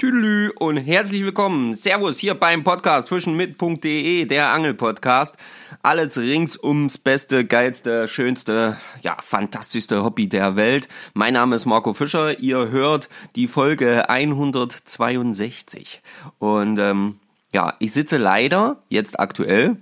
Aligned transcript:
Tüdelü 0.00 0.52
und 0.60 0.76
herzlich 0.76 1.24
willkommen. 1.24 1.74
Servus 1.74 2.20
hier 2.20 2.36
beim 2.36 2.62
Podcast 2.62 3.08
fischenmit.de, 3.08 4.26
der 4.26 4.52
Angelpodcast. 4.52 5.36
Alles 5.82 6.16
rings 6.16 6.56
ums 6.56 6.98
beste, 6.98 7.44
geilste, 7.44 8.06
schönste, 8.06 8.76
ja, 9.02 9.16
fantastischste 9.20 10.04
Hobby 10.04 10.28
der 10.28 10.54
Welt. 10.54 10.86
Mein 11.14 11.32
Name 11.32 11.56
ist 11.56 11.66
Marco 11.66 11.94
Fischer. 11.94 12.38
Ihr 12.38 12.68
hört 12.68 13.08
die 13.34 13.48
Folge 13.48 14.08
162. 14.08 16.00
Und 16.38 16.78
ähm, 16.78 17.18
ja, 17.52 17.74
ich 17.80 17.92
sitze 17.92 18.18
leider 18.18 18.80
jetzt 18.88 19.18
aktuell 19.18 19.78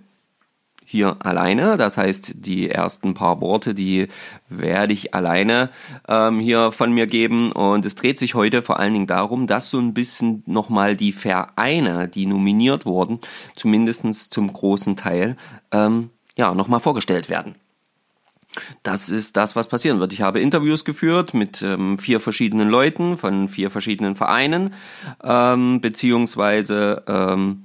hier 0.86 1.16
alleine. 1.18 1.76
Das 1.76 1.98
heißt, 1.98 2.34
die 2.46 2.70
ersten 2.70 3.12
paar 3.12 3.40
Worte, 3.40 3.74
die 3.74 4.08
werde 4.48 4.92
ich 4.92 5.14
alleine 5.14 5.70
ähm, 6.08 6.38
hier 6.40 6.72
von 6.72 6.92
mir 6.92 7.06
geben. 7.06 7.52
Und 7.52 7.84
es 7.84 7.96
dreht 7.96 8.18
sich 8.18 8.34
heute 8.34 8.62
vor 8.62 8.78
allen 8.78 8.94
Dingen 8.94 9.06
darum, 9.06 9.46
dass 9.46 9.68
so 9.68 9.78
ein 9.78 9.92
bisschen 9.92 10.42
nochmal 10.46 10.96
die 10.96 11.12
Vereine, 11.12 12.08
die 12.08 12.27
nominiert 12.27 12.86
wurden, 12.86 13.18
zumindestens 13.56 14.30
zum 14.30 14.52
großen 14.52 14.96
Teil, 14.96 15.36
ähm, 15.72 16.10
ja, 16.36 16.54
nochmal 16.54 16.80
vorgestellt 16.80 17.28
werden. 17.28 17.56
Das 18.82 19.08
ist 19.08 19.36
das, 19.36 19.56
was 19.56 19.68
passieren 19.68 20.00
wird. 20.00 20.12
Ich 20.12 20.22
habe 20.22 20.41
Interviews 20.41 20.84
geführt 20.84 21.34
mit 21.34 21.62
ähm, 21.62 21.98
vier 21.98 22.20
verschiedenen 22.20 22.68
Leuten 22.68 23.16
von 23.16 23.48
vier 23.48 23.70
verschiedenen 23.70 24.14
Vereinen, 24.14 24.74
ähm, 25.22 25.80
beziehungsweise 25.80 27.02
ähm, 27.06 27.64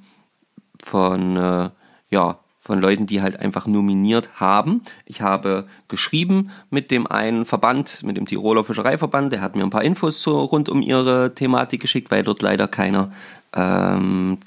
von 0.84 1.38
äh, 1.38 1.70
ja, 2.10 2.40
von 2.72 2.80
Leuten, 2.80 3.06
die 3.06 3.22
halt 3.22 3.38
einfach 3.38 3.68
nominiert 3.68 4.30
haben. 4.36 4.82
Ich 5.04 5.22
habe 5.22 5.66
geschrieben 5.90 6.52
mit 6.70 6.90
dem 6.90 7.06
einen 7.06 7.44
Verband, 7.44 8.02
mit 8.04 8.16
dem 8.16 8.26
Tiroler 8.26 8.64
Fischereiverband, 8.64 9.34
der 9.34 9.42
hat 9.42 9.58
mir 9.58 9.64
ein 9.64 9.70
paar 9.70 9.84
Infos 9.84 10.22
zu, 10.22 10.32
rund 10.32 10.70
um 10.70 10.82
ihre 10.82 11.36
Thematik 11.36 11.82
geschickt, 11.82 12.12
weil 12.12 12.24
dort 12.24 12.42
leider 12.42 12.70
keiner 12.70 13.12
ähm, 13.54 14.38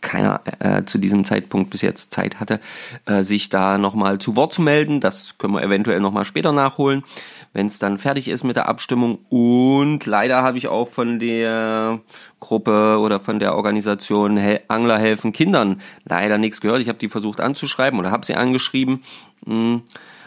keiner 0.00 0.40
äh, 0.58 0.84
zu 0.84 0.98
diesem 0.98 1.24
Zeitpunkt 1.24 1.70
bis 1.70 1.82
jetzt 1.82 2.12
Zeit 2.12 2.40
hatte, 2.40 2.60
äh, 3.06 3.22
sich 3.22 3.48
da 3.48 3.78
nochmal 3.78 4.18
zu 4.18 4.36
Wort 4.36 4.52
zu 4.52 4.62
melden. 4.62 5.00
Das 5.00 5.36
können 5.38 5.54
wir 5.54 5.62
eventuell 5.62 6.00
nochmal 6.00 6.24
später 6.24 6.52
nachholen, 6.52 7.04
wenn 7.52 7.66
es 7.66 7.78
dann 7.78 7.98
fertig 7.98 8.28
ist 8.28 8.44
mit 8.44 8.56
der 8.56 8.68
Abstimmung. 8.68 9.18
Und 9.28 10.06
leider 10.06 10.42
habe 10.42 10.58
ich 10.58 10.68
auch 10.68 10.88
von 10.88 11.18
der 11.18 12.00
Gruppe 12.40 12.98
oder 13.00 13.20
von 13.20 13.38
der 13.38 13.54
Organisation 13.54 14.36
Hel 14.36 14.60
Angler 14.68 14.98
helfen 14.98 15.32
Kindern 15.32 15.80
leider 16.04 16.38
nichts 16.38 16.60
gehört. 16.60 16.80
Ich 16.80 16.88
habe 16.88 16.98
die 16.98 17.08
versucht 17.08 17.40
anzuschreiben 17.40 17.98
oder 17.98 18.10
habe 18.10 18.26
sie 18.26 18.34
angeschrieben. 18.34 19.02
Hm, 19.44 19.82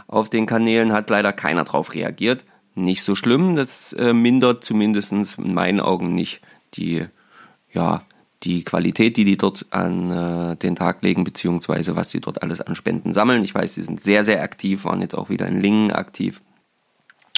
auf 0.07 0.29
den 0.29 0.45
Kanälen 0.45 0.91
hat 0.91 1.09
leider 1.09 1.33
keiner 1.33 1.63
drauf 1.63 1.93
reagiert. 1.93 2.45
Nicht 2.75 3.03
so 3.03 3.13
schlimm, 3.15 3.55
das 3.55 3.93
äh, 3.93 4.13
mindert 4.13 4.63
zumindest 4.63 5.11
in 5.11 5.53
meinen 5.53 5.79
Augen 5.79 6.15
nicht 6.15 6.41
die 6.75 7.05
ja, 7.73 8.03
die 8.43 8.63
Qualität, 8.63 9.17
die 9.17 9.25
die 9.25 9.37
dort 9.37 9.65
an 9.71 10.11
äh, 10.11 10.55
den 10.55 10.75
Tag 10.75 11.01
legen, 11.01 11.23
beziehungsweise 11.23 11.95
was 11.95 12.09
die 12.09 12.21
dort 12.21 12.41
alles 12.41 12.61
an 12.61 12.75
Spenden 12.75 13.13
sammeln. 13.13 13.43
Ich 13.43 13.53
weiß, 13.53 13.73
sie 13.73 13.81
sind 13.81 14.01
sehr, 14.01 14.23
sehr 14.23 14.41
aktiv, 14.41 14.85
waren 14.85 15.01
jetzt 15.01 15.15
auch 15.15 15.29
wieder 15.29 15.47
in 15.47 15.59
Lingen 15.59 15.91
aktiv. 15.91 16.41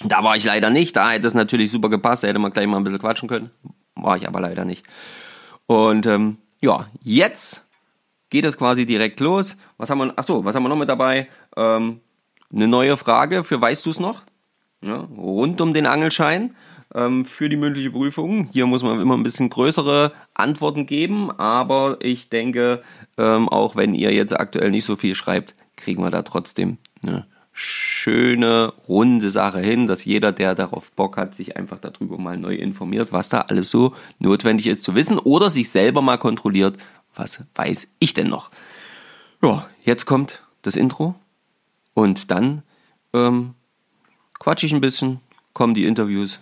Da 0.03 0.23
war 0.23 0.35
ich 0.35 0.44
leider 0.44 0.69
nicht, 0.69 0.95
da 0.95 1.11
hätte 1.11 1.27
es 1.27 1.33
natürlich 1.33 1.72
super 1.72 1.89
gepasst, 1.89 2.23
da 2.23 2.27
hätte 2.27 2.39
man 2.39 2.52
gleich 2.52 2.67
mal 2.67 2.77
ein 2.77 2.83
bisschen 2.83 2.99
quatschen 2.99 3.29
können. 3.29 3.52
War 3.95 4.17
ich 4.17 4.27
aber 4.27 4.41
leider 4.41 4.66
nicht. 4.66 4.85
Und 5.67 6.05
ähm, 6.05 6.38
ja, 6.59 6.88
jetzt 7.02 7.63
geht 8.29 8.45
es 8.45 8.57
quasi 8.57 8.85
direkt 8.85 9.19
los. 9.19 9.57
Was 9.77 9.89
haben 9.89 9.99
wir, 9.99 10.13
ach 10.16 10.25
was 10.27 10.55
haben 10.55 10.63
wir 10.63 10.69
noch 10.69 10.77
mit 10.77 10.89
dabei? 10.89 11.27
Ähm, 11.55 11.99
eine 12.53 12.67
neue 12.67 12.97
Frage 12.97 13.44
für 13.44 13.61
Weißt 13.61 13.85
du 13.85 13.89
es 13.89 13.99
noch? 13.99 14.23
Ja, 14.81 15.07
rund 15.16 15.61
um 15.61 15.73
den 15.73 15.85
Angelschein 15.85 16.55
ähm, 16.94 17.25
für 17.25 17.50
die 17.50 17.58
mündliche 17.58 17.92
Prüfung. 17.92 18.50
Hier 18.52 18.66
muss 18.66 18.84
man 18.84 19.00
immer 19.00 19.16
ein 19.16 19.23
bisschen 19.23 19.50
größere 19.50 20.11
Antworten 20.34 20.86
geben, 20.86 21.31
aber 21.31 21.97
ich 22.02 22.30
denke, 22.30 22.84
ähm, 23.17 23.50
auch 23.50 23.75
wenn 23.75 23.94
ihr 23.94 24.14
jetzt 24.14 24.38
aktuell 24.38 24.72
nicht 24.72 24.86
so 24.86 24.95
viel 24.95 25.16
schreibt, 25.16 25.56
kriegen 25.75 26.03
wir 26.03 26.12
da 26.12 26.22
trotzdem 26.22 26.78
eine 27.03 27.25
schöne, 27.53 28.74
runde 28.88 29.30
Sache 29.30 29.59
hin, 29.59 29.88
dass 29.88 30.06
jeder, 30.06 30.31
der 30.31 30.56
darauf 30.56 30.91
Bock 30.91 31.18
hat, 31.18 31.35
sich 31.35 31.57
einfach 31.57 31.80
darüber 31.80 32.18
mal 32.18 32.38
neu 32.38 32.56
informiert, 32.56 33.12
was 33.12 33.30
da 33.30 33.41
alles 33.41 33.69
so 33.69 33.94
notwendig 34.19 34.68
ist 34.68 34.84
zu 34.84 34.96
wissen 34.96 35.19
oder 35.19 35.50
sich 35.50 35.69
selber 35.69 36.01
mal 36.01 36.18
kontrolliert, 36.18 36.78
was 37.16 37.44
weiß 37.56 37.88
ich 38.00 38.13
denn 38.13 38.30
noch. 38.30 38.51
Ja, 39.41 39.68
jetzt 39.84 40.06
kommt 40.06 40.44
das 40.62 40.75
Intro 40.75 41.16
und 41.94 42.31
dann 42.31 42.63
ähm, 43.13 43.56
quatsch 44.40 44.63
ich 44.63 44.74
ein 44.74 44.81
bisschen, 44.81 45.19
kommen 45.53 45.74
die 45.74 45.85
Interviews 45.85 46.40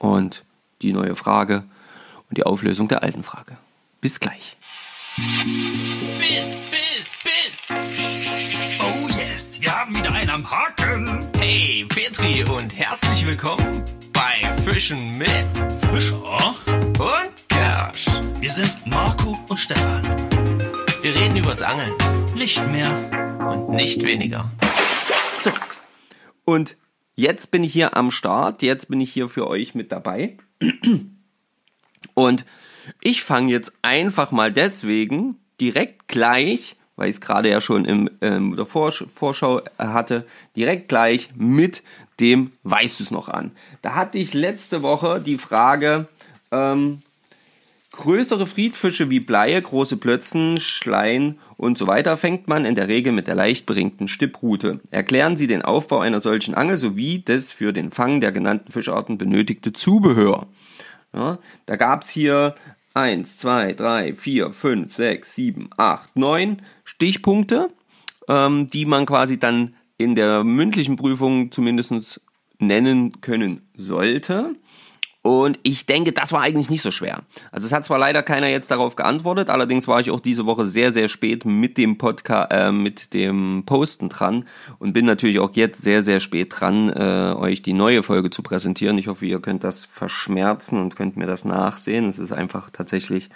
und 0.00 0.44
die 0.82 0.92
neue 0.92 1.14
Frage 1.14 1.64
und 2.28 2.36
die 2.38 2.44
Auflösung 2.44 2.88
der 2.88 3.02
alten 3.04 3.22
Frage. 3.22 3.56
Bis 4.00 4.18
gleich. 4.18 4.56
Bis, 6.18 6.62
bis, 6.62 7.12
bis. 7.22 7.68
Oh 8.80 9.08
yes, 9.18 9.60
wir 9.60 9.78
haben 9.78 9.94
wieder 9.94 10.10
einen 10.12 10.30
am 10.30 10.50
Haken. 10.50 11.28
Hey, 11.38 11.86
Petri 11.88 12.42
und 12.44 12.76
herzlich 12.76 13.26
willkommen 13.26 13.84
bei 14.12 14.50
Fischen 14.64 15.18
mit 15.18 15.28
Fischer 15.92 16.54
und 16.98 17.48
Kersch. 17.48 18.06
Wir 18.40 18.50
sind 18.52 18.74
Marco 18.86 19.38
und 19.48 19.58
Stefan. 19.58 20.02
Wir 21.02 21.14
reden 21.14 21.36
übers 21.36 21.60
Angeln 21.62 21.92
Nicht 22.34 22.66
mehr. 22.68 22.90
und 23.50 23.70
nicht 23.70 24.02
weniger. 24.02 24.50
So. 25.42 25.50
Und 26.46 26.76
jetzt 27.20 27.50
bin 27.50 27.62
ich 27.62 27.72
hier 27.72 27.96
am 27.96 28.10
Start. 28.10 28.62
Jetzt 28.62 28.88
bin 28.88 29.00
ich 29.00 29.12
hier 29.12 29.28
für 29.28 29.46
euch 29.46 29.74
mit 29.74 29.92
dabei. 29.92 30.36
Und 32.14 32.44
ich 33.00 33.22
fange 33.22 33.52
jetzt 33.52 33.72
einfach 33.82 34.32
mal 34.32 34.50
deswegen 34.50 35.36
direkt 35.60 36.08
gleich, 36.08 36.76
weil 36.96 37.10
ich 37.10 37.16
es 37.16 37.20
gerade 37.20 37.50
ja 37.50 37.60
schon 37.60 37.84
im, 37.84 38.10
ähm, 38.20 38.56
der 38.56 38.66
Vorsch 38.66 39.04
Vorschau 39.12 39.60
hatte, 39.78 40.26
direkt 40.56 40.88
gleich 40.88 41.30
mit 41.36 41.82
dem 42.18 42.52
Weißt 42.62 43.00
du 43.00 43.04
es 43.04 43.10
noch 43.10 43.28
an. 43.28 43.52
Da 43.82 43.94
hatte 43.94 44.18
ich 44.18 44.34
letzte 44.34 44.82
Woche 44.82 45.20
die 45.20 45.38
Frage, 45.38 46.08
ähm, 46.50 47.02
Größere 47.92 48.46
Friedfische 48.46 49.10
wie 49.10 49.18
Bleie, 49.18 49.60
große 49.60 49.96
Plötzen, 49.96 50.60
Schleien 50.60 51.40
und 51.56 51.76
so 51.76 51.88
weiter 51.88 52.16
fängt 52.16 52.46
man 52.46 52.64
in 52.64 52.76
der 52.76 52.86
Regel 52.86 53.12
mit 53.12 53.26
der 53.26 53.34
leicht 53.34 53.66
beringten 53.66 54.06
Stipprute. 54.06 54.80
Erklären 54.92 55.36
Sie 55.36 55.48
den 55.48 55.62
Aufbau 55.62 55.98
einer 55.98 56.20
solchen 56.20 56.54
Angel 56.54 56.76
sowie 56.76 57.22
das 57.24 57.52
für 57.52 57.72
den 57.72 57.90
Fang 57.90 58.20
der 58.20 58.30
genannten 58.30 58.70
Fischarten 58.70 59.18
benötigte 59.18 59.72
Zubehör. 59.72 60.46
Ja, 61.12 61.38
da 61.66 61.74
gab's 61.74 62.08
hier 62.08 62.54
1, 62.94 63.38
2, 63.38 63.72
3, 63.72 64.14
4, 64.14 64.52
5, 64.52 64.94
6, 64.94 65.34
7, 65.34 65.70
8, 65.76 66.16
9 66.16 66.62
Stichpunkte, 66.84 67.70
ähm, 68.28 68.68
die 68.68 68.84
man 68.84 69.04
quasi 69.04 69.38
dann 69.38 69.74
in 69.98 70.14
der 70.14 70.44
mündlichen 70.44 70.94
Prüfung 70.94 71.50
zumindest 71.50 72.20
nennen 72.60 73.20
können 73.20 73.68
sollte. 73.74 74.54
Und 75.22 75.58
ich 75.64 75.84
denke, 75.84 76.12
das 76.12 76.32
war 76.32 76.40
eigentlich 76.40 76.70
nicht 76.70 76.80
so 76.80 76.90
schwer. 76.90 77.20
Also 77.52 77.66
es 77.66 77.72
hat 77.72 77.84
zwar 77.84 77.98
leider 77.98 78.22
keiner 78.22 78.48
jetzt 78.48 78.70
darauf 78.70 78.96
geantwortet, 78.96 79.50
allerdings 79.50 79.86
war 79.86 80.00
ich 80.00 80.10
auch 80.10 80.20
diese 80.20 80.46
Woche 80.46 80.64
sehr, 80.64 80.92
sehr 80.92 81.10
spät 81.10 81.44
mit 81.44 81.76
dem 81.76 81.98
Podcast, 81.98 82.50
äh, 82.52 82.72
mit 82.72 83.12
dem 83.12 83.64
Posten 83.66 84.08
dran 84.08 84.46
und 84.78 84.94
bin 84.94 85.04
natürlich 85.04 85.38
auch 85.38 85.50
jetzt 85.52 85.82
sehr, 85.82 86.02
sehr 86.02 86.20
spät 86.20 86.54
dran, 86.58 86.88
äh, 86.88 87.34
euch 87.36 87.60
die 87.60 87.74
neue 87.74 88.02
Folge 88.02 88.30
zu 88.30 88.42
präsentieren. 88.42 88.96
Ich 88.96 89.08
hoffe, 89.08 89.26
ihr 89.26 89.40
könnt 89.40 89.62
das 89.62 89.84
verschmerzen 89.84 90.80
und 90.80 90.96
könnt 90.96 91.18
mir 91.18 91.26
das 91.26 91.44
nachsehen. 91.44 92.08
Es 92.08 92.18
ist 92.18 92.32
einfach 92.32 92.70
tatsächlich 92.70 93.28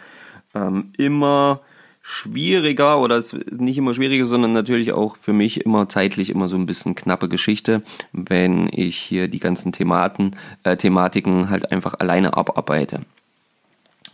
ähm, 0.55 0.91
immer 0.97 1.61
schwieriger 2.07 3.01
oder 3.01 3.25
nicht 3.51 3.79
immer 3.79 3.95
schwieriger, 3.95 4.27
sondern 4.27 4.53
natürlich 4.53 4.93
auch 4.93 5.17
für 5.17 5.33
mich 5.33 5.65
immer 5.65 5.89
zeitlich 5.89 6.29
immer 6.29 6.49
so 6.49 6.57
ein 6.57 6.67
bisschen 6.67 6.95
knappe 6.95 7.31
Geschichte, 7.31 7.83
wenn 8.13 8.69
ich 8.71 8.99
hier 8.99 9.27
die 9.27 9.39
ganzen 9.39 9.73
Thematen, 9.73 10.33
äh, 10.65 10.77
Thematiken 10.77 11.49
halt 11.49 11.73
einfach 11.73 11.95
alleine 11.99 12.37
abarbeite. 12.37 13.01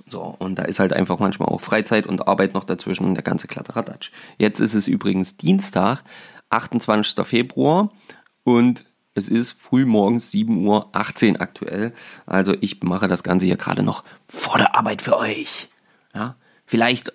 So, 0.07 0.37
und 0.39 0.57
da 0.61 0.63
ist 0.63 0.79
halt 0.79 0.93
einfach 0.93 1.19
manchmal 1.19 1.49
auch 1.49 1.61
Freizeit 1.61 2.07
und 2.07 2.29
Arbeit 2.29 2.55
noch 2.55 2.63
dazwischen 2.63 3.07
und 3.07 3.17
der 3.17 3.25
ganze 3.25 3.49
Kladderadatsch. 3.49 4.13
Jetzt 4.39 4.61
ist 4.61 4.75
es 4.75 4.87
übrigens 4.87 5.37
Dienstag, 5.37 6.05
28. 6.51 7.27
Februar 7.27 7.91
und 8.45 8.85
es 9.15 9.29
ist 9.29 9.57
früh 9.59 9.85
morgens 9.85 10.33
7.18 10.33 11.33
Uhr 11.35 11.41
aktuell. 11.41 11.93
Also 12.25 12.55
ich 12.61 12.85
mache 12.85 13.09
das 13.09 13.25
Ganze 13.25 13.47
hier 13.47 13.57
gerade 13.57 13.83
noch 13.83 14.05
vor 14.29 14.59
der 14.59 14.77
Arbeit 14.77 15.03
für 15.03 15.17
euch. 15.17 15.69
Ja, 16.15 16.37
vielleicht 16.67 17.13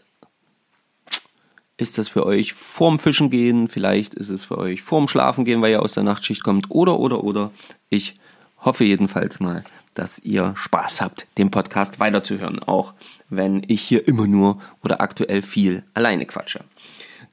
ist 1.77 1.97
das 1.97 2.09
für 2.09 2.25
euch 2.25 2.53
vorm 2.53 2.99
Fischen 2.99 3.29
gehen, 3.29 3.67
vielleicht 3.67 4.13
ist 4.13 4.29
es 4.29 4.45
für 4.45 4.57
euch 4.57 4.81
vorm 4.81 5.07
Schlafen 5.07 5.45
gehen, 5.45 5.61
weil 5.61 5.71
ihr 5.71 5.81
aus 5.81 5.93
der 5.93 6.03
Nachtschicht 6.03 6.43
kommt, 6.43 6.67
oder, 6.69 6.99
oder, 6.99 7.23
oder. 7.23 7.51
Ich 7.89 8.15
hoffe 8.59 8.85
jedenfalls 8.85 9.39
mal, 9.39 9.63
dass 9.93 10.19
ihr 10.19 10.53
Spaß 10.55 11.01
habt, 11.01 11.27
den 11.37 11.51
Podcast 11.51 11.99
weiterzuhören, 11.99 12.59
auch 12.59 12.93
wenn 13.29 13.63
ich 13.67 13.81
hier 13.81 14.07
immer 14.07 14.27
nur 14.27 14.61
oder 14.83 15.01
aktuell 15.01 15.41
viel 15.41 15.83
alleine 15.93 16.25
quatsche. 16.25 16.63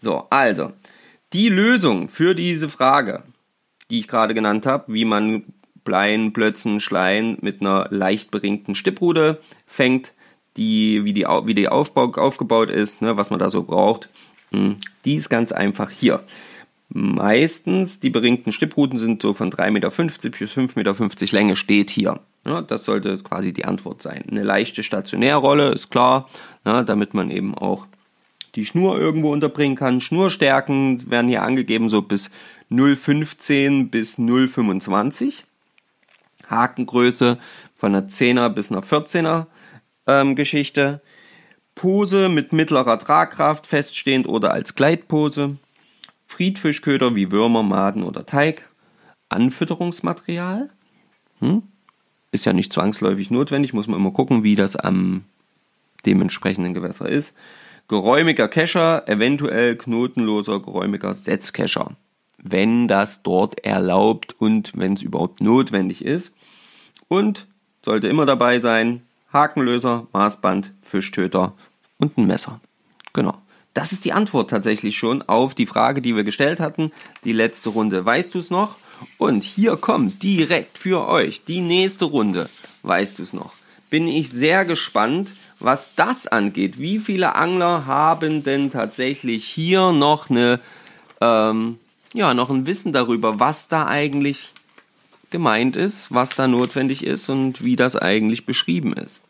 So, 0.00 0.26
also, 0.30 0.72
die 1.32 1.48
Lösung 1.48 2.08
für 2.08 2.34
diese 2.34 2.68
Frage, 2.68 3.22
die 3.90 4.00
ich 4.00 4.08
gerade 4.08 4.34
genannt 4.34 4.66
habe, 4.66 4.92
wie 4.92 5.04
man 5.04 5.44
Bleien, 5.84 6.32
Plötzen, 6.32 6.80
Schleien 6.80 7.38
mit 7.40 7.60
einer 7.60 7.88
leicht 7.90 8.30
beringten 8.30 8.74
Stipprute 8.74 9.40
fängt, 9.66 10.12
die, 10.56 11.04
wie 11.04 11.12
die, 11.12 11.24
wie 11.24 11.54
die 11.54 11.68
Aufbau, 11.68 12.12
aufgebaut 12.12 12.70
ist, 12.70 13.02
ne, 13.02 13.16
was 13.16 13.30
man 13.30 13.38
da 13.38 13.50
so 13.50 13.62
braucht, 13.62 14.08
die 15.04 15.14
ist 15.14 15.28
ganz 15.28 15.52
einfach 15.52 15.90
hier. 15.90 16.22
Meistens, 16.88 18.00
die 18.00 18.10
beringten 18.10 18.52
Stippruten 18.52 18.98
sind 18.98 19.22
so 19.22 19.32
von 19.32 19.50
3,50 19.50 19.70
Meter 19.70 19.90
bis 19.90 20.52
5,50 20.52 20.76
Meter 20.76 21.32
Länge, 21.34 21.56
steht 21.56 21.90
hier. 21.90 22.20
Ja, 22.44 22.60
das 22.60 22.84
sollte 22.84 23.18
quasi 23.18 23.52
die 23.52 23.64
Antwort 23.64 24.02
sein. 24.02 24.24
Eine 24.30 24.42
leichte 24.42 24.82
Stationärrolle 24.82 25.70
ist 25.70 25.90
klar, 25.90 26.28
ja, 26.66 26.82
damit 26.82 27.14
man 27.14 27.30
eben 27.30 27.54
auch 27.54 27.86
die 28.54 28.66
Schnur 28.66 28.98
irgendwo 28.98 29.32
unterbringen 29.32 29.76
kann. 29.76 30.00
Schnurstärken 30.00 31.10
werden 31.10 31.28
hier 31.28 31.42
angegeben 31.42 31.88
so 31.88 32.02
bis 32.02 32.30
0,15 32.70 33.88
bis 33.88 34.18
0,25. 34.18 35.44
Hakengröße 36.50 37.38
von 37.76 37.94
einer 37.94 38.06
10er 38.06 38.48
bis 38.50 38.70
einer 38.70 38.82
14er 38.82 39.46
ähm, 40.06 40.36
Geschichte. 40.36 41.00
Pose 41.74 42.28
mit 42.28 42.52
mittlerer 42.52 42.98
Tragkraft, 42.98 43.66
feststehend 43.66 44.28
oder 44.28 44.52
als 44.52 44.74
Gleitpose. 44.74 45.56
Friedfischköder 46.26 47.14
wie 47.14 47.30
Würmer, 47.30 47.62
Maden 47.62 48.02
oder 48.02 48.24
Teig. 48.26 48.68
Anfütterungsmaterial. 49.28 50.70
Hm? 51.40 51.62
Ist 52.30 52.44
ja 52.46 52.52
nicht 52.52 52.72
zwangsläufig 52.72 53.30
notwendig, 53.30 53.72
muss 53.72 53.88
man 53.88 53.98
immer 53.98 54.12
gucken, 54.12 54.42
wie 54.42 54.56
das 54.56 54.76
am 54.76 55.24
dementsprechenden 56.06 56.74
Gewässer 56.74 57.08
ist. 57.08 57.34
Geräumiger 57.88 58.48
Kescher, 58.48 59.06
eventuell 59.08 59.76
knotenloser 59.76 60.60
geräumiger 60.60 61.14
Setzkescher, 61.14 61.92
wenn 62.38 62.88
das 62.88 63.22
dort 63.22 63.64
erlaubt 63.64 64.34
und 64.38 64.72
wenn 64.76 64.94
es 64.94 65.02
überhaupt 65.02 65.40
notwendig 65.40 66.04
ist. 66.04 66.32
Und 67.08 67.46
sollte 67.84 68.08
immer 68.08 68.24
dabei 68.24 68.60
sein, 68.60 69.02
Hakenlöser, 69.32 70.06
Maßband, 70.12 70.72
Fischtöter 70.82 71.52
und 71.98 72.18
ein 72.18 72.26
Messer. 72.26 72.60
Genau. 73.12 73.36
Das 73.74 73.92
ist 73.92 74.04
die 74.04 74.12
Antwort 74.12 74.50
tatsächlich 74.50 74.96
schon 74.96 75.22
auf 75.22 75.54
die 75.54 75.66
Frage, 75.66 76.02
die 76.02 76.14
wir 76.14 76.24
gestellt 76.24 76.60
hatten. 76.60 76.92
Die 77.24 77.32
letzte 77.32 77.70
Runde. 77.70 78.04
Weißt 78.04 78.34
du 78.34 78.38
es 78.38 78.50
noch? 78.50 78.76
Und 79.18 79.42
hier 79.44 79.76
kommt 79.76 80.22
direkt 80.22 80.78
für 80.78 81.08
euch 81.08 81.44
die 81.44 81.60
nächste 81.60 82.04
Runde. 82.04 82.50
Weißt 82.82 83.18
du 83.18 83.22
es 83.22 83.32
noch? 83.32 83.52
Bin 83.88 84.06
ich 84.08 84.28
sehr 84.28 84.64
gespannt, 84.64 85.32
was 85.58 85.94
das 85.94 86.26
angeht. 86.26 86.78
Wie 86.78 86.98
viele 86.98 87.34
Angler 87.34 87.86
haben 87.86 88.44
denn 88.44 88.70
tatsächlich 88.70 89.44
hier 89.46 89.92
noch 89.92 90.28
eine, 90.28 90.60
ähm, 91.20 91.78
ja, 92.14 92.34
noch 92.34 92.50
ein 92.50 92.66
Wissen 92.66 92.92
darüber, 92.92 93.40
was 93.40 93.68
da 93.68 93.86
eigentlich 93.86 94.52
gemeint 95.32 95.74
ist, 95.74 96.14
was 96.14 96.36
da 96.36 96.46
notwendig 96.46 97.04
ist 97.04 97.28
und 97.28 97.64
wie 97.64 97.74
das 97.74 97.96
eigentlich 97.96 98.46
beschrieben 98.46 98.92
ist. 98.92 99.20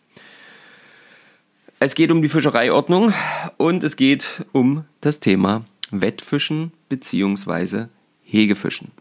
Es 1.80 1.94
geht 1.94 2.12
um 2.12 2.20
die 2.20 2.28
Fischereiordnung 2.28 3.12
und 3.56 3.82
es 3.82 3.96
geht 3.96 4.44
um 4.52 4.84
das 5.00 5.18
Thema 5.20 5.64
Wettfischen 5.90 6.72
bzw. 6.88 7.86
Hegefischen. 8.22 8.92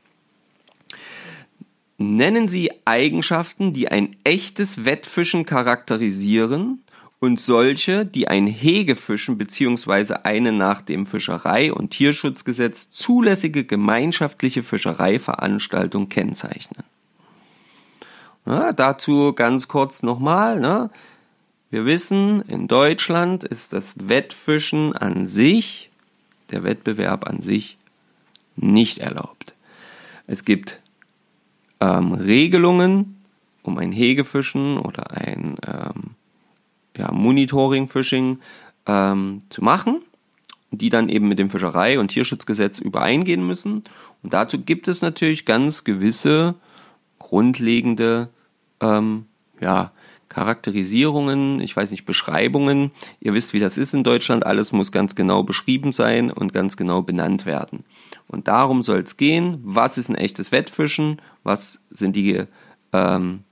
Nennen 1.97 2.47
Sie 2.47 2.71
Eigenschaften, 2.85 3.73
die 3.73 3.89
ein 3.89 4.15
echtes 4.23 4.85
Wettfischen 4.85 5.45
charakterisieren 5.45 6.81
und 7.19 7.39
solche, 7.39 8.03
die 8.03 8.27
ein 8.27 8.47
Hegefischen 8.47 9.37
bzw. 9.37 10.15
eine 10.23 10.51
nach 10.51 10.81
dem 10.81 11.05
Fischerei- 11.05 11.71
und 11.71 11.91
Tierschutzgesetz 11.91 12.89
zulässige 12.89 13.63
gemeinschaftliche 13.63 14.63
Fischereiveranstaltung 14.63 16.09
kennzeichnen. 16.09 16.83
Na, 18.45 18.73
dazu 18.73 19.33
ganz 19.33 19.67
kurz 19.67 20.03
nochmal. 20.03 20.59
Ne? 20.59 20.89
Wir 21.69 21.85
wissen, 21.85 22.41
in 22.47 22.67
Deutschland 22.67 23.43
ist 23.43 23.73
das 23.73 23.93
Wettfischen 23.97 24.95
an 24.95 25.27
sich, 25.27 25.89
der 26.49 26.63
Wettbewerb 26.63 27.27
an 27.27 27.41
sich, 27.41 27.77
nicht 28.55 28.99
erlaubt. 28.99 29.55
Es 30.27 30.43
gibt 30.43 30.81
ähm, 31.79 32.13
Regelungen, 32.13 33.21
um 33.63 33.77
ein 33.77 33.91
Hegefischen 33.91 34.77
oder 34.77 35.11
ein 35.11 35.57
ähm, 35.65 36.15
ja, 36.97 37.11
Monitoring-Fishing 37.11 38.39
ähm, 38.87 39.41
zu 39.49 39.63
machen, 39.63 40.01
die 40.71 40.89
dann 40.89 41.09
eben 41.09 41.27
mit 41.27 41.39
dem 41.39 41.49
Fischerei- 41.49 41.99
und 41.99 42.09
Tierschutzgesetz 42.09 42.79
übereingehen 42.79 43.45
müssen. 43.45 43.83
Und 44.23 44.33
dazu 44.33 44.59
gibt 44.59 44.87
es 44.87 45.01
natürlich 45.01 45.45
ganz 45.45 45.83
gewisse 45.83 46.55
grundlegende 47.21 48.29
ähm, 48.81 49.25
ja, 49.59 49.91
Charakterisierungen, 50.27 51.59
ich 51.59 51.75
weiß 51.75 51.91
nicht, 51.91 52.05
Beschreibungen. 52.05 52.91
Ihr 53.19 53.33
wisst, 53.33 53.53
wie 53.53 53.59
das 53.59 53.77
ist 53.77 53.93
in 53.93 54.03
Deutschland. 54.03 54.45
Alles 54.45 54.71
muss 54.71 54.91
ganz 54.91 55.13
genau 55.15 55.43
beschrieben 55.43 55.91
sein 55.91 56.31
und 56.31 56.53
ganz 56.53 56.77
genau 56.77 57.01
benannt 57.01 57.45
werden. 57.45 57.83
Und 58.27 58.47
darum 58.47 58.81
soll 58.81 58.99
es 58.99 59.17
gehen. 59.17 59.59
Was 59.63 59.97
ist 59.97 60.09
ein 60.09 60.15
echtes 60.15 60.51
Wettfischen? 60.51 61.21
Was 61.43 61.79
sind 61.89 62.15
die, 62.15 62.43
ähm, 62.93 63.43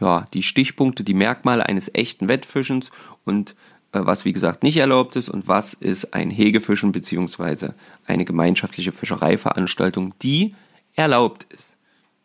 ja, 0.00 0.26
die 0.34 0.42
Stichpunkte, 0.42 1.04
die 1.04 1.14
Merkmale 1.14 1.66
eines 1.66 1.94
echten 1.94 2.28
Wettfischens? 2.28 2.90
Und 3.24 3.54
äh, 3.92 4.00
was, 4.02 4.24
wie 4.24 4.32
gesagt, 4.32 4.64
nicht 4.64 4.78
erlaubt 4.78 5.14
ist? 5.14 5.28
Und 5.28 5.46
was 5.46 5.74
ist 5.74 6.12
ein 6.12 6.30
Hegefischen 6.30 6.90
beziehungsweise 6.90 7.74
eine 8.04 8.24
gemeinschaftliche 8.24 8.92
Fischereiveranstaltung, 8.92 10.14
die 10.22 10.56
erlaubt 10.96 11.46
ist? 11.52 11.76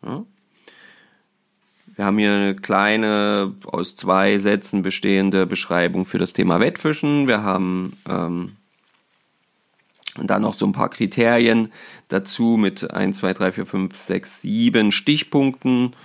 Ja? 0.04 0.24
Wir 1.96 2.04
haben 2.04 2.18
hier 2.18 2.32
eine 2.32 2.54
kleine, 2.54 3.54
aus 3.64 3.96
zwei 3.96 4.38
Sätzen 4.38 4.82
bestehende 4.82 5.46
Beschreibung 5.46 6.04
für 6.04 6.18
das 6.18 6.34
Thema 6.34 6.60
Wettfischen. 6.60 7.26
Wir 7.26 7.42
haben 7.42 7.96
ähm, 8.06 8.56
dann 10.22 10.42
noch 10.42 10.54
so 10.54 10.66
ein 10.66 10.72
paar 10.72 10.90
Kriterien 10.90 11.72
dazu 12.08 12.58
mit 12.58 12.90
1, 12.90 13.16
2, 13.16 13.32
3, 13.32 13.52
4, 13.52 13.66
5, 13.66 13.96
6, 13.96 14.42
7 14.42 14.92
Stichpunkten. 14.92 15.96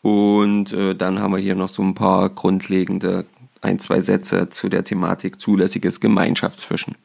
Und 0.00 0.72
äh, 0.72 0.94
dann 0.94 1.18
haben 1.18 1.32
wir 1.32 1.40
hier 1.40 1.56
noch 1.56 1.68
so 1.68 1.82
ein 1.82 1.94
paar 1.94 2.30
grundlegende 2.30 3.26
ein, 3.60 3.80
zwei 3.80 4.00
Sätze 4.00 4.48
zu 4.48 4.68
der 4.68 4.84
Thematik 4.84 5.40
zulässiges 5.40 6.00
Gemeinschaftsfischen. 6.00 6.96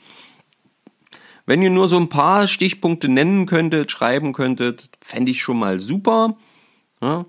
Wenn 1.46 1.62
ihr 1.62 1.70
nur 1.70 1.88
so 1.88 1.98
ein 1.98 2.10
paar 2.10 2.48
Stichpunkte 2.48 3.08
nennen 3.08 3.46
könntet, 3.46 3.92
schreiben 3.92 4.34
könntet, 4.34 4.90
fände 5.02 5.32
ich 5.32 5.42
schon 5.42 5.58
mal 5.58 5.80
super. 5.80 6.36
Ja, 7.02 7.26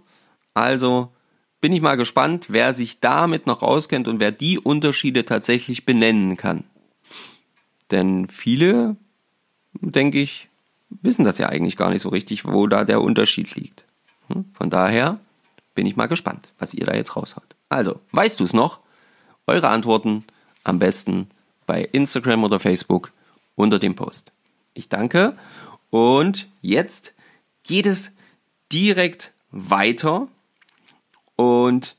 also 0.58 1.12
bin 1.60 1.72
ich 1.72 1.80
mal 1.80 1.96
gespannt, 1.96 2.46
wer 2.50 2.72
sich 2.74 3.00
damit 3.00 3.46
noch 3.46 3.62
auskennt 3.62 4.08
und 4.08 4.20
wer 4.20 4.30
die 4.30 4.58
Unterschiede 4.58 5.24
tatsächlich 5.24 5.84
benennen 5.84 6.36
kann. 6.36 6.64
Denn 7.90 8.28
viele, 8.28 8.96
denke 9.72 10.20
ich, 10.20 10.48
wissen 10.90 11.24
das 11.24 11.38
ja 11.38 11.48
eigentlich 11.48 11.76
gar 11.76 11.90
nicht 11.90 12.02
so 12.02 12.10
richtig, 12.10 12.44
wo 12.44 12.66
da 12.66 12.84
der 12.84 13.00
Unterschied 13.00 13.54
liegt. 13.56 13.86
Hm? 14.28 14.44
Von 14.52 14.70
daher 14.70 15.18
bin 15.74 15.86
ich 15.86 15.96
mal 15.96 16.06
gespannt, 16.06 16.48
was 16.58 16.74
ihr 16.74 16.86
da 16.86 16.94
jetzt 16.94 17.16
raushaut. 17.16 17.56
Also, 17.68 18.00
weißt 18.12 18.40
du 18.40 18.44
es 18.44 18.52
noch? 18.52 18.80
Eure 19.46 19.68
Antworten 19.68 20.24
am 20.64 20.78
besten 20.78 21.28
bei 21.66 21.82
Instagram 21.82 22.44
oder 22.44 22.60
Facebook 22.60 23.12
unter 23.54 23.78
dem 23.78 23.94
Post. 23.94 24.32
Ich 24.74 24.88
danke 24.88 25.36
und 25.90 26.48
jetzt 26.60 27.14
geht 27.62 27.86
es 27.86 28.14
direkt 28.72 29.32
weiter 29.50 30.28
und 31.38 31.96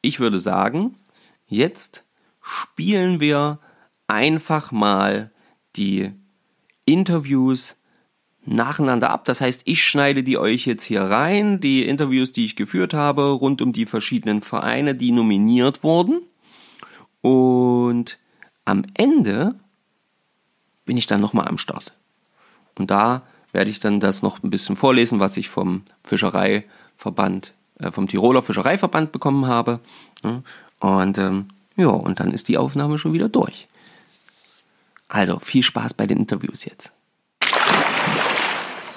ich 0.00 0.20
würde 0.20 0.40
sagen, 0.40 0.94
jetzt 1.46 2.02
spielen 2.40 3.20
wir 3.20 3.58
einfach 4.06 4.72
mal 4.72 5.30
die 5.76 6.12
Interviews 6.86 7.76
nacheinander 8.46 9.10
ab. 9.10 9.26
Das 9.26 9.42
heißt, 9.42 9.62
ich 9.66 9.84
schneide 9.84 10.22
die 10.22 10.38
euch 10.38 10.64
jetzt 10.64 10.84
hier 10.84 11.02
rein, 11.02 11.60
die 11.60 11.86
Interviews, 11.86 12.32
die 12.32 12.46
ich 12.46 12.56
geführt 12.56 12.94
habe, 12.94 13.32
rund 13.32 13.60
um 13.60 13.74
die 13.74 13.84
verschiedenen 13.84 14.40
Vereine, 14.40 14.94
die 14.94 15.12
nominiert 15.12 15.82
wurden. 15.82 16.22
Und 17.20 18.18
am 18.64 18.86
Ende 18.94 19.56
bin 20.86 20.96
ich 20.96 21.06
dann 21.06 21.20
nochmal 21.20 21.48
am 21.48 21.58
Start. 21.58 21.92
Und 22.78 22.90
da 22.90 23.26
werde 23.52 23.68
ich 23.68 23.78
dann 23.78 24.00
das 24.00 24.22
noch 24.22 24.42
ein 24.42 24.48
bisschen 24.48 24.74
vorlesen, 24.74 25.20
was 25.20 25.36
ich 25.36 25.50
vom 25.50 25.82
Fischereiverband 26.02 27.52
vom 27.90 28.08
Tiroler 28.08 28.42
Fischereiverband 28.42 29.12
bekommen 29.12 29.46
habe. 29.46 29.80
Und 30.80 31.18
ähm, 31.18 31.48
ja, 31.76 31.88
und 31.88 32.20
dann 32.20 32.32
ist 32.32 32.48
die 32.48 32.58
Aufnahme 32.58 32.98
schon 32.98 33.12
wieder 33.12 33.28
durch. 33.28 33.66
Also 35.08 35.38
viel 35.38 35.62
Spaß 35.62 35.94
bei 35.94 36.06
den 36.06 36.18
Interviews 36.18 36.64
jetzt. 36.64 36.92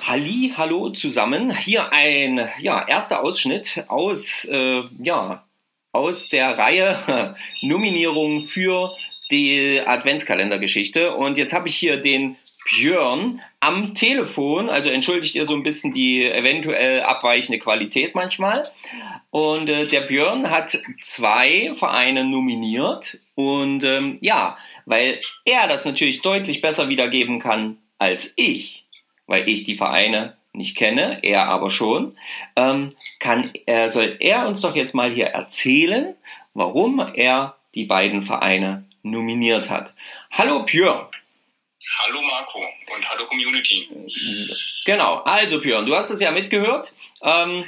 Halli, 0.03 0.53
hallo 0.55 0.89
zusammen. 0.89 1.55
Hier 1.55 1.91
ein 1.91 2.47
ja, 2.59 2.85
erster 2.87 3.23
Ausschnitt 3.23 3.85
aus, 3.87 4.45
äh, 4.45 4.83
ja, 4.99 5.45
aus 5.91 6.29
der 6.29 6.57
Reihe 6.57 7.35
Nominierung 7.61 8.41
für 8.41 8.91
die 9.31 9.81
Adventskalendergeschichte. 9.83 11.15
Und 11.15 11.37
jetzt 11.37 11.53
habe 11.53 11.67
ich 11.67 11.75
hier 11.75 11.97
den 11.97 12.35
Björn 12.65 13.41
am 13.59 13.93
Telefon. 13.93 14.69
Also 14.69 14.89
entschuldigt 14.89 15.35
ihr 15.35 15.45
so 15.45 15.53
ein 15.53 15.63
bisschen 15.63 15.93
die 15.93 16.25
eventuell 16.25 17.01
abweichende 17.01 17.59
Qualität 17.59 18.15
manchmal. 18.15 18.69
Und 19.29 19.69
äh, 19.69 19.87
der 19.87 20.01
Björn 20.01 20.49
hat 20.49 20.77
zwei 21.01 21.73
Vereine 21.75 22.23
nominiert. 22.25 23.19
Und 23.35 23.83
ähm, 23.83 24.17
ja, 24.21 24.57
weil 24.85 25.19
er 25.45 25.67
das 25.67 25.85
natürlich 25.85 26.21
deutlich 26.21 26.61
besser 26.61 26.89
wiedergeben 26.89 27.39
kann 27.39 27.77
als 27.99 28.33
ich, 28.35 28.85
weil 29.27 29.47
ich 29.47 29.63
die 29.63 29.77
Vereine 29.77 30.35
nicht 30.53 30.77
kenne, 30.77 31.19
er 31.23 31.49
aber 31.49 31.69
schon, 31.69 32.15
ähm, 32.55 32.89
kann, 33.19 33.51
äh, 33.65 33.89
soll 33.89 34.17
er 34.19 34.47
uns 34.47 34.61
doch 34.61 34.75
jetzt 34.75 34.93
mal 34.93 35.09
hier 35.09 35.27
erzählen, 35.27 36.13
warum 36.53 36.99
er 36.99 37.55
die 37.73 37.85
beiden 37.85 38.21
Vereine 38.21 38.85
nominiert 39.01 39.69
hat. 39.69 39.93
Hallo 40.31 40.63
Björn. 40.63 41.07
Hallo 41.99 42.21
Marco 42.21 42.59
und 42.59 43.09
hallo 43.09 43.25
Community. 43.27 43.87
Genau, 44.85 45.17
also 45.25 45.59
Björn, 45.59 45.85
du 45.85 45.95
hast 45.95 46.09
es 46.11 46.21
ja 46.21 46.31
mitgehört. 46.31 46.93
Ähm, 47.21 47.65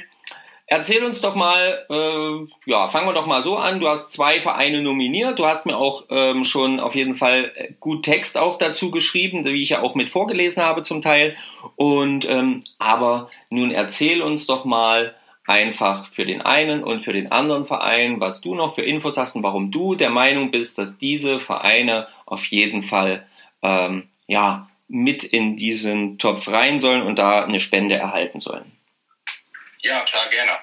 erzähl 0.66 1.04
uns 1.04 1.20
doch 1.20 1.34
mal, 1.34 1.86
äh, 1.90 2.70
ja, 2.70 2.88
fangen 2.88 3.06
wir 3.06 3.12
doch 3.12 3.26
mal 3.26 3.42
so 3.42 3.56
an. 3.56 3.78
Du 3.80 3.88
hast 3.88 4.10
zwei 4.10 4.40
Vereine 4.40 4.82
nominiert. 4.82 5.38
Du 5.38 5.46
hast 5.46 5.66
mir 5.66 5.76
auch 5.76 6.04
ähm, 6.10 6.44
schon 6.44 6.80
auf 6.80 6.94
jeden 6.94 7.14
Fall 7.14 7.52
gut 7.78 8.04
Text 8.04 8.38
auch 8.38 8.58
dazu 8.58 8.90
geschrieben, 8.90 9.44
wie 9.44 9.62
ich 9.62 9.70
ja 9.70 9.82
auch 9.82 9.94
mit 9.94 10.08
vorgelesen 10.08 10.62
habe 10.62 10.82
zum 10.82 11.02
Teil. 11.02 11.36
Und 11.76 12.26
ähm, 12.26 12.64
aber 12.78 13.30
nun 13.50 13.70
erzähl 13.70 14.22
uns 14.22 14.46
doch 14.46 14.64
mal 14.64 15.14
einfach 15.46 16.10
für 16.10 16.24
den 16.24 16.40
einen 16.40 16.82
und 16.82 17.00
für 17.00 17.12
den 17.12 17.30
anderen 17.30 17.66
Verein, 17.66 18.18
was 18.20 18.40
du 18.40 18.54
noch 18.54 18.74
für 18.74 18.82
Infos 18.82 19.16
hast 19.16 19.36
und 19.36 19.42
warum 19.42 19.70
du 19.70 19.94
der 19.94 20.10
Meinung 20.10 20.50
bist, 20.50 20.78
dass 20.78 20.98
diese 20.98 21.38
Vereine 21.38 22.06
auf 22.24 22.46
jeden 22.46 22.82
Fall 22.82 23.26
ähm, 23.62 24.10
ja, 24.26 24.70
mit 24.88 25.24
in 25.24 25.56
diesen 25.56 26.18
Topf 26.18 26.48
rein 26.48 26.80
sollen 26.80 27.02
und 27.02 27.16
da 27.16 27.44
eine 27.44 27.60
Spende 27.60 27.96
erhalten 27.96 28.40
sollen. 28.40 28.76
Ja, 29.82 30.02
klar, 30.04 30.28
gerne. 30.30 30.58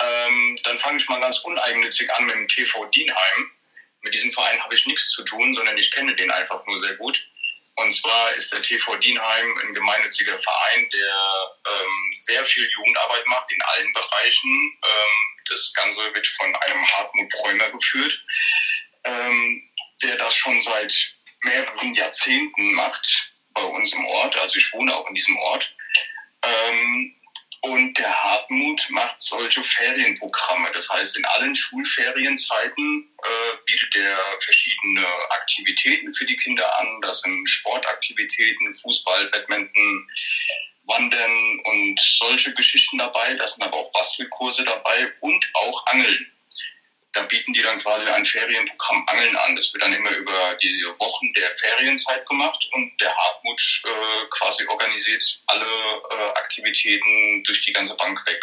Ähm, 0.00 0.58
dann 0.64 0.78
fange 0.78 0.98
ich 0.98 1.08
mal 1.08 1.20
ganz 1.20 1.38
uneigennützig 1.40 2.12
an 2.14 2.26
mit 2.26 2.34
dem 2.34 2.48
TV 2.48 2.86
Dienheim. 2.86 3.50
Mit 4.02 4.14
diesem 4.14 4.30
Verein 4.30 4.62
habe 4.62 4.74
ich 4.74 4.86
nichts 4.86 5.10
zu 5.10 5.24
tun, 5.24 5.54
sondern 5.54 5.76
ich 5.76 5.90
kenne 5.90 6.16
den 6.16 6.30
einfach 6.30 6.66
nur 6.66 6.78
sehr 6.78 6.94
gut. 6.96 7.28
Und 7.76 7.92
zwar 7.92 8.34
ist 8.34 8.52
der 8.52 8.62
TV 8.62 8.96
Dienheim 8.96 9.58
ein 9.58 9.74
gemeinnütziger 9.74 10.36
Verein, 10.36 10.90
der 10.92 11.14
ähm, 11.66 12.12
sehr 12.16 12.44
viel 12.44 12.68
Jugendarbeit 12.68 13.26
macht 13.26 13.50
in 13.52 13.62
allen 13.62 13.92
Bereichen. 13.92 14.78
Ähm, 14.84 15.44
das 15.48 15.72
Ganze 15.74 16.14
wird 16.14 16.26
von 16.26 16.54
einem 16.54 16.86
Hartmut 16.86 17.28
Bräumer 17.30 17.70
geführt, 17.70 18.24
ähm, 19.04 19.70
der 20.02 20.16
das 20.16 20.34
schon 20.34 20.60
seit 20.60 21.14
mehreren 21.42 21.94
Jahrzehnten 21.94 22.72
macht 22.74 23.32
bei 23.54 23.62
uns 23.62 23.92
im 23.92 24.04
Ort. 24.06 24.36
Also 24.38 24.58
ich 24.58 24.72
wohne 24.72 24.94
auch 24.94 25.08
in 25.08 25.14
diesem 25.14 25.36
Ort. 25.36 25.74
Ähm, 26.42 27.14
und 27.62 27.98
der 27.98 28.22
Hartmut 28.22 28.86
macht 28.88 29.20
solche 29.20 29.62
Ferienprogramme. 29.62 30.70
Das 30.72 30.88
heißt, 30.88 31.18
in 31.18 31.24
allen 31.26 31.54
Schulferienzeiten 31.54 33.14
äh, 33.22 33.56
bietet 33.66 33.94
er 33.96 34.18
verschiedene 34.40 35.06
Aktivitäten 35.30 36.14
für 36.14 36.24
die 36.24 36.36
Kinder 36.36 36.78
an. 36.78 37.00
Das 37.02 37.20
sind 37.20 37.46
Sportaktivitäten, 37.46 38.72
Fußball, 38.72 39.26
Badminton, 39.26 40.08
Wandern 40.84 41.60
und 41.64 42.00
solche 42.00 42.54
Geschichten 42.54 42.96
dabei. 42.96 43.34
Das 43.34 43.56
sind 43.56 43.64
aber 43.64 43.76
auch 43.76 43.92
Bastelkurse 43.92 44.64
dabei 44.64 45.12
und 45.20 45.44
auch 45.52 45.86
Angeln 45.86 46.32
da 47.12 47.22
bieten 47.22 47.52
die 47.52 47.62
dann 47.62 47.78
quasi 47.80 48.08
ein 48.08 48.24
Ferienprogramm 48.24 49.04
Angeln 49.06 49.36
an. 49.36 49.56
Das 49.56 49.72
wird 49.72 49.82
dann 49.82 49.92
immer 49.92 50.10
über 50.10 50.54
diese 50.62 50.86
Wochen 50.98 51.32
der 51.34 51.50
Ferienzeit 51.52 52.24
gemacht 52.26 52.68
und 52.72 53.00
der 53.00 53.14
Hartmut 53.14 53.60
äh, 53.84 54.26
quasi 54.30 54.64
organisiert 54.66 55.24
alle 55.46 55.66
äh, 55.66 56.38
Aktivitäten 56.38 57.42
durch 57.44 57.64
die 57.64 57.72
ganze 57.72 57.96
Bank 57.96 58.24
weg. 58.26 58.40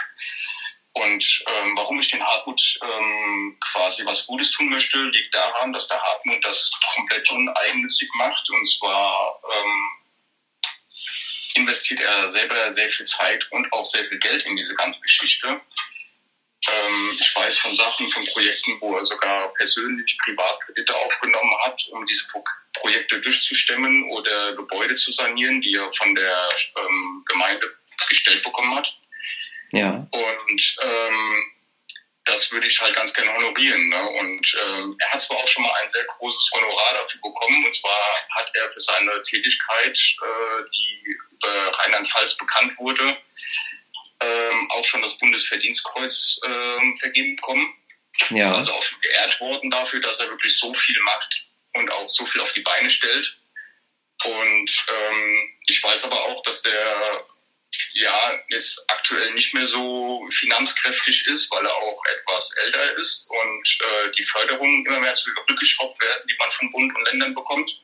Und 0.93 1.43
ähm, 1.47 1.75
warum 1.77 1.99
ich 1.99 2.09
den 2.09 2.25
Hartmut 2.25 2.79
ähm, 2.81 3.57
quasi 3.71 4.03
was 4.05 4.25
Gutes 4.25 4.51
tun 4.51 4.69
möchte, 4.69 4.97
liegt 5.03 5.33
daran, 5.33 5.71
dass 5.71 5.87
der 5.87 6.01
Hartmut 6.01 6.43
das 6.43 6.71
komplett 6.95 7.29
uneigennützig 7.29 8.09
macht. 8.15 8.49
Und 8.49 8.65
zwar 8.67 9.39
ähm, 9.55 9.89
investiert 11.53 11.99
er 11.99 12.27
selber 12.29 12.71
sehr 12.71 12.89
viel 12.89 13.05
Zeit 13.05 13.47
und 13.51 13.71
auch 13.73 13.85
sehr 13.85 14.03
viel 14.05 14.17
Geld 14.17 14.43
in 14.45 14.57
diese 14.57 14.75
ganze 14.75 14.99
Geschichte. 15.01 15.61
Ähm, 16.65 17.17
ich 17.19 17.35
weiß 17.35 17.57
von 17.59 17.73
Sachen, 17.75 18.07
von 18.07 18.25
Projekten, 18.25 18.77
wo 18.81 18.97
er 18.97 19.03
sogar 19.03 19.53
persönlich 19.53 20.17
Privatkredite 20.23 20.95
aufgenommen 20.95 21.53
hat, 21.63 21.81
um 21.91 22.05
diese 22.05 22.25
Pro 22.27 22.43
Projekte 22.73 23.19
durchzustemmen 23.19 24.03
oder 24.11 24.53
Gebäude 24.55 24.93
zu 24.93 25.11
sanieren, 25.11 25.61
die 25.61 25.73
er 25.75 25.91
von 25.93 26.13
der 26.13 26.49
ähm, 26.77 27.23
Gemeinde 27.27 27.73
gestellt 28.07 28.43
bekommen 28.43 28.75
hat. 28.75 28.95
Ja. 29.71 30.07
Und 30.11 30.75
ähm, 30.83 31.43
das 32.27 32.51
würde 32.51 32.67
ich 32.67 32.79
halt 32.81 32.95
ganz 32.95 33.13
gerne 33.13 33.33
honorieren. 33.33 33.89
Ne? 33.89 34.09
Und 34.09 34.57
ähm, 34.65 34.95
er 34.99 35.09
hat 35.11 35.21
zwar 35.21 35.37
auch 35.37 35.47
schon 35.47 35.63
mal 35.63 35.73
ein 35.81 35.87
sehr 35.87 36.03
großes 36.05 36.51
Honorar 36.53 36.93
dafür 36.93 37.21
bekommen, 37.21 37.63
und 37.63 37.73
zwar 37.73 37.99
hat 38.35 38.51
er 38.53 38.69
für 38.69 38.79
seine 38.79 39.21
Tätigkeit, 39.23 39.97
äh, 39.97 40.63
die 40.75 41.17
über 41.31 41.79
Rheinland-Pfalz 41.79 42.37
bekannt 42.37 42.77
wurde, 42.77 43.17
ähm, 44.19 44.71
auch 44.71 44.83
schon 44.83 45.01
das 45.01 45.17
Bundesverdienstkreuz 45.17 46.39
ähm, 46.45 46.95
vergeben 46.97 47.35
bekommen. 47.35 47.73
Ja. 48.29 48.47
Ist 48.47 48.55
also 48.55 48.73
auch 48.73 48.81
schon 48.81 48.99
geehrt 49.01 49.39
worden 49.39 49.69
dafür, 49.69 50.01
dass 50.01 50.19
er 50.19 50.29
wirklich 50.29 50.57
so 50.57 50.73
viel 50.73 50.99
macht 51.01 51.47
und 51.73 51.91
auch 51.91 52.09
so 52.09 52.25
viel 52.25 52.41
auf 52.41 52.53
die 52.53 52.61
Beine 52.61 52.89
stellt. 52.89 53.39
Und 54.23 54.85
ähm, 54.87 55.57
ich 55.67 55.83
weiß 55.83 56.05
aber 56.05 56.23
auch, 56.23 56.41
dass 56.41 56.63
der 56.63 57.25
ja 57.93 58.39
jetzt 58.49 58.83
aktuell 58.89 59.33
nicht 59.33 59.53
mehr 59.53 59.65
so 59.65 60.27
finanzkräftig 60.31 61.27
ist, 61.27 61.51
weil 61.51 61.65
er 61.65 61.75
auch 61.75 62.01
etwas 62.05 62.55
älter 62.57 62.97
ist 62.97 63.29
und 63.29 63.79
äh, 63.81 64.11
die 64.11 64.23
Förderungen 64.23 64.85
immer 64.85 64.99
mehr 64.99 65.13
zurückgeschraubt 65.13 65.99
werden, 66.01 66.27
die 66.27 66.35
man 66.39 66.51
von 66.51 66.69
Bund 66.71 66.95
und 66.95 67.03
Ländern 67.05 67.35
bekommt. 67.35 67.83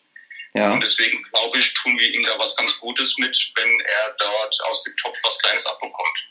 Ja. 0.54 0.72
Und 0.72 0.82
deswegen 0.82 1.22
glaube 1.24 1.58
ich, 1.58 1.74
tun 1.74 1.98
wir 1.98 2.08
ihm 2.10 2.24
da 2.24 2.38
was 2.38 2.56
ganz 2.56 2.80
Gutes 2.80 3.18
mit, 3.18 3.36
wenn 3.56 3.80
er 3.82 4.16
dort 4.20 4.62
aus 4.66 4.84
dem 4.84 4.96
Topf 4.98 5.18
was 5.24 5.40
Kleines 5.40 5.66
abbekommt. 5.66 6.30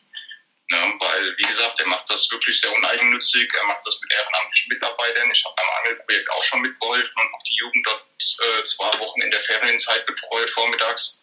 Ja, 0.71 0.91
weil, 0.99 1.37
wie 1.37 1.43
gesagt, 1.43 1.81
er 1.81 1.87
macht 1.87 2.09
das 2.09 2.31
wirklich 2.31 2.59
sehr 2.59 2.73
uneigennützig, 2.73 3.53
er 3.55 3.65
macht 3.65 3.85
das 3.85 4.01
mit 4.01 4.11
ehrenamtlichen 4.13 4.73
Mitarbeitern. 4.73 5.31
Ich 5.31 5.45
habe 5.45 5.55
beim 5.57 5.67
Angelprojekt 5.79 6.31
auch 6.31 6.43
schon 6.43 6.63
mitgeholfen 6.63 7.23
und 7.23 7.35
auch 7.35 7.43
die 7.43 7.57
Jugend 7.57 7.87
dort 7.87 8.03
äh, 8.21 8.63
zwei 8.63 8.99
Wochen 9.01 9.21
in 9.21 9.31
der 9.31 9.41
Ferienzeit 9.41 10.07
betreut, 10.07 10.49
vormittags, 10.49 11.23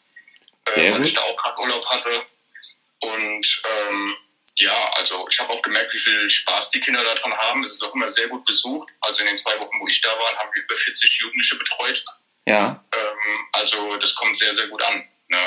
äh, 0.66 0.92
weil 0.92 1.02
ich 1.02 1.16
da 1.16 1.22
auch 1.22 1.38
gerade 1.38 1.60
Urlaub 1.62 1.86
hatte. 1.88 2.26
Und 3.00 3.64
ähm, 3.66 4.18
ja, 4.56 4.92
also 4.94 5.26
ich 5.32 5.40
habe 5.40 5.54
auch 5.54 5.62
gemerkt, 5.62 5.94
wie 5.94 6.00
viel 6.00 6.30
Spaß 6.30 6.70
die 6.72 6.82
Kinder 6.82 7.04
daran 7.04 7.36
haben. 7.36 7.64
Es 7.64 7.72
ist 7.72 7.84
auch 7.84 7.96
immer 7.96 8.10
sehr 8.10 8.28
gut 8.28 8.46
besucht. 8.46 8.90
Also 9.02 9.22
in 9.22 9.28
den 9.28 9.38
zwei 9.38 9.58
Wochen, 9.60 9.80
wo 9.80 9.88
ich 9.88 10.02
da 10.02 10.10
war, 10.10 10.38
haben 10.38 10.50
wir 10.54 10.64
über 10.64 10.76
40 10.76 11.20
Jugendliche 11.22 11.56
betreut. 11.56 12.04
Ja. 12.46 12.84
Ähm, 12.94 13.48
also 13.52 13.98
das 13.98 14.16
kommt 14.16 14.38
sehr, 14.38 14.54
sehr 14.54 14.68
gut 14.68 14.82
an. 14.82 15.04
Ne? 15.30 15.38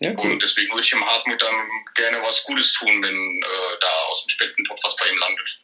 Sehr 0.00 0.18
Und 0.18 0.40
deswegen 0.42 0.70
würde 0.70 0.82
ich 0.82 0.90
dem 0.90 1.04
Hartmut 1.04 1.40
dann 1.42 1.54
gerne 1.94 2.22
was 2.22 2.44
Gutes 2.44 2.72
tun, 2.74 3.02
wenn 3.02 3.14
äh, 3.14 3.78
da 3.80 3.88
aus 4.08 4.24
dem 4.24 4.30
Spendentopf 4.30 4.80
was 4.84 4.96
bei 4.96 5.10
ihm 5.10 5.18
landet. 5.18 5.62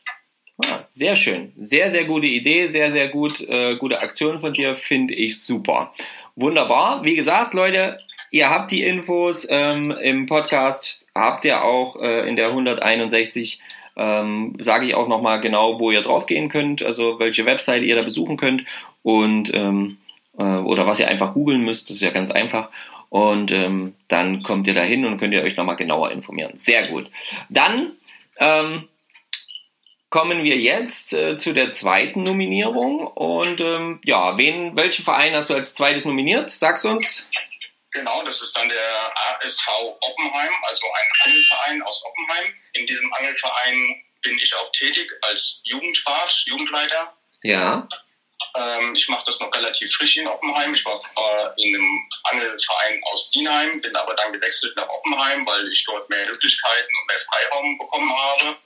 Ah, 0.65 0.85
sehr 0.89 1.17
schön. 1.17 1.53
Sehr, 1.61 1.91
sehr 1.91 2.05
gute 2.05 2.27
Idee, 2.27 2.69
sehr, 2.69 2.91
sehr 2.91 3.09
gut, 3.09 3.41
äh, 3.41 3.77
gute 3.77 4.01
Aktion 4.01 4.41
von 4.41 4.53
dir, 4.53 4.77
finde 4.77 5.15
ich 5.15 5.43
super. 5.43 5.93
Wunderbar. 6.37 7.05
Wie 7.05 7.15
gesagt, 7.15 7.55
Leute, 7.55 8.01
ihr 8.31 8.51
habt 8.51 8.71
die 8.71 8.83
Infos 8.83 9.47
ähm, 9.51 9.91
im 9.91 10.27
Podcast, 10.27 11.07
habt 11.15 11.45
ihr 11.45 11.63
auch 11.63 11.97
äh, 12.01 12.29
in 12.29 12.37
der 12.37 12.49
161 12.49 13.61
ähm, 13.97 14.57
sage 14.59 14.87
ich 14.87 14.95
auch 14.95 15.09
nochmal 15.09 15.41
genau, 15.41 15.79
wo 15.79 15.91
ihr 15.91 16.03
draufgehen 16.03 16.49
könnt, 16.49 16.83
also 16.83 17.19
welche 17.19 17.47
Webseite 17.47 17.85
ihr 17.85 17.95
da 17.95 18.03
besuchen 18.03 18.37
könnt 18.37 18.65
und 19.03 19.55
ähm, 19.55 19.99
äh, 20.39 20.43
oder 20.43 20.87
was 20.87 21.01
ihr 21.01 21.09
einfach 21.09 21.35
googeln 21.35 21.63
müsst, 21.63 21.89
das 21.89 21.97
ist 21.97 22.03
ja 22.03 22.11
ganz 22.11 22.31
einfach. 22.31 22.71
Und 23.09 23.53
ähm, 23.53 23.95
dann 24.09 24.43
kommt 24.43 24.67
ihr 24.67 24.75
da 24.75 24.83
hin 24.83 25.05
und 25.05 25.19
könnt 25.19 25.35
ihr 25.35 25.43
euch 25.43 25.57
nochmal 25.57 25.77
genauer 25.77 26.11
informieren. 26.11 26.57
Sehr 26.57 26.89
gut. 26.89 27.11
Dann 27.49 27.93
ähm, 28.39 28.89
kommen 30.11 30.45
wir 30.45 30.57
jetzt 30.57 31.13
äh, 31.13 31.37
zu 31.37 31.53
der 31.53 31.73
zweiten 31.73 32.23
Nominierung. 32.23 33.07
Und 33.07 33.61
ähm, 33.61 34.01
ja, 34.05 34.37
wen, 34.39 34.77
welchen 34.77 35.05
Verein 35.05 35.35
hast 35.35 35.51
du 35.51 35.55
als 35.55 35.75
zweites 35.75 36.05
nominiert? 36.05 36.51
Sag's 36.51 36.85
uns. 36.85 37.31
Genau, 37.91 38.25
das 38.25 38.41
ist 38.41 38.57
dann 38.57 38.69
der 38.69 39.13
ASV 39.43 39.69
Oppenheim, 40.01 40.53
also 40.67 40.87
ein 40.87 41.09
Angelverein 41.25 41.83
aus 41.83 42.05
Oppenheim. 42.05 42.55
In 42.73 42.87
diesem 42.87 43.13
Angelverein 43.13 44.03
bin 44.23 44.39
ich 44.41 44.55
auch 44.57 44.71
tätig 44.73 45.09
als 45.23 45.61
Jugendwart, 45.65 46.45
Jugendleiter. 46.47 47.17
Ja. 47.43 47.89
Ähm, 48.57 48.95
ich 48.95 49.09
mache 49.09 49.25
das 49.27 49.41
noch 49.41 49.53
relativ 49.53 49.93
frisch 49.95 50.17
in 50.17 50.27
Oppenheim. 50.29 50.75
Ich 50.75 50.85
war 50.85 50.95
äh, 50.95 51.63
in 51.63 51.75
einem 51.75 52.09
Angelverein 52.25 53.01
aus 53.05 53.31
Dienheim, 53.31 53.81
bin 53.81 53.95
aber 53.97 54.15
dann 54.15 54.33
gewechselt 54.33 54.77
nach 54.77 54.89
Oppenheim, 54.89 55.45
weil 55.47 55.69
ich 55.69 55.85
dort 55.85 56.09
mehr 56.11 56.27
Möglichkeiten 56.27 56.89
und 57.01 57.07
mehr 57.07 57.19
Freiraum 57.19 57.79
bekommen 57.79 58.17
habe. 58.17 58.57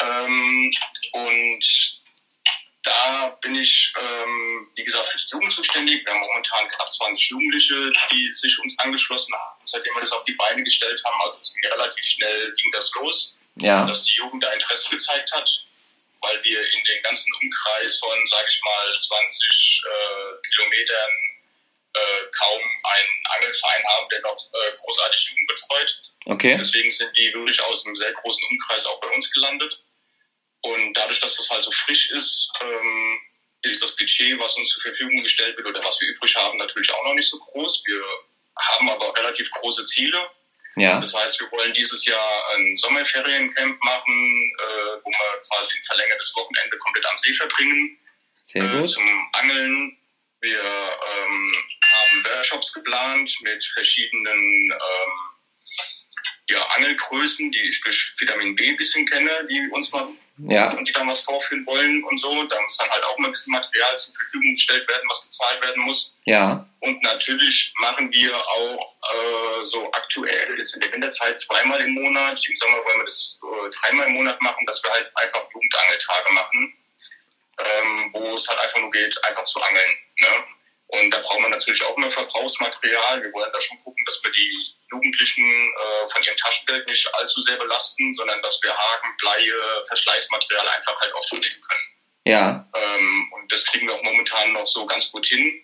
Ähm, 0.00 0.70
und 1.12 2.00
da 2.82 3.28
bin 3.40 3.56
ich, 3.56 3.92
ähm, 4.00 4.68
wie 4.76 4.84
gesagt, 4.84 5.06
für 5.08 5.18
die 5.18 5.30
Jugend 5.32 5.52
zuständig. 5.52 6.04
Wir 6.04 6.12
haben 6.12 6.20
momentan 6.20 6.68
knapp 6.68 6.90
20 6.90 7.30
Jugendliche, 7.30 7.90
die 8.12 8.30
sich 8.30 8.58
uns 8.60 8.78
angeschlossen 8.78 9.34
haben, 9.34 9.60
seitdem 9.64 9.94
wir 9.94 10.00
das 10.00 10.12
auf 10.12 10.22
die 10.22 10.34
Beine 10.34 10.62
gestellt 10.62 11.02
haben. 11.04 11.20
Also 11.22 11.38
relativ 11.64 12.04
schnell, 12.04 12.54
ging 12.54 12.70
das 12.72 12.92
los, 12.94 13.36
Ja. 13.56 13.84
dass 13.84 14.04
die 14.04 14.16
Jugend 14.16 14.42
da 14.44 14.52
Interesse 14.52 14.90
gezeigt 14.90 15.32
hat, 15.32 15.66
weil 16.26 16.42
wir 16.42 16.60
in 16.60 16.84
den 16.84 17.02
ganzen 17.02 17.32
Umkreis 17.40 17.98
von, 17.98 18.26
sage 18.26 18.48
ich 18.48 18.60
mal, 18.64 18.92
20 18.92 19.82
äh, 19.84 20.48
Kilometern 20.48 21.12
äh, 21.94 22.26
kaum 22.36 22.60
einen 22.82 23.26
Angelverein 23.36 23.84
haben, 23.88 24.08
der 24.10 24.20
noch 24.20 24.36
äh, 24.52 24.72
großartig 24.76 25.30
Jugend 25.30 25.48
betreut. 25.48 26.02
Okay. 26.26 26.56
Deswegen 26.58 26.90
sind 26.90 27.16
die 27.16 27.32
wirklich 27.32 27.62
aus 27.62 27.86
einem 27.86 27.96
sehr 27.96 28.12
großen 28.12 28.44
Umkreis 28.50 28.86
auch 28.86 29.00
bei 29.00 29.08
uns 29.08 29.30
gelandet. 29.32 29.84
Und 30.62 30.94
dadurch, 30.94 31.20
dass 31.20 31.36
das 31.36 31.48
halt 31.48 31.62
so 31.62 31.70
frisch 31.70 32.10
ist, 32.10 32.50
ähm, 32.60 33.18
ist 33.62 33.82
das 33.82 33.96
Budget, 33.96 34.38
was 34.38 34.56
uns 34.56 34.70
zur 34.70 34.82
Verfügung 34.82 35.22
gestellt 35.22 35.56
wird 35.56 35.66
oder 35.66 35.82
was 35.82 36.00
wir 36.00 36.08
übrig 36.08 36.34
haben, 36.36 36.58
natürlich 36.58 36.90
auch 36.92 37.04
noch 37.04 37.14
nicht 37.14 37.28
so 37.30 37.38
groß. 37.38 37.84
Wir 37.86 38.02
haben 38.58 38.90
aber 38.90 39.16
relativ 39.16 39.50
große 39.52 39.84
Ziele. 39.84 40.18
Ja. 40.76 41.00
Das 41.00 41.14
heißt, 41.14 41.40
wir 41.40 41.50
wollen 41.52 41.72
dieses 41.72 42.04
Jahr 42.04 42.48
ein 42.54 42.76
Sommerferiencamp 42.76 43.82
machen, 43.82 44.54
äh, 44.58 45.00
wo 45.02 45.10
wir 45.10 45.40
quasi 45.48 45.78
ein 45.78 45.84
verlängertes 45.84 46.34
Wochenende 46.36 46.76
komplett 46.78 47.06
am 47.06 47.16
See 47.16 47.32
verbringen 47.32 47.98
Sehr 48.44 48.62
äh, 48.62 48.76
gut. 48.76 48.88
zum 48.88 49.28
Angeln. 49.32 49.96
Wir 50.40 50.62
ähm, 50.62 51.64
haben 51.82 52.24
Workshops 52.24 52.74
geplant 52.74 53.34
mit 53.40 53.64
verschiedenen 53.64 54.70
ähm, 54.70 55.12
ja, 56.50 56.62
Angelgrößen, 56.76 57.50
die 57.50 57.68
ich 57.68 57.80
durch 57.80 58.14
Vitamin 58.18 58.54
B 58.54 58.68
ein 58.68 58.76
bisschen 58.76 59.06
kenne, 59.06 59.46
die 59.48 59.68
uns 59.72 59.90
mal 59.92 60.08
Ja. 60.38 60.70
und 60.72 60.86
die 60.86 60.92
dann 60.92 61.08
was 61.08 61.22
vorführen 61.22 61.64
wollen 61.66 62.04
und 62.04 62.18
so. 62.18 62.44
Da 62.44 62.60
muss 62.60 62.76
dann 62.76 62.90
halt 62.90 63.04
auch 63.04 63.16
mal 63.18 63.28
ein 63.28 63.32
bisschen 63.32 63.52
Material 63.52 63.98
zur 63.98 64.14
Verfügung 64.14 64.54
gestellt 64.54 64.86
werden, 64.88 65.08
was 65.08 65.24
bezahlt 65.24 65.62
werden 65.62 65.82
muss. 65.84 66.16
Ja. 66.24 66.66
Und 66.80 67.02
natürlich 67.02 67.72
machen 67.78 68.12
wir 68.12 68.36
auch 68.36 68.96
äh, 69.14 69.64
so 69.64 69.90
aktuell 69.92 70.58
jetzt 70.58 70.74
in 70.74 70.80
der 70.80 70.92
Winterzeit 70.92 71.38
zweimal 71.40 71.80
im 71.80 71.94
Monat. 71.94 72.40
Im 72.48 72.56
Sommer 72.56 72.84
wollen 72.84 72.98
wir 72.98 73.04
das 73.04 73.40
äh, 73.42 73.70
dreimal 73.70 74.06
im 74.08 74.14
Monat 74.14 74.40
machen, 74.42 74.66
dass 74.66 74.82
wir 74.84 74.90
halt 74.90 75.10
einfach 75.16 75.42
Jugendangeltage 75.52 76.32
machen, 76.32 76.74
ähm, 77.58 78.10
wo 78.12 78.34
es 78.34 78.48
halt 78.48 78.60
einfach 78.60 78.80
nur 78.80 78.90
geht, 78.90 79.16
einfach 79.24 79.44
zu 79.44 79.62
angeln. 79.62 79.96
Ne? 80.20 80.28
Und 80.88 81.10
da 81.10 81.18
braucht 81.18 81.40
man 81.40 81.50
natürlich 81.50 81.82
auch 81.84 81.96
mehr 81.96 82.10
Verbrauchsmaterial. 82.10 83.22
Wir 83.22 83.32
wollen 83.32 83.50
da 83.52 83.60
schon 83.60 83.78
gucken, 83.80 84.04
dass 84.06 84.22
wir 84.22 84.30
die 84.30 84.74
Jugendlichen 84.90 85.42
äh, 85.44 86.08
von 86.12 86.22
ihrem 86.22 86.36
Taschengeld 86.36 86.86
nicht 86.86 87.12
allzu 87.14 87.42
sehr 87.42 87.56
belasten, 87.56 88.14
sondern 88.14 88.40
dass 88.42 88.62
wir 88.62 88.70
Haken, 88.70 89.16
Bleie, 89.18 89.84
Verschleißmaterial 89.88 90.68
einfach 90.68 91.00
halt 91.00 91.12
aufnehmen 91.14 91.60
können. 91.60 91.88
Ja. 92.24 92.68
Ähm, 92.74 93.32
und 93.32 93.50
das 93.50 93.66
kriegen 93.66 93.88
wir 93.88 93.94
auch 93.94 94.02
momentan 94.02 94.52
noch 94.52 94.66
so 94.66 94.86
ganz 94.86 95.10
gut 95.10 95.26
hin. 95.26 95.62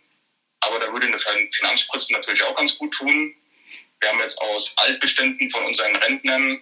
Aber 0.60 0.80
da 0.80 0.92
würde 0.92 1.06
eine 1.06 1.18
Fin- 1.18 1.50
Finanzspritze 1.52 2.12
natürlich 2.12 2.42
auch 2.42 2.56
ganz 2.56 2.78
gut 2.78 2.92
tun. 2.92 3.34
Wir 4.00 4.08
haben 4.10 4.20
jetzt 4.20 4.40
aus 4.40 4.72
Altbeständen 4.76 5.50
von 5.50 5.64
unseren 5.64 5.94
Rentnern 5.96 6.60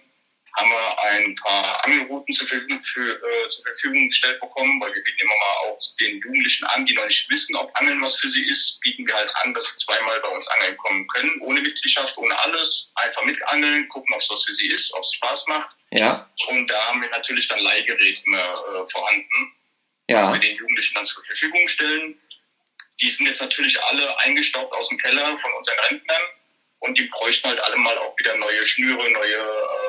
haben 0.55 0.69
wir 0.69 0.99
ein 1.03 1.35
paar 1.35 1.83
Angelrouten 1.85 2.33
zur 2.33 2.47
Verfügung, 2.47 2.81
für, 2.81 3.13
äh, 3.13 3.47
zur 3.47 3.63
Verfügung 3.63 4.09
gestellt 4.09 4.39
bekommen, 4.39 4.81
weil 4.81 4.93
wir 4.93 5.03
bieten 5.03 5.21
immer 5.21 5.35
mal 5.35 5.55
auch 5.71 5.79
den 5.99 6.19
Jugendlichen 6.19 6.65
an, 6.65 6.85
die 6.85 6.93
noch 6.93 7.05
nicht 7.05 7.29
wissen, 7.29 7.55
ob 7.55 7.75
Angeln 7.77 8.01
was 8.01 8.17
für 8.19 8.29
sie 8.29 8.47
ist, 8.49 8.79
bieten 8.81 9.05
wir 9.07 9.15
halt 9.15 9.33
an, 9.37 9.53
dass 9.53 9.65
sie 9.71 9.77
zweimal 9.85 10.19
bei 10.19 10.27
uns 10.29 10.47
angeln 10.49 10.77
kommen 10.77 11.07
können, 11.07 11.39
ohne 11.41 11.61
Mitgliedschaft, 11.61 12.17
ohne 12.17 12.37
alles, 12.39 12.91
einfach 12.95 13.23
mitangeln, 13.23 13.87
gucken, 13.87 14.13
ob 14.13 14.21
es 14.21 14.29
was 14.29 14.43
für 14.43 14.53
sie 14.53 14.69
ist, 14.69 14.93
ob 14.93 15.01
es 15.01 15.13
Spaß 15.13 15.47
macht. 15.47 15.75
Ja. 15.91 16.29
Und 16.47 16.67
da 16.67 16.87
haben 16.87 17.01
wir 17.01 17.09
natürlich 17.09 17.47
dann 17.47 17.59
Leihgeräte 17.59 18.21
äh, 18.21 18.85
vorhanden 18.85 19.53
was 20.07 20.27
Ja. 20.27 20.33
wir 20.33 20.39
den 20.39 20.57
Jugendlichen 20.57 20.95
dann 20.95 21.05
zur 21.05 21.23
Verfügung 21.23 21.67
stellen. 21.67 22.19
Die 23.01 23.09
sind 23.09 23.25
jetzt 23.27 23.41
natürlich 23.41 23.81
alle 23.83 24.17
eingestaubt 24.19 24.73
aus 24.73 24.89
dem 24.89 24.97
Keller 24.97 25.37
von 25.37 25.51
unseren 25.53 25.79
Rentnern 25.89 26.21
und 26.79 26.97
die 26.97 27.03
bräuchten 27.03 27.47
halt 27.47 27.59
alle 27.59 27.77
mal 27.77 27.97
auch 27.97 28.17
wieder 28.19 28.35
neue 28.37 28.63
Schnüre, 28.65 29.09
neue 29.11 29.35
äh, 29.35 29.80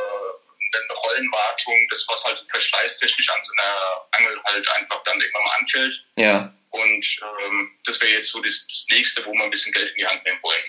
eine 0.78 0.98
Rollenwartung, 0.98 1.86
das 1.90 2.06
was 2.08 2.24
halt 2.24 2.44
verschleißtechnisch 2.50 3.30
an 3.30 3.42
so 3.42 3.52
einer 3.52 4.06
Angel 4.12 4.42
halt 4.44 4.68
einfach 4.70 5.02
dann 5.02 5.20
irgendwann 5.20 5.44
mal 5.44 5.56
anfällt. 5.58 6.06
Ja. 6.16 6.54
Und 6.70 7.20
ähm, 7.44 7.70
das 7.84 8.00
wäre 8.00 8.12
jetzt 8.12 8.30
so 8.32 8.40
das, 8.40 8.66
das 8.66 8.86
nächste, 8.90 9.24
wo 9.26 9.32
wir 9.32 9.44
ein 9.44 9.50
bisschen 9.50 9.72
Geld 9.72 9.90
in 9.90 9.96
die 9.96 10.06
Hand 10.06 10.24
nehmen 10.24 10.42
wollen. 10.42 10.62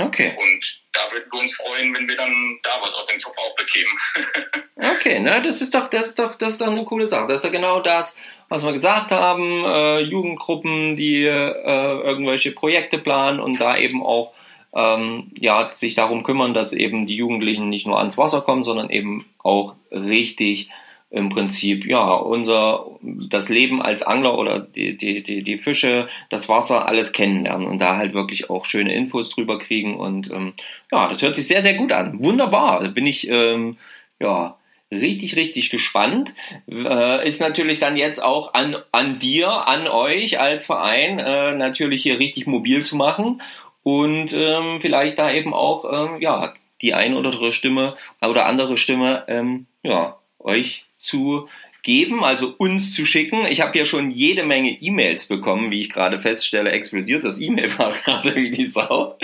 Okay. 0.00 0.36
Und 0.36 0.84
da 0.92 1.10
würden 1.10 1.32
wir 1.32 1.40
uns 1.40 1.56
freuen, 1.56 1.92
wenn 1.94 2.06
wir 2.06 2.16
dann 2.16 2.60
da 2.62 2.80
was 2.80 2.94
aus 2.94 3.06
dem 3.06 3.18
Topf 3.18 3.36
auch 3.38 3.54
bekämen. 3.56 3.96
Okay, 4.80 5.18
ne, 5.18 5.42
das 5.44 5.60
ist 5.60 5.74
doch, 5.74 5.90
das 5.90 6.06
ist 6.06 6.18
doch, 6.20 6.36
das 6.36 6.52
ist 6.52 6.60
doch 6.60 6.68
eine 6.68 6.84
coole 6.84 7.08
Sache. 7.08 7.26
Das 7.26 7.38
ist 7.38 7.44
ja 7.44 7.50
genau 7.50 7.80
das, 7.80 8.16
was 8.48 8.64
wir 8.64 8.72
gesagt 8.72 9.10
haben. 9.10 9.64
Äh, 9.64 10.00
Jugendgruppen, 10.02 10.94
die 10.94 11.24
äh, 11.24 12.00
irgendwelche 12.04 12.52
Projekte 12.52 12.98
planen 12.98 13.40
und 13.40 13.60
da 13.60 13.76
eben 13.76 14.04
auch 14.04 14.34
ähm, 14.78 15.32
ja, 15.36 15.70
sich 15.72 15.96
darum 15.96 16.22
kümmern, 16.22 16.54
dass 16.54 16.72
eben 16.72 17.06
die 17.06 17.16
Jugendlichen 17.16 17.68
nicht 17.68 17.86
nur 17.86 17.98
ans 17.98 18.16
Wasser 18.16 18.42
kommen, 18.42 18.62
sondern 18.62 18.90
eben 18.90 19.24
auch 19.42 19.74
richtig 19.90 20.70
im 21.10 21.30
Prinzip 21.30 21.86
ja 21.86 22.12
unser 22.12 22.86
das 23.02 23.48
Leben 23.48 23.82
als 23.82 24.02
Angler 24.02 24.38
oder 24.38 24.60
die, 24.60 24.96
die, 24.96 25.22
die, 25.22 25.42
die 25.42 25.58
Fische, 25.58 26.06
das 26.30 26.48
Wasser, 26.48 26.86
alles 26.86 27.12
kennenlernen 27.12 27.66
und 27.66 27.80
da 27.80 27.96
halt 27.96 28.14
wirklich 28.14 28.50
auch 28.50 28.66
schöne 28.66 28.94
Infos 28.94 29.30
drüber 29.30 29.58
kriegen. 29.58 29.98
Und 29.98 30.30
ähm, 30.30 30.52
ja, 30.92 31.08
das 31.08 31.22
hört 31.22 31.34
sich 31.34 31.48
sehr, 31.48 31.62
sehr 31.62 31.74
gut 31.74 31.92
an. 31.92 32.20
Wunderbar. 32.20 32.80
Da 32.82 32.88
bin 32.88 33.06
ich 33.06 33.26
ähm, 33.28 33.78
ja 34.20 34.58
richtig, 34.92 35.34
richtig 35.34 35.70
gespannt. 35.70 36.34
Äh, 36.70 37.26
ist 37.26 37.40
natürlich 37.40 37.78
dann 37.80 37.96
jetzt 37.96 38.22
auch 38.22 38.54
an, 38.54 38.76
an 38.92 39.18
dir, 39.18 39.66
an 39.66 39.88
euch 39.88 40.38
als 40.38 40.66
Verein, 40.66 41.18
äh, 41.18 41.54
natürlich 41.54 42.02
hier 42.02 42.18
richtig 42.18 42.46
mobil 42.46 42.84
zu 42.84 42.96
machen 42.96 43.40
und 43.82 44.32
ähm, 44.32 44.78
vielleicht 44.80 45.18
da 45.18 45.30
eben 45.30 45.54
auch 45.54 45.84
ähm, 45.90 46.20
ja 46.20 46.54
die 46.82 46.94
eine 46.94 47.16
oder 47.16 47.30
andere 47.30 47.52
Stimme 47.52 47.96
oder 48.22 48.46
andere 48.46 48.76
Stimme 48.76 49.24
ähm, 49.28 49.66
ja 49.82 50.18
euch 50.38 50.86
zu 50.96 51.48
geben, 51.82 52.24
also 52.24 52.54
uns 52.58 52.94
zu 52.94 53.06
schicken. 53.06 53.46
Ich 53.46 53.60
habe 53.60 53.78
ja 53.78 53.84
schon 53.84 54.10
jede 54.10 54.44
Menge 54.44 54.70
E-Mails 54.70 55.26
bekommen, 55.26 55.70
wie 55.70 55.80
ich 55.80 55.90
gerade 55.90 56.18
feststelle, 56.18 56.70
explodiert 56.70 57.24
das 57.24 57.40
E-Mail-Fach 57.40 57.96
gerade 58.04 58.34
wie 58.34 58.50
die 58.50 58.66
Sau, 58.66 59.16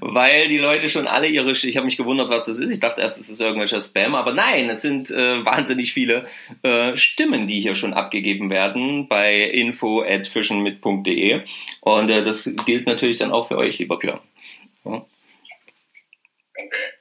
weil 0.00 0.48
die 0.48 0.58
Leute 0.58 0.88
schon 0.88 1.06
alle 1.06 1.28
ihre, 1.28 1.50
ich 1.50 1.76
habe 1.76 1.86
mich 1.86 1.96
gewundert, 1.96 2.30
was 2.30 2.46
das 2.46 2.58
ist. 2.58 2.70
Ich 2.70 2.80
dachte 2.80 3.02
erst, 3.02 3.20
es 3.20 3.28
ist 3.28 3.40
irgendwelcher 3.40 3.80
Spam, 3.80 4.14
aber 4.14 4.32
nein, 4.32 4.70
es 4.70 4.82
sind 4.82 5.10
äh, 5.10 5.44
wahnsinnig 5.44 5.92
viele 5.92 6.26
äh, 6.62 6.96
Stimmen, 6.96 7.46
die 7.46 7.60
hier 7.60 7.74
schon 7.74 7.94
abgegeben 7.94 8.50
werden 8.50 9.08
bei 9.08 9.42
info@fischenmit.de 9.42 11.42
und 11.80 12.10
äh, 12.10 12.24
das 12.24 12.50
gilt 12.66 12.86
natürlich 12.86 13.18
dann 13.18 13.32
auch 13.32 13.48
für 13.48 13.58
euch, 13.58 13.78
lieber 13.78 13.98
Björn. 13.98 14.20
Ja. 14.84 15.04
okay. 16.54 16.97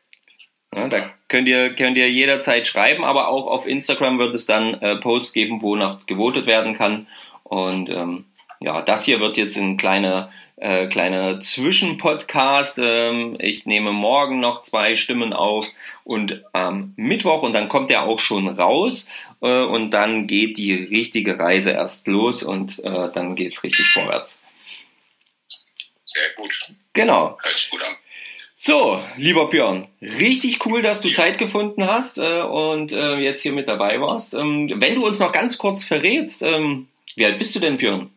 Ja, 0.77 0.87
da 0.87 1.09
könnt 1.27 1.47
ihr, 1.47 1.75
könnt 1.75 1.97
ihr 1.97 2.09
jederzeit 2.09 2.67
schreiben, 2.67 3.03
aber 3.03 3.27
auch 3.27 3.47
auf 3.47 3.67
Instagram 3.67 4.19
wird 4.19 4.35
es 4.35 4.45
dann 4.45 4.75
äh, 4.75 4.97
Posts 4.97 5.33
geben, 5.33 5.61
wo 5.61 5.75
noch 5.75 6.05
gewotet 6.05 6.45
werden 6.45 6.75
kann. 6.75 7.07
Und 7.43 7.89
ähm, 7.89 8.25
ja, 8.59 8.81
das 8.81 9.05
hier 9.05 9.19
wird 9.19 9.37
jetzt 9.37 9.57
ein 9.57 9.77
kleiner 9.77 10.29
äh, 10.57 10.87
kleiner 10.87 11.39
Zwischenpodcast. 11.39 12.79
Ähm, 12.79 13.37
ich 13.39 13.65
nehme 13.65 13.91
morgen 13.91 14.39
noch 14.39 14.63
zwei 14.63 14.95
Stimmen 14.95 15.31
auf 15.31 15.67
und 16.03 16.43
am 16.53 16.93
Mittwoch 16.97 17.43
und 17.43 17.53
dann 17.53 17.69
kommt 17.69 17.91
er 17.91 18.03
auch 18.03 18.19
schon 18.19 18.47
raus 18.47 19.07
äh, 19.41 19.63
und 19.63 19.91
dann 19.91 20.25
geht 20.27 20.57
die 20.57 20.73
richtige 20.73 21.39
Reise 21.39 21.71
erst 21.71 22.07
los 22.07 22.43
und 22.43 22.79
äh, 22.83 23.11
dann 23.13 23.35
geht's 23.35 23.63
richtig 23.63 23.85
vorwärts. 23.91 24.41
Sehr 26.03 26.29
gut. 26.35 26.73
Genau. 26.93 27.37
Hört 27.43 27.57
sich 27.57 27.69
gut 27.69 27.83
an. 27.83 27.95
So, 28.59 29.03
lieber 29.17 29.49
Björn, 29.49 29.87
richtig 30.01 30.65
cool, 30.65 30.81
dass 30.81 31.01
du 31.01 31.11
Zeit 31.11 31.37
gefunden 31.37 31.85
hast 31.85 32.17
äh, 32.17 32.41
und 32.41 32.91
äh, 32.91 33.17
jetzt 33.17 33.43
hier 33.43 33.53
mit 33.53 33.67
dabei 33.67 34.01
warst. 34.01 34.33
Ähm, 34.33 34.67
wenn 34.77 34.95
du 34.95 35.05
uns 35.05 35.19
noch 35.19 35.31
ganz 35.31 35.59
kurz 35.59 35.83
verrätst, 35.83 36.41
ähm, 36.41 36.87
wie 37.15 37.25
alt 37.25 37.37
bist 37.37 37.53
du 37.53 37.59
denn, 37.59 37.77
Björn? 37.77 38.09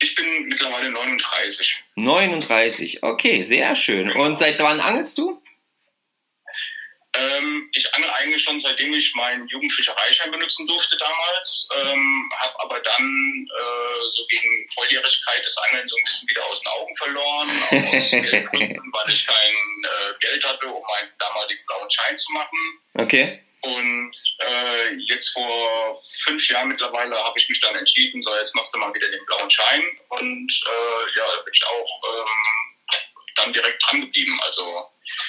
Ich 0.00 0.14
bin 0.14 0.48
mittlerweile 0.48 0.90
39. 0.90 1.84
39, 1.96 3.02
okay, 3.02 3.42
sehr 3.42 3.74
schön. 3.74 4.10
Und 4.10 4.38
seit 4.38 4.58
wann 4.60 4.80
angelst 4.80 5.18
du? 5.18 5.41
Ähm, 7.14 7.68
ich 7.72 7.94
angel 7.94 8.10
eigentlich 8.10 8.42
schon 8.42 8.58
seitdem 8.58 8.94
ich 8.94 9.14
meinen 9.14 9.46
Jugendfischereischein 9.48 10.30
benutzen 10.30 10.66
durfte 10.66 10.96
damals, 10.96 11.68
ähm, 11.76 12.32
habe 12.38 12.60
aber 12.60 12.80
dann 12.80 13.48
äh, 13.50 14.10
so 14.10 14.26
gegen 14.28 14.68
Volljährigkeit 14.74 15.44
das 15.44 15.56
Angeln 15.58 15.86
so 15.88 15.96
ein 15.96 16.04
bisschen 16.04 16.28
wieder 16.30 16.44
aus 16.46 16.62
den 16.62 16.68
Augen 16.72 16.96
verloren, 16.96 17.50
aus 17.70 18.10
Geldgründen, 18.10 18.92
weil 18.92 19.12
ich 19.12 19.26
kein 19.26 19.52
äh, 19.84 20.18
Geld 20.20 20.44
hatte, 20.46 20.66
um 20.66 20.82
meinen 20.82 21.12
damaligen 21.18 21.64
blauen 21.66 21.90
Schein 21.90 22.16
zu 22.16 22.32
machen. 22.32 22.58
Okay. 22.94 23.42
Und 23.60 24.16
äh, 24.40 24.94
jetzt 25.06 25.28
vor 25.34 25.96
fünf 26.24 26.48
Jahren 26.48 26.68
mittlerweile 26.68 27.14
habe 27.16 27.38
ich 27.38 27.48
mich 27.48 27.60
dann 27.60 27.76
entschieden, 27.76 28.20
so 28.20 28.34
jetzt 28.34 28.56
machst 28.56 28.74
du 28.74 28.78
mal 28.78 28.92
wieder 28.92 29.08
den 29.08 29.24
blauen 29.26 29.50
Schein. 29.50 29.84
Und 30.08 30.64
äh, 30.66 31.18
ja, 31.18 31.24
da 31.36 31.42
bin 31.42 31.52
ich 31.52 31.64
auch 31.64 32.02
ähm, 32.04 33.26
dann 33.36 33.52
direkt 33.52 33.84
dran 33.86 34.00
geblieben. 34.00 34.40
Also 34.42 34.64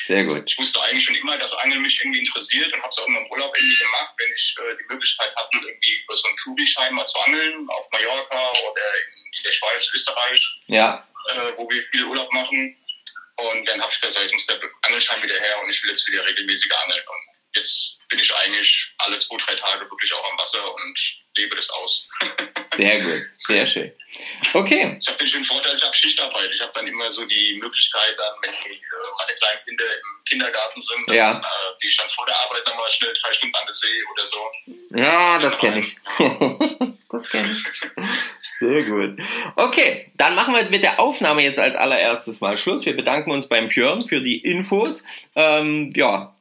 Sehr 0.05 0.25
gut. 0.25 0.43
ich 0.45 0.57
wusste 0.57 0.81
eigentlich 0.81 1.03
schon 1.03 1.15
immer, 1.15 1.38
dass 1.38 1.53
Angeln 1.53 1.81
mich 1.81 1.99
irgendwie 1.99 2.19
interessiert 2.19 2.73
und 2.73 2.81
habe 2.81 2.89
es 2.89 2.97
auch 2.97 3.07
immer 3.07 3.19
im 3.19 3.31
Urlaub 3.31 3.55
irgendwie 3.55 3.77
gemacht, 3.77 4.13
wenn 4.17 4.31
ich 4.31 4.55
äh, 4.59 4.75
die 4.77 4.93
Möglichkeit 4.93 5.36
hatte, 5.36 5.57
irgendwie 5.57 6.03
über 6.03 6.15
so 6.15 6.27
einen 6.27 6.38
Touri-Schein 6.38 6.93
mal 6.93 7.05
zu 7.05 7.19
angeln, 7.19 7.69
auf 7.69 7.89
Mallorca 7.91 8.51
oder 8.51 8.81
in, 9.15 9.43
der 9.43 9.51
Schweiz, 9.51 9.91
Österreich, 9.93 10.59
Ja, 10.67 11.05
äh, 11.29 11.51
wo 11.57 11.69
wir 11.69 11.83
viel 11.83 12.05
Urlaub 12.05 12.31
machen. 12.31 12.77
Und 13.36 13.65
dann 13.67 13.81
habe 13.81 13.91
ich 13.91 13.99
gesagt, 13.99 14.23
jetzt 14.23 14.33
muss 14.33 14.45
der 14.45 14.59
Angelschein 14.83 15.23
wieder 15.23 15.38
her 15.38 15.59
und 15.62 15.69
ich 15.69 15.81
will 15.83 15.89
jetzt 15.89 16.07
wieder 16.07 16.25
regelmäßig 16.25 16.71
angeln. 16.73 17.03
Und 17.07 17.55
jetzt 17.55 17.97
bin 18.09 18.19
ich 18.19 18.33
eigentlich 18.36 18.93
alle 18.99 19.17
zwei, 19.17 19.38
drei 19.38 19.55
Tage 19.55 19.89
wirklich 19.89 20.13
auch 20.13 20.31
am 20.31 20.38
Wasser 20.38 20.73
und 20.73 21.22
lebe 21.36 21.56
das 21.56 21.69
aus. 21.72 22.08
sehr 22.76 23.02
gut. 23.02 23.22
Sehr 23.34 23.65
schön. 23.65 23.91
Okay. 24.54 24.98
Ich 25.02 25.08
habe 25.08 25.17
den 25.17 25.28
schönen 25.28 25.43
Vorteil, 25.43 25.76
ich 25.76 25.84
habe 25.84 25.93
Schichtarbeit. 25.96 26.52
Ich 26.54 26.62
habe 26.62 26.72
dann 26.76 26.86
immer 26.88 27.10
so 27.10 27.26
die 27.26 27.58
Möglichkeit, 27.60 28.15
dann, 28.17 28.34
wenn 28.41 28.52
die, 28.52 28.76
äh, 28.76 28.80
meine 29.17 29.36
kleinen 29.38 29.62
Kinder 29.65 29.84
im 29.86 30.24
Kindergarten 30.26 30.82
sind, 30.82 31.08
dann 31.08 31.15
Ja. 31.15 31.32
äh, 31.39 31.80
gehe 31.82 31.89
ich 31.89 31.98
dann 31.98 32.10
vor 32.10 32.26
der 32.26 32.36
Arbeit 32.38 32.65
nochmal 32.67 32.89
schnell 32.89 33.13
drei 33.22 33.34
Stunden 33.34 33.56
an 33.56 33.65
den 33.65 33.74
See 33.74 34.04
oder 34.13 34.28
so. 34.28 34.52
Ja, 34.96 35.39
das 35.39 35.58
kenne 35.58 35.80
ich. 35.80 35.98
das 37.12 37.30
kenne 37.30 37.52
ich. 37.52 37.63
Sehr 38.60 38.84
gut. 38.84 39.19
Okay, 39.56 40.12
dann 40.15 40.36
machen 40.36 40.54
wir 40.54 40.69
mit 40.69 40.84
der 40.84 41.00
Aufnahme 41.00 41.41
jetzt 41.41 41.60
als 41.60 41.76
allererstes 41.76 42.41
mal 42.41 42.58
Schluss. 42.58 42.86
Wir 42.86 42.96
bedanken 42.96 43.32
uns 43.32 43.50
beim 43.50 43.67
Björn 43.69 44.04
für 44.06 44.22
die 44.22 44.38
Infos. 44.38 45.04
Ähm, 45.36 45.91
ja, 45.96 46.36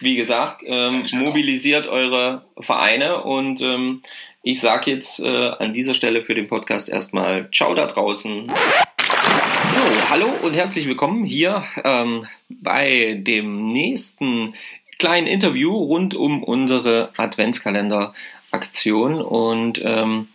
wie 0.00 0.16
gesagt, 0.16 0.62
ähm, 0.66 1.06
mobilisiert 1.12 1.86
eure 1.86 2.44
Vereine 2.58 3.22
und 3.22 3.60
ähm, 3.60 4.02
ich 4.42 4.60
sage 4.60 4.90
jetzt 4.90 5.20
äh, 5.20 5.26
an 5.26 5.72
dieser 5.72 5.94
Stelle 5.94 6.22
für 6.22 6.34
den 6.34 6.48
Podcast 6.48 6.88
erstmal 6.88 7.48
Ciao 7.52 7.74
da 7.74 7.86
draußen. 7.86 8.48
So, 8.48 10.10
hallo 10.10 10.26
und 10.42 10.54
herzlich 10.54 10.88
willkommen 10.88 11.24
hier 11.24 11.62
ähm, 11.84 12.26
bei 12.48 13.20
dem 13.20 13.68
nächsten 13.68 14.54
kleinen 14.98 15.28
Interview 15.28 15.72
rund 15.72 16.16
um 16.16 16.42
unsere 16.42 17.10
Adventskalender-Aktion. 17.16 19.22
Und 19.22 19.80
ähm, 19.84 20.26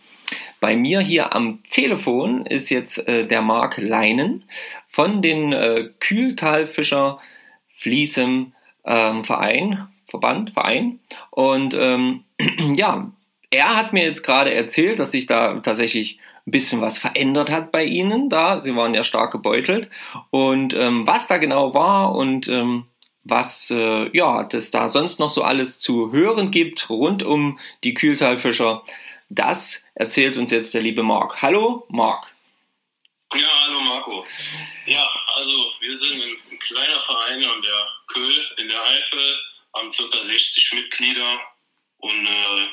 bei 0.58 0.74
mir 0.74 1.00
hier 1.00 1.34
am 1.34 1.62
Telefon 1.70 2.46
ist 2.46 2.70
jetzt 2.70 3.06
äh, 3.06 3.26
der 3.26 3.42
Marc 3.42 3.76
Leinen 3.76 4.44
von 4.88 5.20
den 5.20 5.52
äh, 5.52 5.90
Kühltalfischer 6.00 7.18
Fließem 7.76 8.52
ähm, 8.86 9.24
Verein, 9.24 9.86
Verband, 10.08 10.50
Verein. 10.50 10.98
Und 11.30 11.76
ähm, 11.78 12.24
ja, 12.74 13.12
er 13.50 13.76
hat 13.76 13.92
mir 13.92 14.04
jetzt 14.04 14.22
gerade 14.22 14.52
erzählt, 14.52 14.98
dass 14.98 15.12
sich 15.12 15.26
da 15.26 15.60
tatsächlich 15.60 16.18
ein 16.46 16.50
bisschen 16.50 16.80
was 16.80 16.98
verändert 16.98 17.50
hat 17.50 17.72
bei 17.72 17.84
Ihnen 17.84 18.28
da. 18.28 18.62
Sie 18.62 18.74
waren 18.74 18.94
ja 18.94 19.04
stark 19.04 19.32
gebeutelt. 19.32 19.90
Und 20.30 20.74
ähm, 20.74 21.06
was 21.06 21.26
da 21.26 21.38
genau 21.38 21.74
war 21.74 22.14
und 22.14 22.48
ähm, 22.48 22.86
was 23.24 23.70
äh, 23.70 24.16
ja, 24.16 24.44
das 24.44 24.70
da 24.70 24.90
sonst 24.90 25.18
noch 25.18 25.30
so 25.30 25.42
alles 25.42 25.78
zu 25.78 26.12
hören 26.12 26.50
gibt 26.50 26.88
rund 26.88 27.22
um 27.22 27.58
die 27.84 27.94
Kühltalfischer, 27.94 28.82
das 29.28 29.84
erzählt 29.94 30.38
uns 30.38 30.50
jetzt 30.50 30.72
der 30.72 30.80
liebe 30.80 31.02
Marc. 31.02 31.42
Hallo, 31.42 31.86
Marc. 31.90 32.32
Ja, 33.34 33.48
hallo 33.66 33.80
Marco. 33.80 34.24
Ja, 34.86 35.06
also 35.36 35.52
wir 35.80 35.96
sind 35.98 36.22
ein, 36.22 36.36
ein 36.50 36.58
kleiner 36.60 37.00
Verein 37.02 37.44
an 37.44 37.60
der 37.60 37.86
Köhl 38.06 38.46
in 38.56 38.68
der 38.68 38.82
Eifel, 38.82 39.38
haben 39.74 39.90
ca. 39.90 40.22
60 40.22 40.72
Mitglieder 40.72 41.38
und 41.98 42.26
äh, 42.26 42.66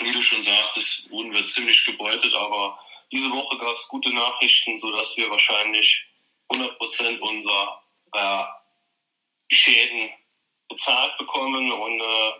wie 0.00 0.12
du 0.12 0.22
schon 0.22 0.42
sagtest, 0.42 1.10
wurden 1.10 1.32
wir 1.32 1.44
ziemlich 1.44 1.84
gebeutet, 1.84 2.34
aber 2.34 2.78
diese 3.12 3.30
Woche 3.30 3.56
gab 3.58 3.74
es 3.74 3.88
gute 3.88 4.12
Nachrichten, 4.12 4.78
sodass 4.78 5.16
wir 5.16 5.30
wahrscheinlich 5.30 6.06
100% 6.50 7.18
unserer 7.18 7.82
äh, 8.12 8.44
Schäden 9.50 10.10
bezahlt 10.68 11.16
bekommen 11.18 11.70
und 11.72 12.00
äh, 12.00 12.32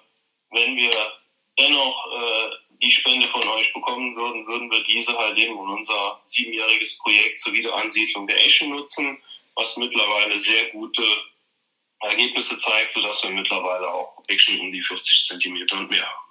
wenn 0.50 0.76
wir 0.76 1.12
dennoch 1.58 2.06
äh, 2.12 2.50
die 2.82 2.90
Spende 2.90 3.28
von 3.28 3.46
euch 3.48 3.72
bekommen 3.72 4.14
würden, 4.16 4.46
würden 4.46 4.70
wir 4.70 4.82
diese 4.84 5.16
halt 5.16 5.38
eben 5.38 5.54
in 5.54 5.68
unser 5.68 6.20
siebenjähriges 6.24 6.98
Projekt 6.98 7.38
zur 7.38 7.52
Wiederansiedlung 7.52 8.26
der 8.26 8.44
Eschen 8.44 8.70
nutzen, 8.70 9.22
was 9.54 9.76
mittlerweile 9.76 10.38
sehr 10.38 10.70
gute 10.70 11.04
Ergebnisse 12.00 12.58
zeigt, 12.58 12.90
sodass 12.90 13.22
wir 13.22 13.30
mittlerweile 13.30 13.88
auch 13.88 14.22
Eschen 14.28 14.60
um 14.60 14.70
die 14.70 14.82
40 14.82 15.26
Zentimeter 15.26 15.78
und 15.78 15.90
mehr 15.90 16.06
haben. 16.06 16.25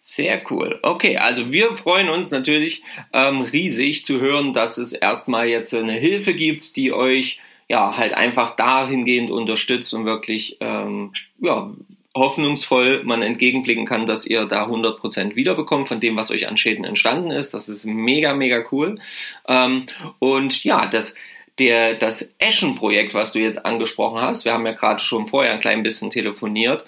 Sehr 0.00 0.42
cool. 0.50 0.78
Okay, 0.82 1.16
also 1.16 1.52
wir 1.52 1.76
freuen 1.76 2.08
uns 2.08 2.30
natürlich 2.30 2.82
ähm, 3.12 3.40
riesig 3.40 4.04
zu 4.04 4.20
hören, 4.20 4.52
dass 4.52 4.78
es 4.78 4.92
erstmal 4.92 5.48
jetzt 5.48 5.74
eine 5.74 5.92
Hilfe 5.92 6.34
gibt, 6.34 6.76
die 6.76 6.92
euch 6.92 7.40
ja 7.68 7.96
halt 7.96 8.14
einfach 8.14 8.56
dahingehend 8.56 9.30
unterstützt 9.30 9.92
und 9.92 10.06
wirklich 10.06 10.56
ähm, 10.60 11.12
ja, 11.40 11.70
hoffnungsvoll 12.18 13.04
man 13.04 13.22
entgegenblicken 13.22 13.86
kann, 13.86 14.06
dass 14.06 14.26
ihr 14.26 14.46
da 14.46 14.66
100% 14.66 15.36
wiederbekommt 15.36 15.88
von 15.88 16.00
dem, 16.00 16.16
was 16.16 16.30
euch 16.30 16.48
an 16.48 16.56
Schäden 16.56 16.84
entstanden 16.84 17.30
ist. 17.30 17.54
Das 17.54 17.68
ist 17.68 17.84
mega, 17.84 18.34
mega 18.34 18.64
cool. 18.72 18.98
Ähm, 19.46 19.86
und 20.18 20.64
ja, 20.64 20.86
das, 20.86 21.14
der, 21.58 21.94
das 21.94 22.34
Eschen-Projekt, 22.38 23.14
was 23.14 23.32
du 23.32 23.40
jetzt 23.40 23.64
angesprochen 23.64 24.20
hast, 24.20 24.44
wir 24.44 24.52
haben 24.52 24.66
ja 24.66 24.72
gerade 24.72 25.02
schon 25.02 25.28
vorher 25.28 25.52
ein 25.52 25.60
klein 25.60 25.82
bisschen 25.82 26.10
telefoniert, 26.10 26.84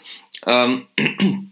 ähm, 0.46 0.86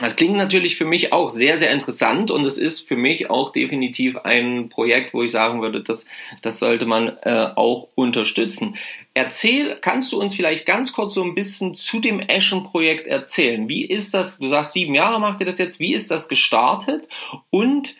das 0.00 0.16
klingt 0.16 0.36
natürlich 0.36 0.76
für 0.76 0.84
mich 0.84 1.12
auch 1.12 1.30
sehr, 1.30 1.56
sehr 1.58 1.70
interessant 1.70 2.30
und 2.30 2.44
es 2.44 2.58
ist 2.58 2.88
für 2.88 2.96
mich 2.96 3.30
auch 3.30 3.52
definitiv 3.52 4.16
ein 4.18 4.68
Projekt, 4.68 5.14
wo 5.14 5.22
ich 5.22 5.30
sagen 5.30 5.60
würde, 5.62 5.82
das, 5.82 6.06
das 6.42 6.58
sollte 6.58 6.86
man 6.86 7.16
äh, 7.22 7.48
auch 7.54 7.88
unterstützen. 7.94 8.76
Erzähl, 9.14 9.76
kannst 9.80 10.12
du 10.12 10.20
uns 10.20 10.34
vielleicht 10.34 10.66
ganz 10.66 10.92
kurz 10.92 11.14
so 11.14 11.22
ein 11.22 11.34
bisschen 11.34 11.74
zu 11.74 12.00
dem 12.00 12.20
Eschen-Projekt 12.20 13.06
erzählen? 13.06 13.68
Wie 13.68 13.84
ist 13.84 14.14
das, 14.14 14.38
du 14.38 14.48
sagst 14.48 14.72
sieben 14.72 14.94
Jahre 14.94 15.20
macht 15.20 15.40
ihr 15.40 15.46
das 15.46 15.58
jetzt, 15.58 15.80
wie 15.80 15.94
ist 15.94 16.10
das 16.10 16.28
gestartet 16.28 17.08
und 17.50 17.94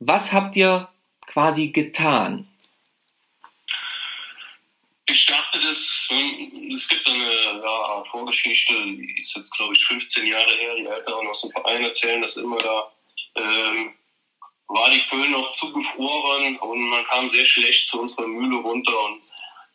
was 0.00 0.32
habt 0.32 0.56
ihr 0.56 0.88
quasi 1.26 1.68
getan? 1.68 2.48
Gestartet 5.12 5.62
ist, 5.64 6.10
es 6.72 6.88
gibt 6.88 7.06
eine 7.06 7.60
ja, 7.62 8.04
Vorgeschichte, 8.10 8.72
die 8.72 9.14
ist 9.20 9.36
jetzt, 9.36 9.54
glaube 9.54 9.74
ich, 9.74 9.84
15 9.84 10.26
Jahre 10.26 10.56
her. 10.56 10.74
Die 10.76 10.86
Älteren 10.86 11.28
aus 11.28 11.42
dem 11.42 11.50
Verein 11.50 11.84
erzählen 11.84 12.22
das 12.22 12.38
immer 12.38 12.56
da. 12.56 12.90
Ähm, 13.34 13.92
war 14.68 14.90
die 14.90 15.02
Köln 15.02 15.32
noch 15.32 15.50
zugefroren 15.50 16.56
und 16.56 16.88
man 16.88 17.04
kam 17.04 17.28
sehr 17.28 17.44
schlecht 17.44 17.88
zu 17.88 18.00
unserer 18.00 18.26
Mühle 18.26 18.56
runter 18.62 18.98
und 19.04 19.20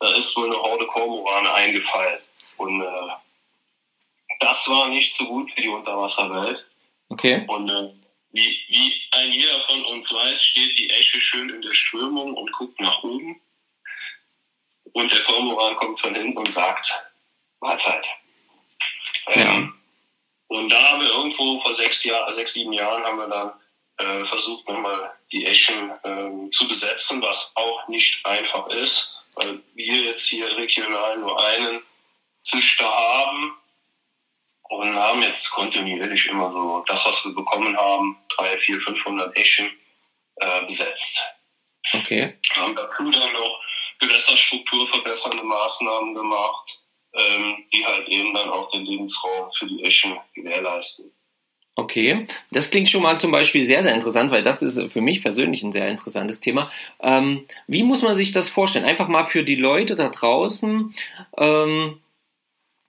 da 0.00 0.12
ist 0.16 0.36
wohl 0.36 0.46
eine 0.46 0.60
Horde 0.60 0.88
Kormorane 0.88 1.54
eingefallen. 1.54 2.18
Und 2.56 2.82
äh, 2.82 3.08
das 4.40 4.68
war 4.68 4.88
nicht 4.88 5.14
so 5.14 5.24
gut 5.24 5.52
für 5.52 5.60
die 5.60 5.68
Unterwasserwelt. 5.68 6.66
Okay. 7.10 7.44
Und 7.46 7.68
äh, 7.68 7.92
wie, 8.32 8.58
wie 8.66 9.00
ein 9.12 9.30
jeder 9.30 9.60
von 9.68 9.84
uns 9.84 10.12
weiß, 10.12 10.42
steht 10.42 10.76
die 10.80 10.90
Esche 10.90 11.20
schön 11.20 11.48
in 11.48 11.62
der 11.62 11.74
Strömung 11.74 12.34
und 12.34 12.50
guckt 12.54 12.80
nach 12.80 13.04
oben. 13.04 13.40
Und 14.92 15.12
der 15.12 15.22
Kormoran 15.24 15.76
kommt 15.76 16.00
von 16.00 16.14
hinten 16.14 16.38
und 16.38 16.52
sagt, 16.52 17.08
Mahlzeit. 17.60 18.06
Ähm, 19.26 19.74
und 20.48 20.68
da 20.70 20.90
haben 20.90 21.02
wir 21.02 21.08
irgendwo 21.08 21.60
vor 21.60 21.72
sechs, 21.72 22.04
Jahr, 22.04 22.30
sechs 22.32 22.54
sieben 22.54 22.72
Jahren 22.72 23.04
haben 23.04 23.18
wir 23.18 23.28
dann 23.28 23.52
äh, 23.98 24.24
versucht, 24.26 24.66
nochmal 24.68 25.12
die 25.30 25.44
Eschen 25.44 25.92
ähm, 26.04 26.50
zu 26.52 26.66
besetzen, 26.66 27.20
was 27.20 27.52
auch 27.54 27.86
nicht 27.88 28.24
einfach 28.24 28.68
ist, 28.68 29.22
weil 29.34 29.60
wir 29.74 30.04
jetzt 30.04 30.26
hier 30.26 30.46
regional 30.56 31.18
nur 31.18 31.44
einen 31.44 31.82
Züchter 32.42 32.88
haben 32.88 33.56
und 34.62 34.96
haben 34.96 35.22
jetzt 35.22 35.50
kontinuierlich 35.50 36.26
immer 36.28 36.48
so 36.48 36.84
das, 36.86 37.04
was 37.06 37.24
wir 37.24 37.34
bekommen 37.34 37.76
haben, 37.76 38.16
drei, 38.36 38.56
vier, 38.58 38.80
500 38.80 39.36
Eschen 39.36 39.70
äh, 40.36 40.64
besetzt. 40.64 41.20
Okay. 41.92 42.38
Haben 42.54 42.76
dazu 42.76 43.10
dann 43.10 43.32
noch 43.32 43.60
Gewässerstruktur 43.98 44.88
verbessernde 44.88 45.42
Maßnahmen 45.42 46.14
gemacht, 46.14 46.82
ähm, 47.14 47.64
die 47.72 47.84
halt 47.84 48.08
eben 48.08 48.34
dann 48.34 48.50
auch 48.50 48.70
den 48.70 48.84
Lebensraum 48.84 49.50
für 49.52 49.66
die 49.66 49.82
Eschen 49.82 50.16
gewährleisten. 50.34 51.12
Okay, 51.78 52.26
das 52.50 52.72
klingt 52.72 52.88
schon 52.88 53.02
mal 53.02 53.20
zum 53.20 53.30
Beispiel 53.30 53.62
sehr, 53.62 53.84
sehr 53.84 53.94
interessant, 53.94 54.32
weil 54.32 54.42
das 54.42 54.62
ist 54.62 54.92
für 54.92 55.00
mich 55.00 55.22
persönlich 55.22 55.62
ein 55.62 55.70
sehr 55.70 55.86
interessantes 55.86 56.40
Thema. 56.40 56.72
Ähm, 57.00 57.46
wie 57.68 57.84
muss 57.84 58.02
man 58.02 58.16
sich 58.16 58.32
das 58.32 58.48
vorstellen? 58.48 58.84
Einfach 58.84 59.06
mal 59.06 59.26
für 59.26 59.44
die 59.44 59.54
Leute 59.54 59.94
da 59.94 60.08
draußen. 60.08 60.92
Ähm, 61.36 62.00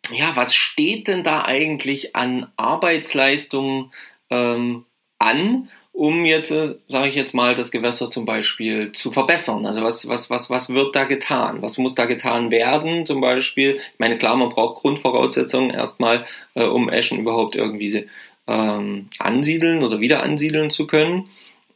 ja, 0.10 0.36
was 0.36 0.56
steht 0.56 1.08
denn 1.08 1.24
da 1.24 1.44
eigentlich 1.44 2.16
an 2.16 2.52
Arbeitsleistungen 2.56 3.94
ähm, 4.32 4.86
an, 5.20 5.70
um 6.00 6.24
jetzt, 6.24 6.52
äh, 6.52 6.76
sage 6.88 7.10
ich 7.10 7.16
jetzt 7.16 7.34
mal, 7.34 7.56
das 7.56 7.72
Gewässer 7.72 8.10
zum 8.10 8.24
Beispiel 8.24 8.94
zu 8.94 9.12
verbessern? 9.12 9.66
Also 9.66 9.84
was, 9.84 10.08
was, 10.08 10.30
was, 10.30 10.50
was 10.50 10.70
wird 10.70 10.96
da 10.96 11.04
getan? 11.04 11.62
Was 11.62 11.78
muss 11.78 11.94
da 11.94 12.06
getan 12.06 12.52
werden? 12.52 13.06
Zum 13.06 13.20
Beispiel, 13.20 13.76
ich 13.76 14.00
meine, 14.00 14.18
klar, 14.18 14.38
man 14.38 14.48
braucht 14.48 14.76
Grundvoraussetzungen 14.82 15.72
erstmal, 15.72 16.26
äh, 16.56 16.64
um 16.64 16.88
Eschen 16.88 17.20
überhaupt 17.20 17.58
irgendwie 17.58 18.08
ähm, 18.48 19.10
ansiedeln 19.20 19.84
oder 19.84 20.00
wieder 20.00 20.24
ansiedeln 20.24 20.70
zu 20.70 20.88
können. 20.88 21.30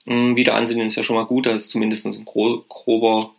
Ähm, 0.08 0.38
wieder 0.38 0.56
ansiedeln 0.56 0.88
ist 0.88 0.96
ja 0.96 1.04
schon 1.04 1.18
mal 1.18 1.26
gut, 1.26 1.46
da 1.46 1.52
ist 1.52 1.70
zumindest 1.70 2.06
ein 2.06 2.24
gro 2.24 2.64
grober 2.70 3.32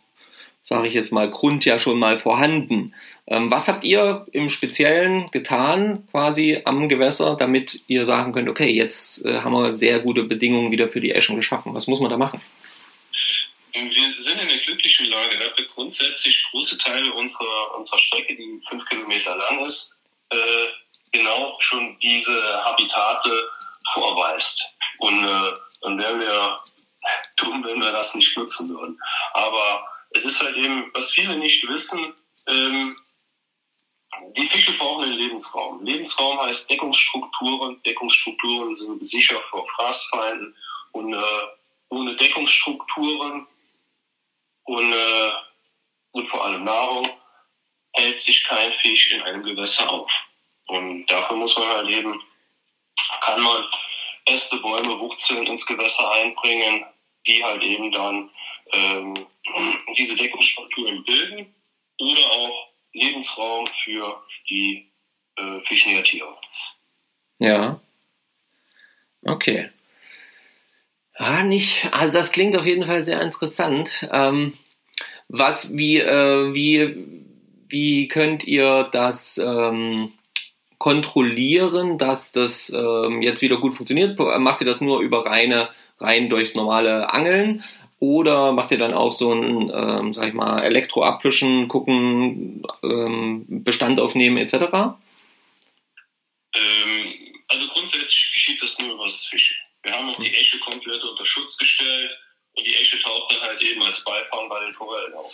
sage 0.65 0.87
ich 0.87 0.95
jetzt 0.95 1.11
mal, 1.11 1.29
Grund 1.29 1.63
ja 1.63 1.77
schon 1.77 1.99
mal 1.99 2.17
vorhanden. 2.17 2.95
Ähm, 3.27 3.51
was 3.51 3.67
habt 3.67 3.83
ihr 3.83 4.25
im 4.31 4.49
Speziellen 4.49 5.29
getan, 5.29 6.07
quasi 6.09 6.61
am 6.65 6.89
Gewässer, 6.89 7.35
damit 7.35 7.81
ihr 7.87 8.05
sagen 8.05 8.33
könnt, 8.33 8.49
okay, 8.49 8.71
jetzt 8.71 9.23
äh, 9.25 9.41
haben 9.41 9.53
wir 9.53 9.75
sehr 9.75 9.99
gute 9.99 10.23
Bedingungen 10.23 10.71
wieder 10.71 10.89
für 10.89 10.99
die 10.99 11.11
Eschen 11.11 11.35
geschaffen. 11.35 11.75
Was 11.75 11.85
muss 11.85 11.99
man 11.99 12.09
da 12.09 12.17
machen? 12.17 12.41
Wir 13.73 14.21
sind 14.21 14.39
in 14.39 14.47
der 14.47 14.57
glücklichen 14.57 15.05
Lage, 15.07 15.37
dass 15.37 15.55
wir 15.55 15.65
grundsätzlich 15.67 16.43
große 16.49 16.79
Teile 16.79 17.13
unserer, 17.13 17.75
unserer 17.77 17.99
Strecke, 17.99 18.35
die 18.35 18.59
fünf 18.67 18.85
Kilometer 18.85 19.35
lang 19.35 19.65
ist, 19.65 19.99
äh, 20.29 20.37
genau 21.11 21.57
schon 21.59 21.95
diese 22.01 22.65
Habitate 22.65 23.49
vorweist. 23.93 24.63
Und 24.97 25.23
äh, 25.23 25.51
dann 25.81 25.99
wären 25.99 26.19
wir 26.19 26.57
dumm, 27.37 27.63
wenn 27.63 27.81
wir 27.81 27.91
das 27.91 28.15
nicht 28.15 28.35
nutzen 28.35 28.69
würden. 28.69 28.97
Aber 29.33 29.85
es 30.15 30.25
ist 30.25 30.41
halt 30.41 30.55
eben, 30.55 30.89
was 30.93 31.11
viele 31.11 31.37
nicht 31.37 31.67
wissen, 31.67 32.13
ähm, 32.47 32.97
die 34.37 34.45
Fische 34.47 34.77
brauchen 34.77 35.03
einen 35.03 35.13
Lebensraum. 35.13 35.83
Lebensraum 35.83 36.39
heißt 36.39 36.69
Deckungsstrukturen. 36.69 37.81
Deckungsstrukturen 37.83 38.73
sind 38.73 39.03
sicher 39.03 39.39
vor 39.49 39.67
Fraßfeinden. 39.67 40.55
Und 40.93 41.13
äh, 41.13 41.41
ohne 41.89 42.15
Deckungsstrukturen 42.15 43.45
und, 44.63 44.93
äh, 44.93 45.31
und 46.11 46.27
vor 46.27 46.45
allem 46.45 46.63
Nahrung 46.63 47.07
hält 47.93 48.19
sich 48.19 48.43
kein 48.45 48.71
Fisch 48.71 49.11
in 49.11 49.21
einem 49.21 49.43
Gewässer 49.43 49.89
auf. 49.89 50.11
Und 50.67 51.07
dafür 51.07 51.35
muss 51.35 51.57
man 51.57 51.67
halt 51.67 51.89
eben, 51.89 52.21
kann 53.21 53.41
man 53.41 53.65
Äste, 54.25 54.57
Bäume, 54.57 54.99
Wurzeln 54.99 55.45
ins 55.45 55.65
Gewässer 55.65 56.09
einbringen, 56.11 56.85
die 57.27 57.43
halt 57.43 57.61
eben 57.61 57.91
dann 57.91 58.29
ähm, 58.75 59.13
diese 59.97 60.15
Deckungsstrukturen 60.15 61.03
bilden 61.03 61.53
oder 61.99 62.31
auch 62.31 62.67
Lebensraum 62.93 63.67
für 63.83 64.21
die 64.49 64.89
äh, 65.35 65.59
Fischnährtiere. 65.61 66.35
Ja. 67.39 67.79
Okay. 69.23 69.69
Ah, 71.15 71.43
nicht. 71.43 71.87
Also 71.91 72.11
das 72.13 72.31
klingt 72.31 72.57
auf 72.57 72.65
jeden 72.65 72.85
Fall 72.85 73.03
sehr 73.03 73.21
interessant. 73.21 74.07
Ähm, 74.11 74.53
was, 75.27 75.75
wie, 75.75 75.97
äh, 75.99 76.53
wie, 76.53 77.23
wie 77.67 78.07
könnt 78.07 78.43
ihr 78.43 78.87
das 78.91 79.37
ähm, 79.37 80.11
kontrollieren, 80.77 81.97
dass 81.97 82.31
das 82.31 82.69
ähm, 82.69 83.21
jetzt 83.21 83.41
wieder 83.41 83.59
gut 83.59 83.73
funktioniert? 83.73 84.19
Macht 84.19 84.61
ihr 84.61 84.67
das 84.67 84.81
nur 84.81 84.99
über 84.99 85.25
reine, 85.25 85.69
rein 85.99 86.29
durchs 86.29 86.53
normale 86.53 87.11
Angeln? 87.13 87.63
Oder 87.99 88.51
macht 88.51 88.71
ihr 88.71 88.77
dann 88.77 88.93
auch 88.93 89.13
so 89.13 89.31
ein, 89.31 89.71
ähm, 89.73 90.13
sag 90.13 90.27
ich 90.27 90.33
mal, 90.33 90.63
Elektroabwischen, 90.63 91.67
gucken, 91.67 92.63
ähm, 92.83 93.45
Bestand 93.63 93.99
aufnehmen 93.99 94.37
etc.? 94.37 94.97
Ähm, 96.55 97.33
also 97.47 97.67
grundsätzlich 97.67 98.31
geschieht 98.33 98.61
das 98.61 98.77
nur 98.79 98.93
über 98.93 99.05
das 99.05 99.25
Fischen. 99.25 99.55
Wir 99.83 99.93
haben 99.93 100.09
auch 100.09 100.19
die 100.19 100.33
Esche 100.33 100.59
komplett 100.59 101.03
unter 101.03 101.25
Schutz 101.25 101.57
gestellt 101.57 102.17
und 102.53 102.65
die 102.65 102.75
Esche 102.75 102.99
taucht 103.01 103.31
dann 103.31 103.41
halt 103.41 103.61
eben 103.61 103.81
als 103.83 104.03
Beifang 104.03 104.49
bei 104.49 104.59
den 104.65 104.73
Forellen 104.73 105.13
auf. 105.13 105.33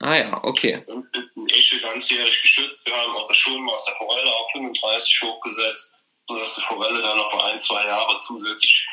Ah 0.00 0.16
ja, 0.16 0.44
okay. 0.44 0.82
Und 0.86 1.06
die 1.14 1.54
Esche 1.54 1.80
ganzjährig 1.80 2.40
geschützt. 2.42 2.86
Wir 2.86 2.94
haben 2.94 3.16
auch 3.16 3.28
das 3.28 3.36
Schonmaß 3.38 3.84
der 3.86 3.94
Forelle 3.94 4.34
auf 4.34 4.50
35 4.52 5.22
hochgesetzt, 5.22 6.04
sodass 6.28 6.56
die 6.56 6.62
Forelle 6.62 7.00
dann 7.00 7.16
noch 7.16 7.32
mal 7.32 7.52
ein, 7.52 7.58
zwei 7.58 7.86
Jahre 7.86 8.16
zusätzlich 8.18 8.86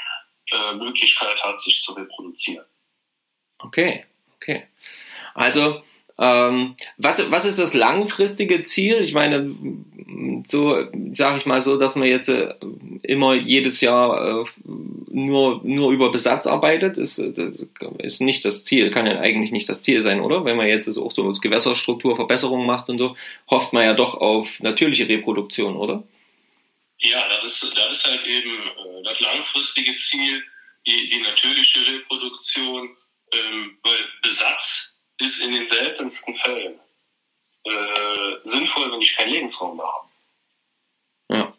äh, 0.52 0.74
Möglichkeit 0.74 1.44
hat, 1.44 1.60
sich 1.60 1.82
zu 1.82 1.94
reproduzieren. 1.94 2.66
Okay, 3.64 4.04
okay. 4.38 4.64
Also, 5.34 5.82
ähm, 6.18 6.76
was, 6.98 7.32
was 7.32 7.46
ist 7.46 7.58
das 7.58 7.74
langfristige 7.74 8.64
Ziel? 8.64 8.98
Ich 9.02 9.14
meine, 9.14 9.56
so 10.48 10.88
sage 11.14 11.38
ich 11.38 11.46
mal 11.46 11.62
so, 11.62 11.78
dass 11.78 11.96
man 11.96 12.08
jetzt 12.08 12.30
äh, 12.30 12.54
immer 13.04 13.34
jedes 13.34 13.82
Jahr 13.82 14.42
äh, 14.42 14.46
nur, 15.10 15.62
nur 15.64 15.92
über 15.92 16.12
Besatz 16.12 16.48
arbeitet, 16.48 16.98
ist, 16.98 17.18
ist 17.18 18.22
nicht 18.22 18.46
das 18.46 18.64
Ziel, 18.64 18.92
kann 18.92 19.08
ja 19.08 19.20
eigentlich 19.20 19.52
nicht 19.52 19.68
das 19.68 19.84
Ziel 19.84 20.02
sein, 20.02 20.22
oder? 20.22 20.46
Wenn 20.46 20.58
man 20.58 20.68
jetzt 20.68 20.88
auch 20.98 21.12
so 21.12 21.32
Gewässerstrukturverbesserungen 21.32 22.68
macht 22.68 22.90
und 22.90 22.98
so, 22.98 23.16
hofft 23.50 23.74
man 23.74 23.86
ja 23.86 23.94
doch 23.94 24.14
auf 24.14 24.60
natürliche 24.60 25.08
Reproduktion, 25.08 25.76
oder? 25.76 26.04
Ja, 27.00 27.28
das 27.30 27.64
ist, 27.64 27.76
das 27.76 27.98
ist 27.98 28.06
halt 28.06 28.26
eben 28.28 28.52
äh, 28.52 29.04
das 29.04 29.20
langfristige 29.20 29.96
Ziel, 29.96 30.44
die, 30.86 31.10
die 31.10 31.20
natürliche 31.22 31.80
Reproduktion, 31.88 32.90
ähm, 33.32 33.78
weil 33.84 34.10
Besatz 34.22 34.96
ist 35.18 35.42
in 35.42 35.52
den 35.52 35.70
seltensten 35.70 36.36
Fällen 36.36 36.80
äh, 37.64 38.36
sinnvoll, 38.44 38.92
wenn 38.92 39.02
ich 39.02 39.16
keinen 39.16 39.32
Lebensraum 39.32 39.78
mehr 39.78 39.86
habe. 39.86 40.08
Ja. 41.30 41.54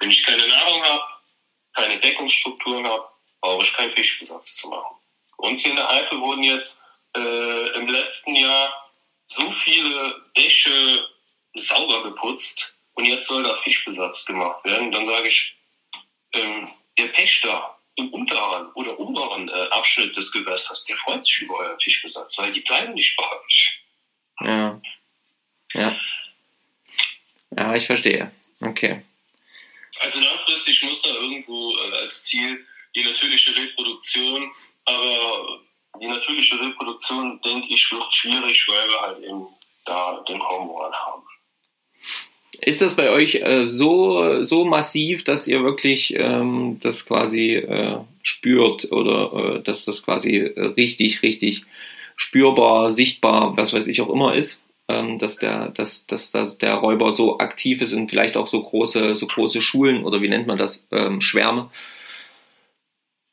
Wenn 0.00 0.10
ich 0.10 0.24
keine 0.24 0.46
Nahrung 0.48 0.82
habe, 0.82 1.04
keine 1.74 1.98
Deckungsstrukturen 1.98 2.86
habe, 2.86 3.08
brauche 3.40 3.62
ich 3.62 3.72
keinen 3.74 3.92
Fischbesatz 3.92 4.56
zu 4.56 4.68
machen. 4.68 4.96
Uns 5.36 5.62
hier 5.62 5.72
in 5.72 5.76
der 5.76 5.90
Eifel 5.90 6.20
wurden 6.20 6.42
jetzt 6.42 6.82
äh, 7.14 7.68
im 7.76 7.88
letzten 7.88 8.34
Jahr 8.34 8.72
so 9.26 9.50
viele 9.64 10.24
Bäche 10.34 11.06
sauber 11.54 12.02
geputzt 12.04 12.76
und 12.94 13.04
jetzt 13.04 13.26
soll 13.26 13.42
da 13.42 13.54
Fischbesatz 13.56 14.24
gemacht 14.24 14.64
werden. 14.64 14.90
Dann 14.90 15.04
sage 15.04 15.26
ich, 15.26 15.54
ähm, 16.32 16.72
der 16.98 17.08
Pächter 17.08 17.75
im 17.96 18.12
unteren 18.12 18.70
oder 18.72 18.98
oberen 18.98 19.48
äh, 19.48 19.68
Abschnitt 19.70 20.16
des 20.16 20.30
Gewässers, 20.30 20.84
der 20.84 20.96
freut 20.98 21.24
sich 21.24 21.40
über 21.42 21.56
euren 21.56 21.80
Fischbesatz, 21.80 22.38
weil 22.38 22.52
die 22.52 22.60
bleiben 22.60 22.94
nicht 22.94 23.16
bei 23.16 23.24
euch. 23.24 23.80
Ja. 24.40 24.80
Ja. 25.72 25.96
Ja, 27.56 27.74
ich 27.74 27.86
verstehe. 27.86 28.30
Okay. 28.60 29.02
Also 30.00 30.20
langfristig 30.20 30.82
muss 30.82 31.02
da 31.02 31.08
irgendwo 31.08 31.76
äh, 31.78 31.96
als 31.98 32.24
Ziel 32.24 32.66
die 32.94 33.04
natürliche 33.04 33.54
Reproduktion, 33.54 34.50
aber 34.84 35.60
die 36.00 36.06
natürliche 36.06 36.60
Reproduktion, 36.60 37.40
denke 37.42 37.68
ich, 37.72 37.90
wird 37.90 38.12
schwierig, 38.12 38.66
weil 38.68 38.88
wir 38.88 39.00
halt 39.00 39.18
eben 39.24 39.46
da 39.84 40.22
den 40.28 40.38
Kormoran 40.38 40.92
haben. 40.92 41.22
Ist 42.60 42.82
das 42.82 42.96
bei 42.96 43.10
euch 43.10 43.36
äh, 43.36 43.64
so, 43.64 44.42
so 44.42 44.64
massiv, 44.64 45.24
dass 45.24 45.48
ihr 45.48 45.62
wirklich 45.62 46.14
ähm, 46.16 46.78
das 46.82 47.06
quasi 47.06 47.54
äh, 47.54 47.98
spürt 48.22 48.90
oder 48.92 49.56
äh, 49.56 49.62
dass 49.62 49.84
das 49.84 50.02
quasi 50.02 50.38
äh, 50.38 50.60
richtig, 50.76 51.22
richtig 51.22 51.64
spürbar, 52.16 52.88
sichtbar, 52.88 53.56
was 53.56 53.72
weiß 53.72 53.86
ich 53.88 54.00
auch 54.00 54.10
immer 54.10 54.34
ist? 54.34 54.60
ähm, 54.88 55.18
dass, 55.18 55.36
der, 55.36 55.68
dass, 55.70 56.06
dass, 56.06 56.30
dass 56.30 56.58
der 56.58 56.74
Räuber 56.74 57.14
so 57.14 57.38
aktiv 57.38 57.82
ist 57.82 57.92
und 57.92 58.08
vielleicht 58.08 58.36
auch 58.36 58.46
so 58.46 58.62
große, 58.62 59.16
so 59.16 59.26
große 59.26 59.60
Schulen 59.60 60.04
oder 60.04 60.22
wie 60.22 60.28
nennt 60.28 60.46
man 60.46 60.58
das, 60.58 60.84
ähm, 60.92 61.20
Schwärme? 61.20 61.70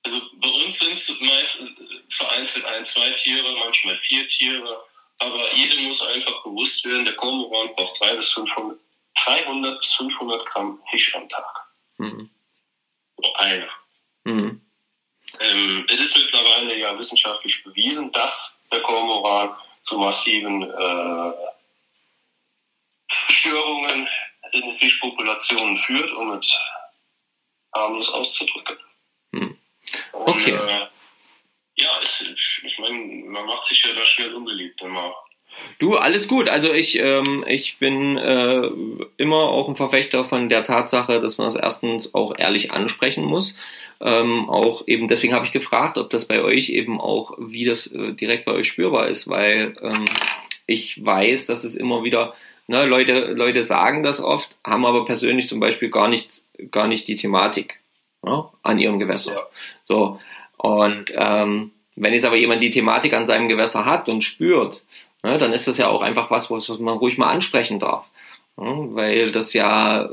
Also 0.03 0.19
bei 0.41 0.49
uns 0.49 0.79
sind 0.79 0.93
es 0.93 1.21
meist 1.21 1.62
vereinzelt 2.09 2.65
ein, 2.65 2.83
zwei 2.83 3.12
Tiere, 3.12 3.55
manchmal 3.59 3.95
vier 3.97 4.27
Tiere, 4.27 4.83
aber 5.19 5.55
jedem 5.55 5.86
muss 5.86 6.01
einfach 6.01 6.43
bewusst 6.43 6.86
werden, 6.86 7.05
der 7.05 7.15
Kormoran 7.15 7.73
braucht 7.75 7.99
300 8.01 8.17
bis 8.17 8.29
500, 8.33 8.77
300 9.26 9.80
bis 9.80 9.93
500 9.93 10.45
Gramm 10.45 10.82
Fisch 10.89 11.15
am 11.15 11.30
Tag. 11.30 11.67
Mhm. 11.97 12.30
Nur 13.17 13.39
einer. 13.39 13.69
Mhm. 14.23 14.62
Ähm, 15.39 15.86
es 15.89 15.99
ist 15.99 16.17
mittlerweile 16.17 16.78
ja 16.78 16.97
wissenschaftlich 16.97 17.63
bewiesen, 17.63 18.12
dass 18.12 18.60
der 18.71 18.82
Kormoran 18.82 19.56
zu 19.82 19.97
massiven 19.97 20.63
äh, 20.63 21.34
Störungen 23.28 24.08
in 24.52 24.62
den 24.62 24.78
Fischpopulationen 24.78 25.78
führt, 25.78 26.12
um 26.12 26.32
es 26.34 26.56
harmlos 27.73 28.13
auszudrücken. 28.13 28.78
Hm. 29.34 29.58
Okay. 30.12 30.54
Und, 30.54 30.69
äh, 30.69 30.88
ja, 31.76 31.99
es, 32.02 32.21
ich 32.63 32.80
meine, 32.80 32.97
man 33.26 33.45
macht 33.45 33.65
sich 33.65 33.84
ja 33.84 33.93
da 33.93 34.06
schnell 34.06 34.34
unbeliebt 34.36 34.82
immer. 34.82 35.13
Du, 35.80 35.96
alles 35.96 36.28
gut. 36.28 36.50
Also 36.50 36.74
ich, 36.74 36.98
ähm, 37.00 37.44
ich 37.48 37.78
bin 37.78 38.18
äh, 38.18 38.70
immer 39.18 39.50
auch 39.50 39.68
ein 39.68 39.76
Verfechter 39.76 40.26
von 40.26 40.50
der 40.50 40.63
Tatsache, 40.63 41.20
dass 41.20 41.38
man 41.38 41.48
es 41.48 41.56
erstens 41.56 42.13
auch 42.13 42.38
ehrlich 42.38 42.72
ansprechen 42.72 43.24
muss. 43.24 43.56
Ähm, 44.02 44.50
auch 44.50 44.88
eben 44.88 45.08
deswegen 45.08 45.34
habe 45.34 45.46
ich 45.46 45.52
gefragt, 45.52 45.98
ob 45.98 46.10
das 46.10 46.26
bei 46.26 46.42
euch 46.42 46.70
eben 46.70 47.00
auch, 47.00 47.34
wie 47.38 47.66
das 47.66 47.88
äh, 47.88 48.13
direkt 48.13 48.46
bei 48.46 48.54
euch 48.54 48.68
spürbar 48.68 49.08
ist, 49.08 49.30
weil 49.30 49.76
ähm, 49.82 50.06
ich 50.66 51.04
weiß, 51.04 51.46
dass 51.46 51.63
es 51.63 51.76
immer 51.76 52.04
wieder, 52.04 52.34
ne, 52.68 52.86
Leute, 52.86 53.32
Leute 53.32 53.63
sagen 53.63 54.04
das 54.04 54.22
oft, 54.22 54.58
haben 54.66 54.86
aber 54.86 55.06
persönlich 55.06 55.48
zum 55.48 55.60
Beispiel 55.60 55.89
gar 55.89 56.08
nichts, 56.08 56.48
gar 56.72 56.88
nicht 56.88 57.08
die 57.08 57.16
Thematik 57.16 57.80
ne, 58.22 58.46
an 58.62 58.80
ihrem 58.80 59.00
Gewässer. 59.00 59.34
Ja. 59.34 59.48
So. 59.84 60.20
Und 60.58 61.13
ähm, 61.16 61.72
wenn 61.96 62.13
jetzt 62.13 62.26
aber 62.26 62.38
jemand 62.38 62.62
die 62.62 62.70
Thematik 62.70 63.13
an 63.13 63.28
seinem 63.28 63.48
Gewässer 63.48 63.86
hat 63.86 64.10
und 64.10 64.24
spürt, 64.24 64.84
ne, 65.23 65.38
dann 65.38 65.53
ist 65.53 65.67
das 65.67 65.77
ja 65.77 65.88
auch 65.88 66.01
einfach 66.01 66.29
was, 66.31 66.51
was 66.51 66.77
man 66.79 66.97
ruhig 66.97 67.17
mal 67.17 67.31
ansprechen 67.31 67.79
darf. 67.79 68.09
Ne, 68.57 68.89
weil 68.91 69.31
das 69.31 69.53
ja 69.53 70.09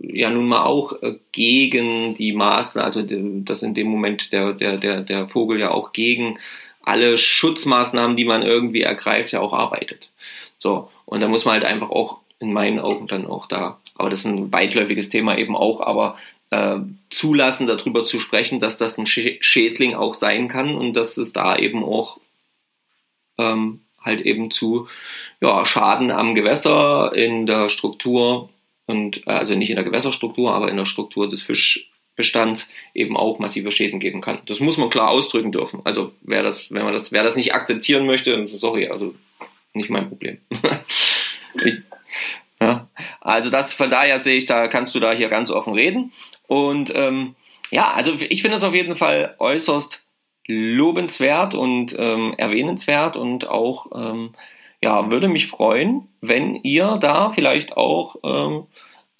ja 0.00 0.30
nun 0.30 0.48
mal 0.48 0.64
auch 0.64 1.02
äh, 1.02 1.18
gegen 1.32 2.14
die 2.14 2.32
Maßnahmen, 2.32 2.86
also 2.86 3.02
dass 3.44 3.62
in 3.62 3.74
dem 3.74 3.88
Moment 3.88 4.32
der, 4.32 4.52
der, 4.52 4.76
der, 4.76 5.00
der 5.02 5.28
Vogel 5.28 5.60
ja 5.60 5.70
auch 5.70 5.92
gegen 5.92 6.38
alle 6.82 7.18
Schutzmaßnahmen, 7.18 8.16
die 8.16 8.24
man 8.24 8.42
irgendwie 8.42 8.82
ergreift, 8.82 9.32
ja 9.32 9.40
auch 9.40 9.52
arbeitet. 9.52 10.10
So, 10.58 10.90
und 11.04 11.20
da 11.20 11.28
muss 11.28 11.44
man 11.44 11.54
halt 11.54 11.64
einfach 11.64 11.90
auch 11.90 12.18
in 12.38 12.52
meinen 12.52 12.78
Augen 12.78 13.06
dann 13.06 13.26
auch 13.26 13.46
da, 13.46 13.78
aber 13.96 14.10
das 14.10 14.20
ist 14.20 14.26
ein 14.26 14.52
weitläufiges 14.52 15.08
Thema 15.08 15.36
eben 15.38 15.56
auch, 15.56 15.80
aber 15.80 16.16
äh, 16.50 16.76
zulassen, 17.10 17.66
darüber 17.66 18.04
zu 18.04 18.20
sprechen, 18.20 18.60
dass 18.60 18.78
das 18.78 18.98
ein 18.98 19.06
Schädling 19.06 19.94
auch 19.94 20.14
sein 20.14 20.48
kann 20.48 20.74
und 20.74 20.94
dass 20.94 21.16
es 21.16 21.32
da 21.32 21.56
eben 21.56 21.82
auch 21.82 22.18
ähm, 23.38 23.80
halt 24.06 24.20
eben 24.22 24.50
zu 24.50 24.88
ja, 25.40 25.66
Schaden 25.66 26.10
am 26.10 26.34
Gewässer 26.34 27.12
in 27.14 27.44
der 27.44 27.68
Struktur 27.68 28.48
und 28.86 29.26
äh, 29.26 29.30
also 29.30 29.54
nicht 29.54 29.70
in 29.70 29.76
der 29.76 29.84
Gewässerstruktur, 29.84 30.54
aber 30.54 30.70
in 30.70 30.76
der 30.76 30.86
Struktur 30.86 31.28
des 31.28 31.42
Fischbestands 31.42 32.70
eben 32.94 33.16
auch 33.16 33.38
massive 33.38 33.72
Schäden 33.72 34.00
geben 34.00 34.20
kann. 34.20 34.38
Das 34.46 34.60
muss 34.60 34.78
man 34.78 34.88
klar 34.88 35.10
ausdrücken 35.10 35.52
dürfen. 35.52 35.80
Also 35.84 36.12
wer 36.22 36.42
das, 36.42 36.72
wenn 36.72 36.84
man 36.84 36.94
das, 36.94 37.12
wer 37.12 37.22
das 37.22 37.36
nicht 37.36 37.54
akzeptieren 37.54 38.06
möchte, 38.06 38.46
sorry, 38.46 38.88
also 38.88 39.14
nicht 39.74 39.90
mein 39.90 40.08
Problem. 40.08 40.38
ich, 41.64 41.82
ja, 42.60 42.88
also 43.20 43.50
das 43.50 43.74
von 43.74 43.90
daher 43.90 44.22
sehe 44.22 44.36
ich, 44.36 44.46
da 44.46 44.68
kannst 44.68 44.94
du 44.94 45.00
da 45.00 45.12
hier 45.12 45.28
ganz 45.28 45.50
offen 45.50 45.74
reden. 45.74 46.12
Und 46.46 46.92
ähm, 46.94 47.34
ja, 47.70 47.92
also 47.92 48.14
ich 48.18 48.42
finde 48.42 48.58
es 48.58 48.64
auf 48.64 48.74
jeden 48.74 48.94
Fall 48.94 49.34
äußerst 49.38 50.05
lobenswert 50.46 51.54
und 51.54 51.96
ähm, 51.98 52.34
erwähnenswert 52.36 53.16
und 53.16 53.48
auch 53.48 53.86
ähm, 53.94 54.30
ja, 54.82 55.10
würde 55.10 55.28
mich 55.28 55.46
freuen, 55.48 56.08
wenn 56.20 56.56
ihr 56.56 56.96
da 57.00 57.30
vielleicht 57.30 57.76
auch 57.76 58.16
ähm, 58.24 58.66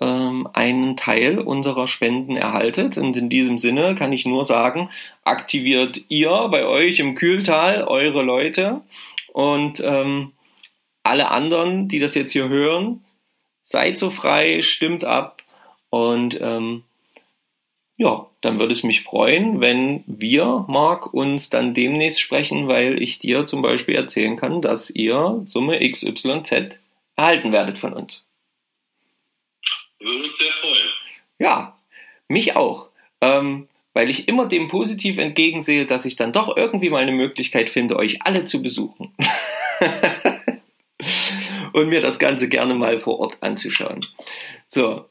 ähm, 0.01 0.49
einen 0.53 0.97
Teil 0.97 1.39
unserer 1.39 1.87
Spenden 1.87 2.37
erhaltet. 2.37 2.99
Und 2.99 3.17
in 3.17 3.29
diesem 3.29 3.59
Sinne 3.59 3.95
kann 3.95 4.13
ich 4.13 4.27
nur 4.27 4.45
sagen, 4.45 4.91
aktiviert 5.25 6.03
ihr 6.09 6.49
bei 6.51 6.67
euch 6.67 6.99
im 6.99 7.15
Kühltal 7.15 7.85
eure 7.85 8.23
Leute 8.23 8.83
und 9.33 9.81
ähm, 9.85 10.33
alle 11.03 11.31
anderen, 11.31 11.89
die 11.89 11.99
das 11.99 12.15
jetzt 12.15 12.33
hier 12.33 12.49
hören, 12.49 13.05
seid 13.63 13.99
so 13.99 14.11
frei, 14.11 14.61
stimmt 14.61 15.05
ab 15.05 15.43
und 15.91 16.39
ähm, 16.41 16.83
ja, 17.97 18.27
dann 18.43 18.59
würde 18.59 18.73
es 18.73 18.83
mich 18.83 19.03
freuen, 19.03 19.61
wenn 19.61 20.05
wir, 20.07 20.67
Marc, 20.69 21.13
uns 21.15 21.49
dann 21.49 21.73
demnächst 21.73 22.21
sprechen, 22.21 22.69
weil 22.69 23.03
ich 23.03 23.19
dir 23.19 23.47
zum 23.47 23.63
Beispiel 23.63 23.95
erzählen 23.95 24.37
kann, 24.37 24.61
dass 24.61 24.91
ihr 24.91 25.45
Summe 25.49 25.79
XYZ 25.79 26.79
erhalten 27.17 27.53
werdet 27.53 27.79
von 27.79 27.95
uns. 27.95 28.27
Würde 29.99 30.25
uns 30.25 30.37
sehr 30.37 30.53
freuen. 30.61 30.89
Ja, 31.39 31.79
mich 32.29 32.55
auch. 32.55 32.89
Ähm, 33.23 33.69
weil 33.95 34.11
ich 34.11 34.29
immer 34.29 34.45
dem 34.45 34.69
positiv 34.69 35.17
entgegensehe, 35.17 35.87
dass 35.87 36.05
ich 36.05 36.17
dann 36.17 36.35
doch 36.35 36.55
irgendwie 36.55 36.91
mal 36.91 37.01
eine 37.01 37.13
Möglichkeit 37.13 37.71
finde, 37.71 37.97
euch 37.97 38.19
alle 38.21 38.45
zu 38.45 38.61
besuchen. 38.63 39.15
Und 41.73 41.89
mir 41.89 42.03
das 42.03 42.19
Ganze 42.19 42.51
gerne 42.51 42.75
mal 42.75 43.01
vor 43.01 43.21
Ort 43.21 43.39
anzuschauen. 43.41 44.05
So, 44.69 45.07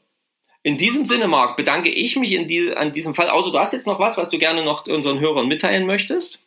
in 0.66 0.76
diesem 0.76 1.04
Sinne, 1.04 1.28
Marc, 1.28 1.56
bedanke 1.56 1.90
ich 1.90 2.16
mich 2.16 2.32
in 2.32 2.48
die, 2.48 2.76
an 2.76 2.90
diesem 2.90 3.14
Fall. 3.14 3.28
Also, 3.28 3.52
du 3.52 3.58
hast 3.60 3.72
jetzt 3.72 3.86
noch 3.86 4.00
was, 4.00 4.16
was 4.16 4.30
du 4.30 4.38
gerne 4.38 4.64
noch 4.64 4.84
unseren 4.88 5.20
Hörern 5.20 5.46
mitteilen 5.46 5.86
möchtest? 5.86 6.40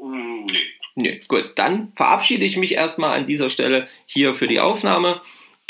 Mm, 0.00 0.46
nee. 0.46 0.66
Nee, 0.94 1.20
gut. 1.28 1.52
Dann 1.56 1.92
verabschiede 1.94 2.46
ich 2.46 2.56
mich 2.56 2.72
erstmal 2.72 3.14
an 3.14 3.26
dieser 3.26 3.50
Stelle 3.50 3.86
hier 4.06 4.32
für 4.32 4.48
die 4.48 4.60
Aufnahme 4.60 5.20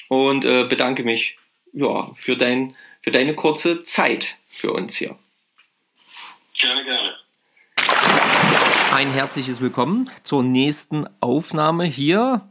und 0.06 0.44
äh, 0.44 0.68
bedanke 0.68 1.02
mich 1.02 1.36
ja, 1.72 2.12
für, 2.14 2.36
dein, 2.36 2.76
für 3.02 3.10
deine 3.10 3.34
kurze 3.34 3.82
Zeit 3.82 4.36
für 4.50 4.72
uns 4.72 4.94
hier. 4.94 5.18
Gerne, 6.60 6.84
gerne. 6.84 7.16
Ein 8.94 9.10
herzliches 9.10 9.60
Willkommen 9.60 10.08
zur 10.22 10.44
nächsten 10.44 11.08
Aufnahme 11.20 11.86
hier. 11.86 12.48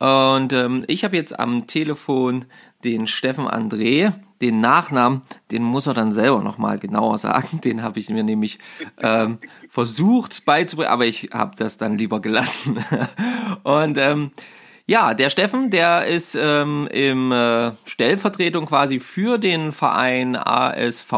Und 0.00 0.52
ähm, 0.52 0.84
ich 0.86 1.02
habe 1.02 1.16
jetzt 1.16 1.40
am 1.40 1.66
Telefon 1.66 2.44
den 2.84 3.06
Steffen 3.06 3.48
André 3.48 4.12
den 4.40 4.60
Nachnamen, 4.60 5.22
den 5.50 5.62
muss 5.62 5.86
er 5.86 5.94
dann 5.94 6.12
selber 6.12 6.42
nochmal 6.42 6.78
genauer 6.78 7.18
sagen. 7.18 7.60
Den 7.64 7.82
habe 7.82 7.98
ich 7.98 8.08
mir 8.08 8.22
nämlich 8.22 8.58
ähm, 8.98 9.38
versucht 9.68 10.44
beizubringen, 10.44 10.92
aber 10.92 11.06
ich 11.06 11.30
habe 11.32 11.56
das 11.56 11.76
dann 11.76 11.98
lieber 11.98 12.20
gelassen. 12.20 12.84
Und 13.64 13.98
ähm, 13.98 14.30
ja, 14.86 15.12
der 15.14 15.28
Steffen, 15.28 15.70
der 15.70 16.06
ist 16.06 16.34
ähm, 16.34 16.88
im 16.90 17.30
äh, 17.32 17.72
Stellvertretung 17.84 18.66
quasi 18.66 19.00
für 19.00 19.38
den 19.38 19.72
Verein 19.72 20.34
ASV, 20.34 21.12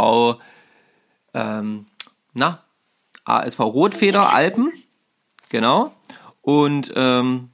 ähm, 1.35 1.87
na, 2.33 2.65
ASV 3.25 3.61
Rotfeder 3.61 4.33
Alpen, 4.33 4.73
genau. 5.51 5.93
Und 6.43 6.93
ähm, 6.97 7.51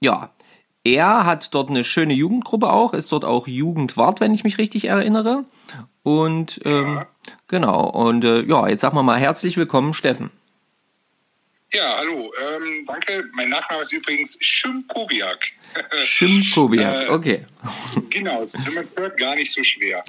ja, 0.00 0.30
er 0.84 1.26
hat 1.26 1.54
dort 1.54 1.68
eine 1.68 1.84
schöne 1.84 2.14
Jugendgruppe 2.14 2.72
auch, 2.72 2.94
ist 2.94 3.12
dort 3.12 3.24
auch 3.24 3.46
Jugendwart, 3.46 4.20
wenn 4.20 4.34
ich 4.34 4.44
mich 4.44 4.58
richtig 4.58 4.86
erinnere. 4.86 5.44
Und 6.02 6.60
ähm, 6.64 6.96
ja. 6.96 7.06
genau, 7.48 7.88
und 7.88 8.24
äh, 8.24 8.42
ja, 8.42 8.68
jetzt 8.68 8.80
sagen 8.80 8.96
wir 8.96 9.02
mal 9.02 9.18
herzlich 9.18 9.56
willkommen, 9.56 9.92
Steffen. 9.92 10.30
Ja, 11.72 11.98
hallo, 11.98 12.32
ähm, 12.56 12.84
danke. 12.86 13.24
Mein 13.32 13.48
Nachname 13.48 13.82
ist 13.82 13.92
übrigens 13.92 14.36
Schimkobiak. 14.40 15.38
Schimkobiak, 16.04 17.04
äh, 17.04 17.08
okay. 17.10 17.46
genau, 18.10 18.42
man 18.74 18.84
hört 18.96 19.16
gar 19.18 19.36
nicht 19.36 19.52
so 19.52 19.62
schwer. 19.62 20.02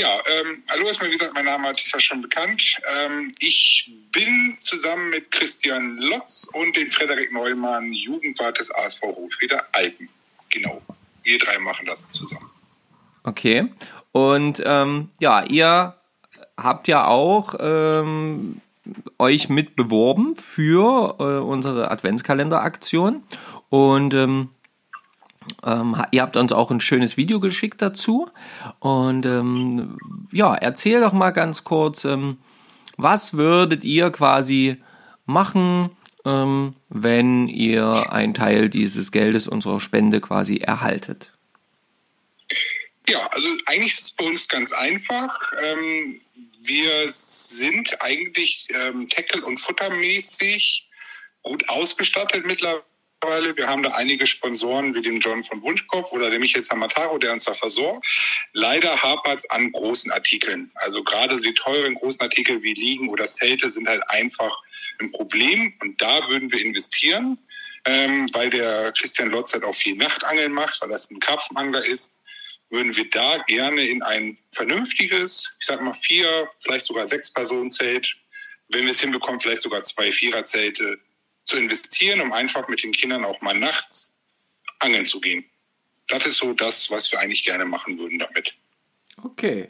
Ja, 0.00 0.08
ähm, 0.40 0.62
hallo 0.70 0.86
erstmal, 0.86 1.10
wie 1.10 1.12
gesagt, 1.12 1.34
mein 1.34 1.44
Name 1.44 1.70
ist 1.72 1.92
ja 1.92 2.00
schon 2.00 2.22
bekannt. 2.22 2.80
Ähm, 3.04 3.34
ich 3.38 3.92
bin 4.12 4.54
zusammen 4.56 5.10
mit 5.10 5.30
Christian 5.30 5.98
Lotz 5.98 6.48
und 6.54 6.74
den 6.74 6.88
Frederik 6.88 7.30
Neumann 7.30 7.92
Jugendwart 7.92 8.58
des 8.58 8.74
ASV 8.74 9.02
Rotfeder 9.02 9.66
Alpen. 9.72 10.08
Genau, 10.48 10.80
wir 11.22 11.38
drei 11.38 11.58
machen 11.58 11.84
das 11.84 12.08
zusammen. 12.08 12.50
Okay, 13.24 13.68
und 14.12 14.62
ähm, 14.64 15.10
ja, 15.18 15.44
ihr 15.44 15.94
habt 16.56 16.88
ja 16.88 17.06
auch 17.06 17.54
ähm, 17.60 18.62
euch 19.18 19.50
mit 19.50 19.76
beworben 19.76 20.34
für 20.34 21.16
äh, 21.18 21.44
unsere 21.44 21.90
Adventskalenderaktion 21.90 23.22
und 23.68 24.14
ähm, 25.64 26.02
ihr 26.10 26.22
habt 26.22 26.36
uns 26.36 26.52
auch 26.52 26.70
ein 26.70 26.80
schönes 26.80 27.16
Video 27.16 27.40
geschickt 27.40 27.82
dazu. 27.82 28.30
Und 28.78 29.26
ähm, 29.26 29.98
ja, 30.32 30.54
erzähl 30.54 31.00
doch 31.00 31.12
mal 31.12 31.30
ganz 31.30 31.64
kurz, 31.64 32.04
ähm, 32.04 32.38
was 32.96 33.34
würdet 33.34 33.84
ihr 33.84 34.10
quasi 34.10 34.76
machen, 35.26 35.90
ähm, 36.24 36.74
wenn 36.88 37.48
ihr 37.48 38.12
einen 38.12 38.34
Teil 38.34 38.68
dieses 38.68 39.12
Geldes 39.12 39.48
unserer 39.48 39.80
Spende 39.80 40.20
quasi 40.20 40.58
erhaltet? 40.58 41.32
Ja, 43.08 43.18
also 43.30 43.48
eigentlich 43.66 43.92
ist 43.92 44.00
es 44.00 44.12
bei 44.12 44.26
uns 44.26 44.48
ganz 44.48 44.72
einfach. 44.72 45.52
Ähm, 45.72 46.20
wir 46.62 46.90
sind 47.06 47.96
eigentlich 48.00 48.68
ähm, 48.74 49.08
Tackle- 49.08 49.44
und 49.44 49.58
Futtermäßig 49.58 50.88
gut 51.42 51.66
ausgestattet 51.68 52.44
mittlerweile 52.46 52.84
mittlerweile. 53.20 53.56
Wir 53.56 53.68
haben 53.68 53.82
da 53.82 53.90
einige 53.90 54.26
Sponsoren 54.26 54.94
wie 54.94 55.02
den 55.02 55.20
John 55.20 55.42
von 55.42 55.62
Wunschkopf 55.62 56.12
oder 56.12 56.30
den 56.30 56.40
Michael 56.40 56.64
Samataro, 56.64 57.18
der 57.18 57.32
uns 57.32 57.44
da 57.44 57.52
versorgt. 57.52 58.06
Leider 58.52 59.02
hapert 59.02 59.38
es 59.38 59.50
an 59.50 59.72
großen 59.72 60.10
Artikeln. 60.10 60.70
Also 60.76 61.02
gerade 61.04 61.38
die 61.40 61.52
teuren 61.52 61.94
großen 61.94 62.20
Artikel 62.22 62.62
wie 62.62 62.72
Liegen 62.72 63.08
oder 63.08 63.26
Zelte 63.26 63.68
sind 63.68 63.88
halt 63.88 64.02
einfach 64.08 64.62
ein 65.00 65.10
Problem. 65.10 65.74
Und 65.80 66.00
da 66.00 66.28
würden 66.28 66.50
wir 66.50 66.64
investieren, 66.64 67.38
ähm, 67.84 68.26
weil 68.32 68.50
der 68.50 68.92
Christian 68.92 69.30
Lotz 69.30 69.52
halt 69.52 69.64
auch 69.64 69.74
viel 69.74 69.96
Nachtangeln 69.96 70.52
macht, 70.52 70.80
weil 70.80 70.88
das 70.88 71.10
ein 71.10 71.20
Karpfenangler 71.20 71.84
ist 71.84 72.16
würden 72.72 72.94
wir 72.94 73.10
da 73.10 73.38
gerne 73.48 73.84
in 73.84 74.00
ein 74.04 74.38
vernünftiges, 74.54 75.50
ich 75.58 75.66
sag 75.66 75.82
mal 75.82 75.92
vier, 75.92 76.48
vielleicht 76.56 76.84
sogar 76.84 77.04
sechs 77.04 77.28
Personen 77.32 77.68
Zelt, 77.68 78.14
wenn 78.68 78.84
wir 78.84 78.92
es 78.92 79.00
hinbekommen, 79.00 79.40
vielleicht 79.40 79.62
sogar 79.62 79.82
zwei 79.82 80.12
Viererzelte 80.12 81.00
zu 81.50 81.56
investieren, 81.56 82.20
um 82.20 82.32
einfach 82.32 82.68
mit 82.68 82.82
den 82.82 82.92
Kindern 82.92 83.24
auch 83.24 83.40
mal 83.40 83.58
nachts 83.58 84.14
angeln 84.78 85.04
zu 85.04 85.20
gehen. 85.20 85.44
Das 86.08 86.26
ist 86.26 86.38
so 86.38 86.52
das, 86.52 86.90
was 86.90 87.10
wir 87.12 87.20
eigentlich 87.20 87.44
gerne 87.44 87.64
machen 87.64 87.98
würden 87.98 88.18
damit. 88.18 88.54
Okay. 89.22 89.68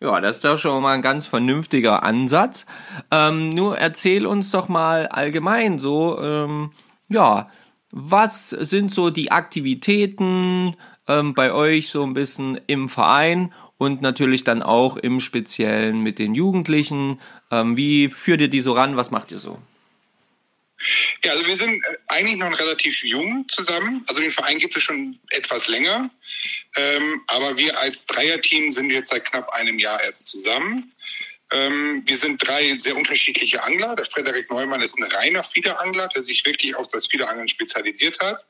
Ja, 0.00 0.20
das 0.20 0.36
ist 0.36 0.44
doch 0.44 0.58
schon 0.58 0.82
mal 0.82 0.94
ein 0.94 1.02
ganz 1.02 1.26
vernünftiger 1.26 2.02
Ansatz. 2.02 2.66
Ähm, 3.10 3.50
nur 3.50 3.78
erzähl 3.78 4.26
uns 4.26 4.50
doch 4.50 4.68
mal 4.68 5.06
allgemein 5.06 5.78
so, 5.78 6.20
ähm, 6.20 6.72
ja, 7.08 7.50
was 7.90 8.50
sind 8.50 8.92
so 8.92 9.10
die 9.10 9.30
Aktivitäten 9.30 10.74
ähm, 11.06 11.34
bei 11.34 11.52
euch 11.52 11.90
so 11.90 12.02
ein 12.02 12.14
bisschen 12.14 12.58
im 12.66 12.88
Verein 12.88 13.52
und 13.76 14.02
natürlich 14.02 14.44
dann 14.44 14.62
auch 14.62 14.96
im 14.96 15.20
Speziellen 15.20 16.00
mit 16.00 16.18
den 16.18 16.34
Jugendlichen? 16.34 17.20
Ähm, 17.50 17.76
wie 17.76 18.08
führt 18.08 18.40
ihr 18.40 18.48
die 18.48 18.60
so 18.60 18.72
ran? 18.72 18.96
Was 18.96 19.12
macht 19.12 19.30
ihr 19.30 19.38
so? 19.38 19.58
Ja, 21.24 21.32
also 21.32 21.46
wir 21.46 21.56
sind 21.56 21.74
äh, 21.74 21.96
eigentlich 22.08 22.36
noch 22.36 22.58
relativ 22.58 23.02
jung 23.04 23.46
zusammen. 23.48 24.04
Also 24.08 24.20
den 24.20 24.30
Verein 24.30 24.58
gibt 24.58 24.76
es 24.76 24.82
schon 24.82 25.18
etwas 25.30 25.68
länger. 25.68 26.10
Ähm, 26.76 27.22
aber 27.28 27.56
wir 27.56 27.78
als 27.78 28.06
Dreierteam 28.06 28.70
sind 28.70 28.90
jetzt 28.90 29.10
seit 29.10 29.24
knapp 29.24 29.48
einem 29.50 29.78
Jahr 29.78 30.02
erst 30.02 30.28
zusammen. 30.28 30.92
Ähm, 31.52 32.02
wir 32.06 32.16
sind 32.16 32.46
drei 32.46 32.74
sehr 32.76 32.96
unterschiedliche 32.96 33.62
Angler. 33.62 33.94
Der 33.96 34.04
Frederik 34.04 34.50
Neumann 34.50 34.80
ist 34.80 34.98
ein 34.98 35.04
reiner 35.04 35.42
Fiederangler, 35.42 36.08
der 36.08 36.22
sich 36.22 36.44
wirklich 36.46 36.74
auf 36.74 36.86
das 36.88 37.06
Fiederangeln 37.06 37.48
spezialisiert 37.48 38.18
hat. 38.20 38.44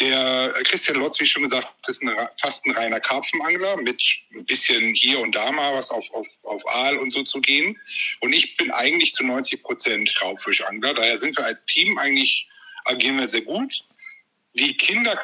Der 0.00 0.52
Christian 0.64 0.98
Lotz, 0.98 1.20
wie 1.20 1.26
schon 1.26 1.44
gesagt, 1.44 1.68
ist 1.86 2.02
ein, 2.02 2.16
fast 2.40 2.66
ein 2.66 2.72
reiner 2.72 2.98
Karpfenangler 2.98 3.76
mit 3.76 4.02
ein 4.34 4.44
bisschen 4.46 4.94
hier 4.94 5.20
und 5.20 5.34
da 5.34 5.52
mal 5.52 5.74
was 5.74 5.90
auf, 5.90 6.12
auf, 6.14 6.26
auf 6.44 6.66
Aal 6.68 6.96
und 6.96 7.12
so 7.12 7.22
zu 7.22 7.40
gehen. 7.40 7.78
Und 8.20 8.34
ich 8.34 8.56
bin 8.56 8.70
eigentlich 8.70 9.12
zu 9.12 9.24
90 9.24 9.62
Prozent 9.62 10.14
Raubfischangler. 10.22 10.94
Daher 10.94 11.18
sind 11.18 11.36
wir 11.36 11.44
als 11.44 11.64
Team 11.66 11.98
eigentlich, 11.98 12.48
agieren 12.84 13.18
wir 13.18 13.28
sehr 13.28 13.42
gut. 13.42 13.84
Die 14.54 14.74
Kinder 14.76 15.18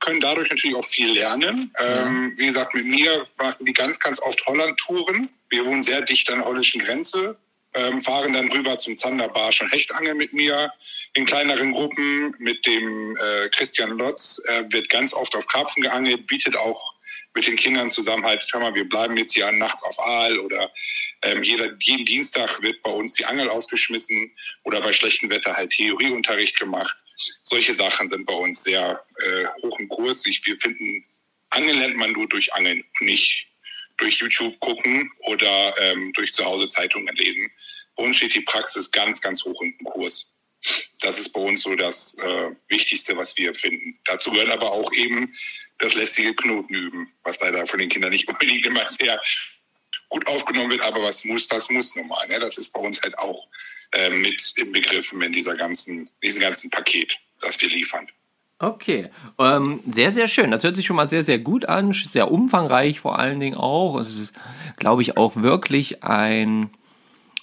können 0.00 0.20
dadurch 0.20 0.48
natürlich 0.48 0.76
auch 0.76 0.84
viel 0.84 1.12
lernen. 1.12 1.72
Ähm, 1.78 2.32
wie 2.36 2.46
gesagt, 2.46 2.74
mit 2.74 2.86
mir 2.86 3.26
machen 3.38 3.66
die 3.66 3.72
ganz, 3.72 3.98
ganz 3.98 4.20
oft 4.20 4.46
Holland-Touren. 4.46 5.28
Wir 5.50 5.64
wohnen 5.64 5.82
sehr 5.82 6.02
dicht 6.02 6.30
an 6.30 6.38
der 6.38 6.46
holländischen 6.46 6.82
Grenze 6.82 7.36
ähm, 7.76 8.00
fahren 8.00 8.32
dann 8.32 8.50
rüber 8.50 8.78
zum 8.78 8.96
Zanderbarsch 8.96 9.60
und 9.60 9.70
Hechtangeln 9.70 10.16
mit 10.16 10.32
mir 10.32 10.72
in 11.14 11.26
kleineren 11.26 11.72
Gruppen. 11.72 12.34
Mit 12.38 12.66
dem 12.66 13.16
äh, 13.16 13.48
Christian 13.50 13.98
Lotz 13.98 14.40
äh, 14.46 14.64
wird 14.70 14.88
ganz 14.88 15.12
oft 15.12 15.34
auf 15.34 15.46
Karpfen 15.46 15.82
geangelt, 15.82 16.26
bietet 16.26 16.56
auch 16.56 16.94
mit 17.34 17.46
den 17.46 17.56
Kindern 17.56 17.90
zusammen 17.90 18.24
halt, 18.24 18.42
schau 18.46 18.60
mal, 18.60 18.74
wir 18.74 18.88
bleiben 18.88 19.14
jetzt 19.18 19.34
hier 19.34 19.50
nachts 19.52 19.82
auf 19.82 19.98
Aal 20.00 20.38
oder 20.38 20.72
ähm, 21.22 21.42
jeder, 21.42 21.70
jeden 21.80 22.06
Dienstag 22.06 22.62
wird 22.62 22.80
bei 22.80 22.90
uns 22.90 23.14
die 23.14 23.26
Angel 23.26 23.50
ausgeschmissen 23.50 24.34
oder 24.64 24.80
bei 24.80 24.90
schlechtem 24.92 25.28
Wetter 25.28 25.54
halt 25.54 25.70
Theorieunterricht 25.70 26.58
gemacht. 26.58 26.96
Solche 27.42 27.74
Sachen 27.74 28.08
sind 28.08 28.24
bei 28.24 28.32
uns 28.32 28.62
sehr 28.62 29.04
äh, 29.18 29.46
hoch 29.62 29.78
im 29.78 29.88
Kurs. 29.88 30.24
Ich, 30.24 30.46
wir 30.46 30.58
finden, 30.58 31.04
Angeln 31.50 31.78
lernt 31.78 31.96
man 31.96 32.12
nur 32.12 32.26
durch 32.26 32.54
Angeln 32.54 32.82
und 33.00 33.06
nicht 33.06 33.46
durch 33.98 34.16
YouTube 34.18 34.58
gucken 34.60 35.10
oder 35.20 35.74
ähm, 35.80 36.12
durch 36.14 36.32
zu 36.32 36.44
Hause 36.44 36.66
Zeitungen 36.66 37.14
lesen. 37.16 37.50
Bei 37.96 38.04
uns 38.04 38.16
steht 38.16 38.34
die 38.34 38.42
Praxis 38.42 38.90
ganz, 38.90 39.20
ganz 39.20 39.44
hoch 39.44 39.60
im 39.62 39.76
Kurs. 39.84 40.32
Das 41.00 41.18
ist 41.18 41.30
bei 41.30 41.40
uns 41.40 41.62
so 41.62 41.74
das 41.76 42.16
äh, 42.18 42.50
Wichtigste, 42.68 43.16
was 43.16 43.36
wir 43.36 43.54
finden. 43.54 43.98
Dazu 44.04 44.30
gehört 44.30 44.50
aber 44.50 44.72
auch 44.72 44.92
eben 44.94 45.34
das 45.78 45.94
lästige 45.94 46.34
Knoten 46.34 46.74
üben, 46.74 47.12
was 47.22 47.40
leider 47.40 47.66
von 47.66 47.78
den 47.78 47.88
Kindern 47.88 48.10
nicht 48.10 48.28
unbedingt 48.28 48.66
immer 48.66 48.86
sehr 48.88 49.20
gut 50.08 50.26
aufgenommen 50.28 50.70
wird, 50.70 50.82
aber 50.82 51.02
was 51.02 51.24
muss, 51.24 51.48
das 51.48 51.70
muss 51.70 51.94
normal. 51.96 52.26
Ne? 52.28 52.38
Das 52.38 52.58
ist 52.58 52.72
bei 52.72 52.80
uns 52.80 53.00
halt 53.02 53.16
auch 53.18 53.48
äh, 53.92 54.10
mit 54.10 54.54
im 54.56 54.72
Begriffen 54.72 55.22
in 55.22 55.32
dieser 55.32 55.56
ganzen, 55.56 56.10
diesem 56.22 56.42
ganzen 56.42 56.70
Paket, 56.70 57.16
das 57.40 57.60
wir 57.60 57.68
liefern. 57.68 58.10
Okay, 58.58 59.10
ähm, 59.38 59.80
sehr, 59.86 60.12
sehr 60.12 60.28
schön. 60.28 60.50
Das 60.50 60.64
hört 60.64 60.76
sich 60.76 60.86
schon 60.86 60.96
mal 60.96 61.08
sehr, 61.08 61.22
sehr 61.22 61.38
gut 61.38 61.66
an, 61.66 61.92
sehr 61.92 62.30
umfangreich 62.30 63.00
vor 63.00 63.18
allen 63.18 63.38
Dingen 63.38 63.56
auch. 63.56 63.98
Es 64.00 64.18
ist, 64.18 64.32
glaube 64.78 65.02
ich, 65.02 65.18
auch 65.18 65.36
wirklich 65.36 66.02
ein, 66.02 66.70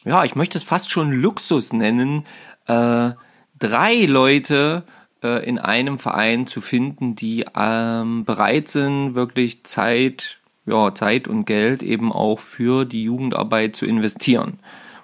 ja, 0.06 0.24
ich 0.24 0.36
möchte 0.36 0.58
es 0.58 0.64
fast 0.64 0.90
schon 0.90 1.12
Luxus 1.12 1.72
nennen, 1.72 2.26
äh, 2.66 3.12
drei 3.60 4.06
Leute 4.08 4.86
äh, 5.24 5.48
in 5.48 5.60
einem 5.60 6.00
Verein 6.00 6.48
zu 6.48 6.62
finden, 6.62 7.14
die 7.14 7.46
ähm, 7.56 8.26
bereit 8.26 8.70
sind, 8.70 9.14
wirklich 9.14 9.64
Zeit, 9.64 10.40
ja, 10.66 10.96
Zeit 10.96 11.28
und 11.28 11.46
Geld 11.46 11.84
eben 11.84 12.12
auch 12.12 12.40
für 12.40 12.86
die 12.86 13.04
Jugendarbeit 13.04 13.76
zu 13.76 13.86
investieren. 13.86 14.58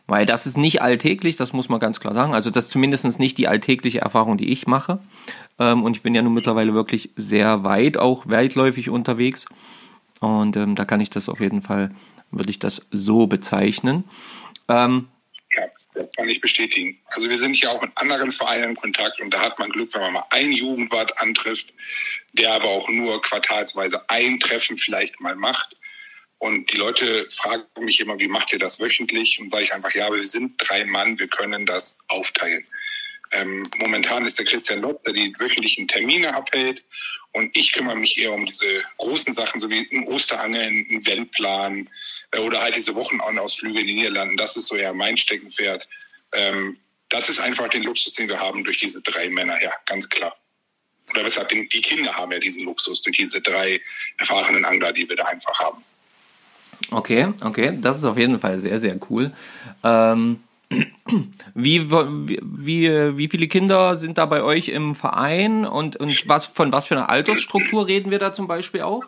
Weil 0.08 0.26
das 0.26 0.48
ist 0.48 0.58
nicht 0.58 0.82
alltäglich, 0.82 1.36
das 1.36 1.54
muss 1.54 1.70
man 1.70 1.80
ganz 1.80 2.00
klar 2.00 2.16
sagen. 2.16 2.34
Also 2.34 2.50
das 2.50 2.64
ist 2.64 2.72
zumindest 2.72 3.20
nicht 3.20 3.38
die 3.38 3.48
alltägliche 3.48 4.02
Erfahrung, 4.02 4.38
die 4.38 4.52
ich 4.52 4.66
mache. 4.66 4.98
Ähm, 5.60 5.84
und 5.84 5.96
ich 5.96 6.02
bin 6.02 6.16
ja 6.16 6.22
nun 6.22 6.34
mittlerweile 6.34 6.74
wirklich 6.74 7.12
sehr 7.16 7.64
weit, 7.64 7.98
auch 7.98 8.24
weitläufig 8.28 8.90
unterwegs. 8.90 9.46
Und 10.20 10.58
ähm, 10.58 10.76
da 10.76 10.86
kann 10.86 11.02
ich 11.02 11.10
das 11.10 11.30
auf 11.30 11.40
jeden 11.40 11.62
Fall, 11.62 11.92
würde 12.32 12.50
ich 12.50 12.60
das 12.60 12.88
so 12.92 13.28
bezeichnen. 13.28 14.04
Ähm, 14.68 15.08
ja, 15.56 15.64
das 15.96 16.12
kann 16.16 16.30
ich 16.30 16.42
bestätigen. 16.42 17.00
Also 17.08 17.30
wir 17.30 17.38
sind 17.38 17.60
ja 17.60 17.70
auch 17.70 17.82
mit 17.82 17.92
anderen 17.96 18.32
Vereinen 18.32 18.72
in 18.72 18.76
Kontakt 18.76 19.20
und 19.20 19.34
da 19.34 19.42
hat 19.42 19.60
man 19.60 19.70
Glück, 19.70 19.94
wenn 19.94 20.02
man 20.02 20.14
mal 20.14 20.26
einen 20.32 20.54
Jugendwart 20.54 21.22
antrifft, 21.22 21.74
der 22.34 22.54
aber 22.54 22.68
auch 22.68 22.90
nur 22.90 23.22
quartalsweise 23.22 24.02
ein 24.10 24.40
Treffen 24.40 24.78
vielleicht 24.78 25.20
mal 25.20 25.36
macht 25.36 25.76
und 26.40 26.72
die 26.72 26.78
Leute 26.78 27.28
fragen 27.30 27.66
mich 27.82 28.00
immer, 28.00 28.18
wie 28.18 28.30
macht 28.30 28.54
ihr 28.54 28.60
das 28.60 28.80
wöchentlich? 28.80 29.40
Und 29.40 29.52
sage 29.52 29.66
ich 29.66 29.74
einfach, 29.74 29.94
ja, 29.94 30.12
wir 30.12 30.24
sind 30.24 30.54
drei 30.58 30.86
Mann, 30.86 31.20
wir 31.20 31.28
können 31.28 31.66
das 31.66 32.00
aufteilen. 32.08 32.66
Ähm, 33.32 33.64
momentan 33.78 34.26
ist 34.26 34.40
der 34.40 34.46
Christian 34.46 34.82
Lotz, 34.82 35.04
der 35.04 35.14
die 35.14 35.32
wöchentlichen 35.40 35.88
Termine 35.88 36.34
abhält. 36.34 36.82
Und 37.32 37.56
ich 37.56 37.72
kümmere 37.72 37.96
mich 37.96 38.18
eher 38.18 38.34
um 38.34 38.46
diese 38.46 38.84
großen 38.98 39.34
Sachen, 39.34 39.60
so 39.60 39.70
wie 39.70 39.88
ein 39.92 40.08
Osterangeln, 40.08 40.88
ein 40.90 41.06
Wendplan 41.06 41.90
äh, 42.32 42.40
oder 42.40 42.62
halt 42.62 42.76
diese 42.76 42.96
Wochenausflüge 42.96 43.82
in 43.82 43.88
die 43.88 43.94
Niederlanden. 43.96 44.38
Das 44.38 44.56
ist 44.56 44.68
so 44.68 44.76
eher 44.76 44.94
mein 44.94 45.16
Steckenpferd. 45.16 45.88
Ähm, 46.34 46.78
das 47.10 47.30
ist 47.30 47.40
einfach 47.40 47.68
den 47.70 47.84
Luxus, 47.84 48.14
den 48.14 48.30
wir 48.30 48.40
haben 48.40 48.64
durch 48.64 48.80
diese 48.80 49.02
drei 49.02 49.30
Männer, 49.30 49.62
ja, 49.62 49.72
ganz 49.86 50.10
klar. 50.10 50.36
Oder 51.12 51.24
besser, 51.24 51.46
die 51.46 51.82
Kinder 51.82 52.14
haben 52.14 52.32
ja 52.32 52.38
diesen 52.38 52.66
Luxus 52.66 53.02
durch 53.02 53.18
diese 53.18 53.42
drei 53.42 53.82
erfahrenen 54.18 54.64
Angler, 54.64 54.94
die 54.94 55.10
wir 55.10 55.16
da 55.16 55.26
einfach 55.26 55.58
haben. 55.60 55.84
Okay, 56.92 57.34
okay, 57.44 57.78
das 57.82 57.98
ist 57.98 58.06
auf 58.06 58.18
jeden 58.18 58.40
Fall 58.40 58.60
sehr, 58.60 58.80
sehr 58.80 59.00
cool. 59.10 59.34
Ähm, 59.84 60.44
wie, 61.56 61.90
wie, 61.90 63.18
wie 63.18 63.28
viele 63.28 63.48
Kinder 63.48 63.96
sind 63.96 64.18
da 64.18 64.26
bei 64.26 64.44
euch 64.44 64.68
im 64.70 64.96
Verein 64.96 65.66
und, 65.66 65.96
und 65.96 66.28
was, 66.28 66.46
von 66.46 66.72
was 66.72 66.88
für 66.88 66.96
einer 66.96 67.10
Altersstruktur 67.10 67.88
reden 67.88 68.12
wir 68.12 68.20
da 68.20 68.34
zum 68.34 68.48
Beispiel 68.48 68.82
auch? 68.82 69.04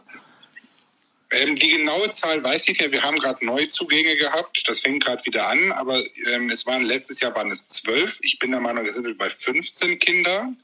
Ähm, 1.31 1.55
die 1.55 1.69
genaue 1.69 2.09
Zahl 2.09 2.43
weiß 2.43 2.67
ich 2.67 2.79
ja. 2.79 2.91
Wir 2.91 3.03
haben 3.03 3.17
gerade 3.17 3.45
Neuzugänge 3.45 4.17
gehabt. 4.17 4.63
Das 4.67 4.81
fängt 4.81 5.05
gerade 5.05 5.23
wieder 5.25 5.47
an. 5.47 5.71
Aber 5.71 6.01
ähm, 6.33 6.49
es 6.49 6.65
waren 6.65 6.83
letztes 6.83 7.21
Jahr 7.21 7.33
waren 7.35 7.51
es 7.51 7.67
zwölf. 7.67 8.19
Ich 8.21 8.37
bin 8.37 8.51
der 8.51 8.59
Meinung, 8.59 8.83
wir 8.83 8.91
sind 8.91 9.17
bei 9.17 9.29
15 9.29 9.97
Kindern. 9.99 10.57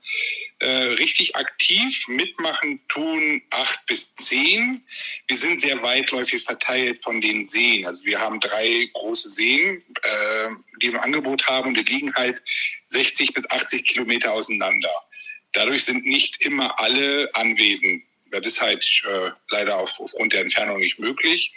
Äh, 0.60 0.68
richtig 0.68 1.36
aktiv 1.36 2.08
mitmachen 2.08 2.82
tun 2.90 3.42
acht 3.52 3.86
bis 3.86 4.14
zehn. 4.16 4.84
Wir 5.28 5.38
sind 5.38 5.62
sehr 5.62 5.82
weitläufig 5.84 6.44
verteilt 6.44 7.02
von 7.02 7.22
den 7.22 7.44
Seen. 7.44 7.86
Also 7.86 8.06
wir 8.06 8.20
haben 8.20 8.40
drei 8.40 8.90
große 8.94 9.30
Seen, 9.30 9.84
äh, 10.02 10.50
die 10.82 10.88
wir 10.88 10.96
im 10.96 11.00
Angebot 11.00 11.46
haben 11.48 11.70
und 11.70 11.78
die 11.78 11.94
liegen 11.94 12.14
halt 12.16 12.42
60 12.86 13.34
bis 13.34 13.50
80 13.50 13.86
Kilometer 13.86 14.34
auseinander. 14.34 14.92
Dadurch 15.54 15.86
sind 15.86 16.06
nicht 16.06 16.44
immer 16.44 16.78
alle 16.80 17.30
anwesend 17.36 18.04
das 18.32 18.46
ist 18.46 18.62
halt 18.62 19.02
äh, 19.08 19.32
leider 19.50 19.78
auf, 19.78 20.00
aufgrund 20.00 20.34
der 20.34 20.42
Entfernung 20.42 20.80
nicht 20.80 21.00
möglich, 21.00 21.54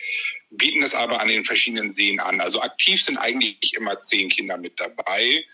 bieten 0.50 0.82
es 0.82 0.94
aber 0.94 1.20
an 1.20 1.28
den 1.28 1.44
verschiedenen 1.44 1.88
Seen 1.88 2.20
an. 2.20 2.40
Also 2.40 2.60
aktiv 2.60 3.02
sind 3.02 3.18
eigentlich 3.18 3.74
immer 3.74 3.98
zehn 3.98 4.28
Kinder 4.28 4.56
mit 4.56 4.78
dabei. 4.78 5.44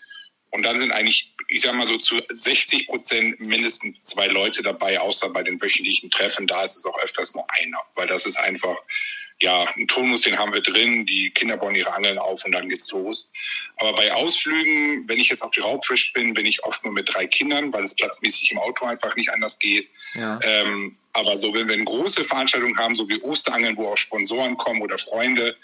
Und 0.49 0.63
dann 0.63 0.79
sind 0.79 0.91
eigentlich, 0.91 1.33
ich 1.49 1.61
sag 1.61 1.75
mal 1.75 1.87
so 1.87 1.97
zu 1.97 2.21
60 2.27 2.87
Prozent 2.87 3.39
mindestens 3.39 4.05
zwei 4.05 4.27
Leute 4.27 4.63
dabei, 4.63 4.99
außer 4.99 5.29
bei 5.29 5.43
den 5.43 5.61
wöchentlichen 5.61 6.09
Treffen. 6.09 6.47
Da 6.47 6.63
ist 6.63 6.77
es 6.77 6.85
auch 6.85 6.97
öfters 7.03 7.33
nur 7.35 7.45
einer, 7.51 7.79
weil 7.95 8.07
das 8.07 8.25
ist 8.25 8.37
einfach 8.37 8.77
ja, 9.41 9.65
ein 9.75 9.87
Tonus, 9.87 10.21
den 10.21 10.37
haben 10.37 10.51
wir 10.51 10.61
drin, 10.61 11.05
die 11.05 11.29
Kinder 11.29 11.57
bauen 11.57 11.75
ihre 11.75 11.93
Angeln 11.93 12.17
auf 12.17 12.43
und 12.43 12.53
dann 12.53 12.69
geht's 12.69 12.91
los. 12.91 13.31
Aber 13.77 13.93
bei 13.93 14.11
Ausflügen, 14.13 15.07
wenn 15.07 15.19
ich 15.19 15.29
jetzt 15.29 15.43
auf 15.43 15.51
die 15.51 15.59
Raubfisch 15.59 16.11
bin, 16.13 16.33
bin 16.33 16.47
ich 16.47 16.63
oft 16.63 16.83
nur 16.83 16.93
mit 16.93 17.13
drei 17.13 17.27
Kindern, 17.27 17.71
weil 17.71 17.83
es 17.83 17.95
platzmäßig 17.95 18.51
im 18.51 18.57
Auto 18.57 18.85
einfach 18.85 19.15
nicht 19.15 19.31
anders 19.31 19.59
geht. 19.59 19.89
Ja. 20.15 20.39
Ähm, 20.41 20.95
aber 21.13 21.37
so, 21.37 21.53
wenn 21.53 21.67
wir 21.67 21.75
eine 21.75 21.83
große 21.83 22.23
Veranstaltung 22.23 22.75
haben, 22.77 22.95
so 22.95 23.07
wie 23.09 23.21
Osterangeln, 23.21 23.77
wo 23.77 23.89
auch 23.89 23.97
Sponsoren 23.97 24.57
kommen 24.57 24.81
oder 24.81 24.97
Freunde, 24.97 25.55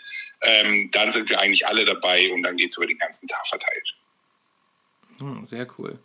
ähm, 0.42 0.92
dann 0.92 1.10
sind 1.10 1.30
wir 1.30 1.40
eigentlich 1.40 1.66
alle 1.66 1.84
dabei 1.84 2.32
und 2.32 2.44
dann 2.44 2.58
geht's 2.58 2.78
über 2.78 2.86
den 2.86 3.00
ganzen 3.00 3.28
Tag 3.28 3.48
verteilt. 3.48 3.96
Hm, 5.20 5.48
sehr 5.48 5.68
cool. 5.80 5.98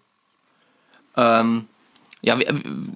Ähm, 1.16 1.68
ja, 2.22 2.38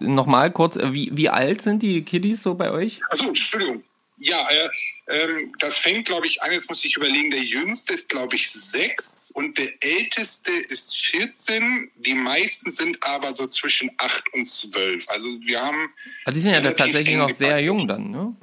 nochmal 0.00 0.50
kurz, 0.50 0.78
wie, 0.80 1.10
wie 1.12 1.28
alt 1.28 1.60
sind 1.60 1.82
die 1.82 2.04
Kiddies 2.04 2.42
so 2.42 2.54
bei 2.54 2.70
euch? 2.70 3.00
Achso, 3.10 3.28
Entschuldigung. 3.28 3.84
Ja, 4.22 4.48
äh, 4.50 4.68
ähm, 5.08 5.52
das 5.58 5.78
fängt, 5.78 6.06
glaube 6.06 6.28
ich, 6.28 6.40
an. 6.42 6.52
Jetzt 6.52 6.68
muss 6.68 6.84
ich 6.84 6.96
überlegen, 6.96 7.32
der 7.32 7.42
jüngste 7.42 7.92
ist, 7.92 8.08
glaube 8.08 8.36
ich, 8.36 8.48
sechs 8.48 9.32
und 9.34 9.58
der 9.58 9.72
älteste 9.80 10.52
ist 10.68 10.96
14. 11.06 11.90
Die 11.96 12.14
meisten 12.14 12.70
sind 12.70 12.96
aber 13.02 13.34
so 13.34 13.46
zwischen 13.46 13.90
acht 13.98 14.22
und 14.32 14.44
zwölf. 14.44 15.08
Also 15.08 15.26
wir 15.40 15.60
haben. 15.60 15.92
Also 16.24 16.36
die 16.36 16.40
sind 16.40 16.52
ja 16.52 16.60
tatsächlich 16.70 17.16
noch 17.16 17.30
sehr 17.30 17.58
jung 17.60 17.88
dann, 17.88 18.10
ne? 18.10 18.36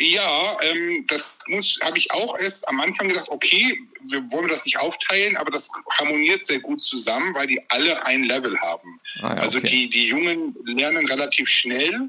Ja, 0.00 0.56
ähm, 0.62 1.04
das 1.08 1.22
muss 1.46 1.78
habe 1.84 1.98
ich 1.98 2.10
auch 2.10 2.38
erst 2.38 2.66
am 2.68 2.80
Anfang 2.80 3.08
gedacht, 3.08 3.28
okay, 3.28 3.78
wir 4.10 4.20
wollen 4.32 4.48
das 4.48 4.64
nicht 4.64 4.78
aufteilen, 4.78 5.36
aber 5.36 5.52
das 5.52 5.68
harmoniert 5.98 6.42
sehr 6.42 6.58
gut 6.58 6.82
zusammen, 6.82 7.34
weil 7.34 7.46
die 7.46 7.60
alle 7.68 8.04
ein 8.06 8.24
Level 8.24 8.58
haben. 8.60 9.00
Ah, 9.20 9.34
ja, 9.34 9.42
also 9.42 9.58
okay. 9.58 9.68
die, 9.68 9.90
die 9.90 10.08
Jungen 10.08 10.56
lernen 10.64 11.06
relativ 11.06 11.48
schnell 11.48 12.08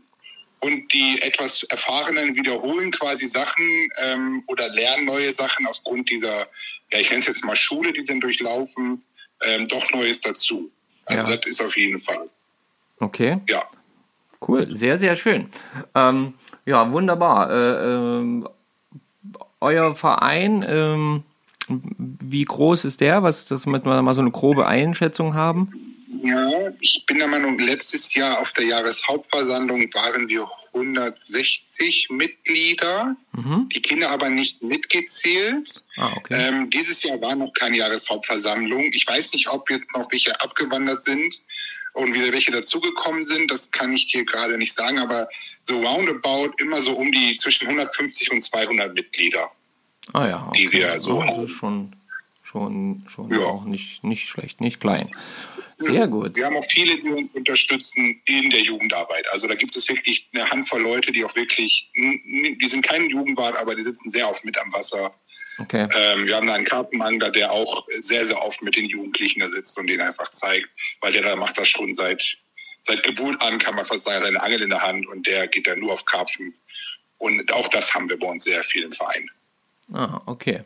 und 0.65 0.91
die 0.93 1.21
etwas 1.21 1.63
Erfahrenen 1.63 2.35
wiederholen 2.35 2.89
quasi 2.91 3.27
Sachen 3.27 3.87
ähm, 4.03 4.43
oder 4.47 4.67
lernen 4.69 5.05
neue 5.05 5.31
Sachen 5.31 5.67
aufgrund 5.67 6.09
dieser, 6.09 6.47
ja, 6.91 6.99
ich 6.99 7.09
nenne 7.09 7.19
es 7.21 7.27
jetzt 7.27 7.45
mal 7.45 7.55
Schule, 7.55 7.93
die 7.93 8.01
sind 8.01 8.21
durchlaufen. 8.21 9.01
ähm, 9.41 9.67
doch 9.67 9.85
Neues 9.93 10.21
dazu. 10.21 10.71
Also 11.05 11.21
Ja. 11.21 11.35
das 11.35 11.45
ist 11.51 11.61
auf 11.61 11.75
jeden 11.77 11.97
Fall. 11.97 12.25
Okay. 12.99 13.37
Ja. 13.49 13.61
Cool, 14.47 14.65
sehr, 14.69 14.97
sehr 14.97 15.15
schön. 15.17 15.49
Ähm, 15.93 16.33
ja, 16.65 16.89
wunderbar. 16.91 17.51
Äh, 17.51 17.85
ähm, 17.85 18.47
euer 19.59 19.93
Verein, 19.95 20.63
ähm, 20.67 21.23
wie 21.67 22.45
groß 22.45 22.85
ist 22.85 23.01
der? 23.01 23.23
Was, 23.23 23.45
damit 23.45 23.85
wir 23.85 24.01
mal 24.01 24.13
so 24.13 24.21
eine 24.21 24.31
grobe 24.31 24.65
Einschätzung 24.67 25.33
haben? 25.35 25.84
Ja, 26.23 26.71
ich 26.79 27.05
bin 27.05 27.19
der 27.19 27.27
Meinung, 27.27 27.59
letztes 27.59 28.13
Jahr 28.15 28.39
auf 28.39 28.53
der 28.53 28.65
Jahreshauptversammlung 28.65 29.93
waren 29.93 30.27
wir 30.27 30.47
160 30.73 32.09
Mitglieder, 32.09 33.15
die 33.73 33.81
Kinder 33.81 34.09
aber 34.09 34.29
nicht 34.29 34.61
mitgezählt. 34.61 35.83
Ah, 35.97 36.13
okay. 36.15 36.35
Ähm, 36.37 36.69
dieses 36.69 37.03
Jahr 37.03 37.19
war 37.21 37.35
noch 37.35 37.53
keine 37.53 37.77
Jahreshauptversammlung. 37.77 38.91
Ich 38.93 39.07
weiß 39.07 39.33
nicht, 39.33 39.49
ob 39.49 39.69
jetzt 39.69 39.95
noch 39.95 40.09
welche 40.11 40.39
abgewandert 40.41 41.01
sind 41.01 41.41
und 41.93 42.13
wieder 42.13 42.31
welche 42.31 42.51
dazugekommen 42.51 43.23
sind. 43.23 43.51
Das 43.51 43.71
kann 43.71 43.93
ich 43.93 44.07
dir 44.11 44.25
gerade 44.25 44.57
nicht 44.57 44.73
sagen, 44.73 44.99
aber 44.99 45.27
so 45.63 45.81
roundabout 45.81 46.53
immer 46.59 46.81
so 46.81 46.93
um 46.93 47.11
die 47.11 47.35
zwischen 47.35 47.67
150 47.67 48.31
und 48.31 48.41
200 48.41 48.93
Mitglieder. 48.93 49.51
Ah 50.13 50.27
ja, 50.27 50.51
die 50.55 50.71
wir 50.71 50.99
so 50.99 51.19
also 51.19 51.23
haben. 51.23 51.47
schon, 51.47 51.95
schon, 52.55 53.05
schon 53.09 53.31
Ja. 53.31 53.39
auch 53.39 53.65
nicht, 53.65 54.03
nicht 54.03 54.29
schlecht, 54.29 54.61
nicht 54.61 54.79
klein. 54.79 55.11
Sehr 55.77 56.07
gut. 56.07 56.37
Wir 56.37 56.45
haben 56.45 56.55
auch 56.55 56.65
viele, 56.65 56.97
die 57.01 57.09
uns 57.09 57.31
unterstützen 57.31 58.21
in 58.25 58.49
der 58.49 58.61
Jugendarbeit. 58.61 59.29
Also 59.33 59.47
da 59.47 59.55
gibt 59.55 59.75
es 59.75 59.89
wirklich 59.89 60.29
eine 60.33 60.49
Handvoll 60.49 60.81
Leute, 60.81 61.11
die 61.11 61.25
auch 61.25 61.35
wirklich, 61.35 61.91
die 61.93 62.67
sind 62.67 62.85
kein 62.85 63.09
Jugendwart, 63.09 63.57
aber 63.57 63.75
die 63.75 63.81
sitzen 63.81 64.09
sehr 64.09 64.29
oft 64.29 64.45
mit 64.45 64.57
am 64.57 64.71
Wasser. 64.71 65.13
Okay. 65.57 65.87
Ähm, 65.93 66.27
wir 66.27 66.37
haben 66.37 66.47
da 66.47 66.53
einen 66.53 66.63
Kartenangler, 66.65 67.29
der 67.29 67.51
auch 67.51 67.85
sehr, 67.99 68.25
sehr 68.25 68.41
oft 68.41 68.61
mit 68.61 68.77
den 68.77 68.85
Jugendlichen 68.85 69.41
da 69.41 69.49
sitzt 69.49 69.77
und 69.77 69.87
denen 69.87 70.01
einfach 70.01 70.29
zeigt, 70.29 70.69
weil 71.01 71.11
der 71.11 71.23
da 71.23 71.35
macht 71.35 71.57
das 71.57 71.67
schon 71.67 71.93
seit, 71.93 72.37
seit 72.79 73.03
Geburt 73.03 73.41
an, 73.41 73.57
kann 73.57 73.75
man 73.75 73.83
fast 73.83 74.05
sagen, 74.05 74.23
seine 74.23 74.41
Angel 74.41 74.61
in 74.61 74.69
der 74.69 74.81
Hand 74.81 75.05
und 75.07 75.27
der 75.27 75.47
geht 75.47 75.67
dann 75.67 75.79
nur 75.79 75.91
auf 75.91 76.05
Karpfen. 76.05 76.53
Und 77.17 77.51
auch 77.51 77.67
das 77.67 77.93
haben 77.93 78.09
wir 78.09 78.17
bei 78.17 78.27
uns 78.27 78.43
sehr 78.43 78.63
viel 78.63 78.83
im 78.83 78.93
Verein. 78.93 79.29
Ah, 79.93 80.21
okay. 80.25 80.63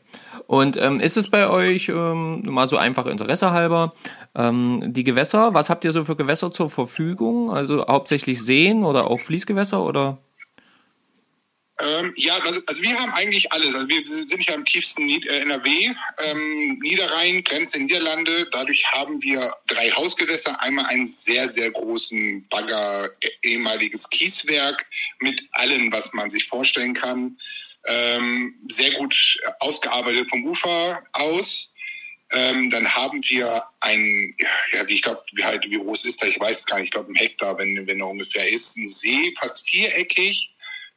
Und 0.48 0.78
ähm, 0.78 1.00
ist 1.00 1.18
es 1.18 1.30
bei 1.30 1.50
euch 1.50 1.90
ähm, 1.90 2.42
mal 2.46 2.70
so 2.70 2.78
einfach 2.78 3.06
Interesse 3.06 3.52
halber 3.52 3.94
ähm, 4.34 4.94
die 4.94 5.04
Gewässer? 5.04 5.54
Was 5.54 5.70
habt 5.70 5.84
ihr 5.84 5.92
so 5.92 6.06
für 6.06 6.16
Gewässer 6.16 6.52
zur 6.52 6.70
Verfügung? 6.70 7.52
Also 7.52 7.86
hauptsächlich 7.88 8.42
Seen 8.42 8.84
oder 8.84 9.08
auch 9.08 9.20
Fließgewässer 9.20 9.84
oder? 9.84 10.20
Ähm, 11.82 12.14
ja, 12.18 12.38
also 12.44 12.82
wir 12.82 13.00
haben 13.00 13.14
eigentlich 13.14 13.52
alles. 13.54 13.74
Also 13.74 13.88
wir 13.88 14.06
sind 14.06 14.46
ja 14.46 14.54
im 14.54 14.66
tiefsten 14.66 15.06
Nied 15.06 15.26
äh, 15.28 15.42
NRW, 15.42 15.94
ähm, 16.26 16.80
Niederrhein, 16.82 17.42
Grenze 17.44 17.80
Niederlande. 17.80 18.50
Dadurch 18.52 18.86
haben 18.92 19.22
wir 19.22 19.56
drei 19.68 19.90
Hausgewässer. 19.92 20.62
Einmal 20.62 20.88
einen 20.88 21.06
sehr, 21.06 21.48
sehr 21.48 21.72
großen 21.72 22.48
Bagger, 22.50 23.10
ehemaliges 23.44 24.10
Kieswerk 24.10 24.86
mit 25.20 25.42
allem, 25.54 25.92
was 25.92 26.14
man 26.14 26.30
sich 26.30 26.48
vorstellen 26.48 26.94
kann. 26.94 27.38
Ähm, 27.86 28.56
sehr 28.68 28.92
gut 28.92 29.38
ausgearbeitet 29.60 30.30
vom 30.30 30.46
Ufer 30.46 31.04
aus. 31.14 31.74
Ähm, 32.32 32.70
dann 32.70 32.88
haben 32.94 33.22
wir 33.28 33.64
ein, 33.80 34.36
ja, 34.74 34.88
wie 34.88 34.96
ich 34.96 35.02
glaube, 35.02 35.24
wie 35.34 35.44
halt, 35.44 35.64
wie 35.70 35.78
groß 35.78 36.06
ist 36.06 36.22
der? 36.22 36.30
Ich 36.30 36.40
weiß 36.40 36.60
es 36.60 36.66
gar 36.66 36.78
nicht. 36.78 36.86
Ich 36.86 36.92
glaube, 36.92 37.12
ein 37.12 37.16
Hektar, 37.16 37.58
wenn, 37.58 37.88
wenn 37.88 38.02
er 38.02 38.08
ungefähr 38.08 38.48
ist. 38.48 38.78
Ein 38.78 38.88
See, 38.88 39.34
fast 39.40 39.68
viereckig 39.68 40.54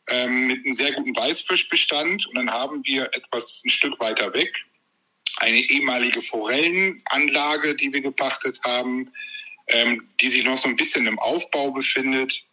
ähm, 0.09 0.49
mit 0.49 0.65
einem 0.65 0.73
sehr 0.73 0.93
guten 0.93 1.17
Weißfischbestand. 1.17 2.27
Und 2.27 2.37
dann 2.37 2.51
haben 2.51 2.85
wir 2.85 3.05
etwas 3.15 3.63
ein 3.65 3.71
Stück 3.71 3.99
weiter 4.01 4.35
weg 4.35 4.53
eine 5.43 5.59
ehemalige 5.59 6.21
Forellenanlage, 6.21 7.75
die 7.75 7.93
wir 7.93 8.01
gepachtet 8.01 8.61
haben, 8.65 9.11
ähm, 9.69 10.09
die 10.21 10.29
sich 10.29 10.45
noch 10.45 10.57
so 10.57 10.69
ein 10.69 10.77
bisschen 10.77 11.07
im 11.07 11.19
Aufbau 11.19 11.71
befindet. 11.71 12.45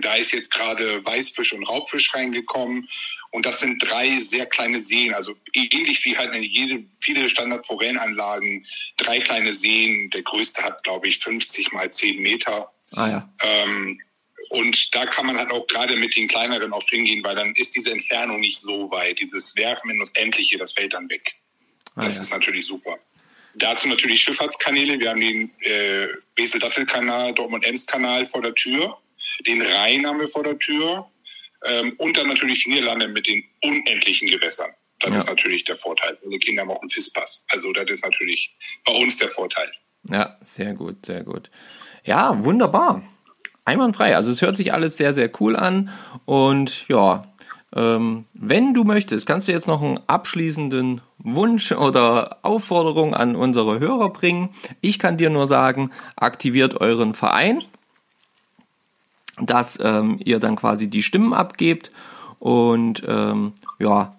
Da 0.00 0.14
ist 0.14 0.32
jetzt 0.32 0.52
gerade 0.52 1.04
Weißfisch 1.04 1.52
und 1.52 1.68
Raubfisch 1.68 2.14
reingekommen. 2.14 2.88
Und 3.30 3.46
das 3.46 3.60
sind 3.60 3.78
drei 3.78 4.18
sehr 4.20 4.46
kleine 4.46 4.80
Seen, 4.80 5.14
also 5.14 5.34
ähnlich 5.52 6.04
wie 6.04 6.16
halt 6.16 6.32
in 6.34 6.42
jede, 6.42 6.84
viele 6.98 7.28
Standardforellenanlagen, 7.28 8.66
drei 8.96 9.20
kleine 9.20 9.52
Seen. 9.52 10.10
Der 10.10 10.22
größte 10.22 10.62
hat, 10.62 10.82
glaube 10.84 11.08
ich, 11.08 11.18
50 11.18 11.72
mal 11.72 11.90
10 11.90 12.20
Meter. 12.20 12.72
Ah 12.92 13.08
ja. 13.08 13.32
Ähm, 13.42 14.00
und 14.50 14.94
da 14.94 15.06
kann 15.06 15.26
man 15.26 15.38
halt 15.38 15.50
auch 15.52 15.66
gerade 15.66 15.96
mit 15.96 16.16
den 16.16 16.26
kleineren 16.26 16.72
oft 16.72 16.88
hingehen, 16.88 17.22
weil 17.22 17.36
dann 17.36 17.52
ist 17.54 17.76
diese 17.76 17.92
Entfernung 17.92 18.40
nicht 18.40 18.58
so 18.58 18.90
weit. 18.90 19.20
Dieses 19.20 19.54
Werfen 19.56 19.90
in 19.90 19.98
das 20.00 20.10
Endliche, 20.12 20.58
das 20.58 20.72
fällt 20.72 20.92
dann 20.92 21.08
weg. 21.08 21.34
Ah, 21.94 22.02
Das 22.04 22.16
ja. 22.16 22.22
ist 22.22 22.32
natürlich 22.32 22.66
super. 22.66 22.98
Dazu 23.54 23.88
natürlich 23.88 24.22
Schifffahrtskanäle. 24.22 24.98
Wir 24.98 25.10
haben 25.10 25.20
den 25.20 25.50
äh, 25.60 26.08
Wesel-Dattel-Kanal, 26.36 27.34
Dortmund-Ems-Kanal 27.34 28.26
vor 28.26 28.42
der 28.42 28.54
Tür. 28.54 28.98
Den 29.46 29.60
Rhein 29.62 30.06
haben 30.06 30.20
wir 30.20 30.28
vor 30.28 30.42
der 30.44 30.58
Tür. 30.58 31.06
Ähm, 31.64 31.94
und 31.98 32.16
dann 32.16 32.26
natürlich 32.28 32.64
die 32.64 32.70
Niederlande 32.70 33.08
mit 33.08 33.26
den 33.26 33.44
unendlichen 33.62 34.28
Gewässern. 34.28 34.70
Das 35.00 35.10
Ja. 35.10 35.16
ist 35.18 35.28
natürlich 35.28 35.64
der 35.64 35.76
Vorteil. 35.76 36.16
Unsere 36.22 36.38
Kinder 36.40 36.62
haben 36.62 36.70
auch 36.70 36.80
einen 36.80 36.88
FIS-Pass. 36.90 37.44
Also 37.50 37.72
das 37.72 37.84
ist 37.88 38.04
natürlich 38.04 38.54
bei 38.84 38.92
uns 38.94 39.18
der 39.18 39.28
Vorteil. 39.28 39.70
Ja, 40.10 40.38
sehr 40.42 40.72
gut, 40.74 41.04
sehr 41.06 41.22
gut. 41.22 41.50
Ja, 42.04 42.42
wunderbar. 42.44 43.02
Einwandfrei. 43.64 44.16
Also 44.16 44.32
es 44.32 44.40
hört 44.42 44.56
sich 44.56 44.72
alles 44.72 44.96
sehr, 44.96 45.12
sehr 45.12 45.30
cool 45.40 45.54
an. 45.56 45.90
Und 46.24 46.88
ja, 46.88 47.30
ähm, 47.76 48.24
wenn 48.32 48.72
du 48.74 48.84
möchtest, 48.84 49.26
kannst 49.26 49.46
du 49.46 49.52
jetzt 49.52 49.68
noch 49.68 49.82
einen 49.82 50.00
abschließenden 50.06 51.02
Wunsch 51.18 51.72
oder 51.72 52.38
Aufforderung 52.42 53.14
an 53.14 53.36
unsere 53.36 53.78
Hörer 53.78 54.10
bringen. 54.12 54.48
Ich 54.80 54.98
kann 54.98 55.18
dir 55.18 55.28
nur 55.30 55.46
sagen, 55.46 55.92
aktiviert 56.16 56.80
euren 56.80 57.14
Verein, 57.14 57.62
dass 59.42 59.78
ähm, 59.82 60.18
ihr 60.24 60.38
dann 60.38 60.56
quasi 60.56 60.88
die 60.88 61.02
Stimmen 61.02 61.32
abgebt 61.32 61.90
und 62.38 63.02
ähm, 63.06 63.52
ja, 63.78 64.16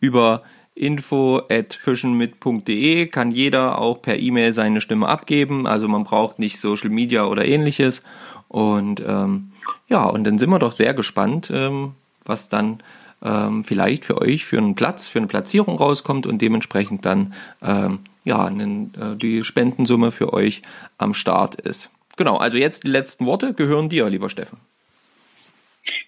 über 0.00 0.42
info@fischenmit.de 0.74 3.06
kann 3.08 3.32
jeder 3.32 3.78
auch 3.78 4.00
per 4.00 4.18
E-Mail 4.18 4.52
seine 4.52 4.80
Stimme 4.80 5.08
abgeben. 5.08 5.66
Also 5.66 5.88
man 5.88 6.04
braucht 6.04 6.38
nicht 6.38 6.58
Social 6.58 6.88
Media 6.90 7.26
oder 7.26 7.44
ähnliches. 7.44 8.02
Und 8.48 9.02
ähm, 9.06 9.50
ja, 9.88 10.04
und 10.04 10.24
dann 10.24 10.38
sind 10.38 10.48
wir 10.50 10.58
doch 10.58 10.72
sehr 10.72 10.94
gespannt, 10.94 11.50
ähm, 11.52 11.92
was 12.24 12.48
dann 12.48 12.82
ähm, 13.22 13.62
vielleicht 13.62 14.06
für 14.06 14.20
euch 14.20 14.46
für 14.46 14.58
einen 14.58 14.74
Platz, 14.74 15.06
für 15.08 15.18
eine 15.18 15.28
Platzierung 15.28 15.76
rauskommt 15.76 16.26
und 16.26 16.40
dementsprechend 16.40 17.04
dann 17.04 17.34
ähm, 17.62 17.98
ja 18.24 18.42
einen, 18.44 18.94
äh, 18.94 19.16
die 19.16 19.44
Spendensumme 19.44 20.10
für 20.12 20.32
euch 20.32 20.62
am 20.96 21.12
Start 21.14 21.56
ist. 21.56 21.90
Genau, 22.16 22.36
also 22.36 22.56
jetzt 22.56 22.84
die 22.84 22.88
letzten 22.88 23.26
Worte 23.26 23.54
gehören 23.54 23.88
dir, 23.88 24.08
lieber 24.08 24.30
Steffen. 24.30 24.60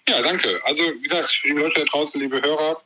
Ja, 0.07 0.21
danke. 0.21 0.59
Also 0.65 0.83
wie 0.83 1.01
gesagt, 1.01 1.41
liebe 1.43 1.61
Leute 1.61 1.81
da 1.81 1.85
draußen, 1.85 2.19
liebe 2.21 2.41
Hörer, 2.41 2.81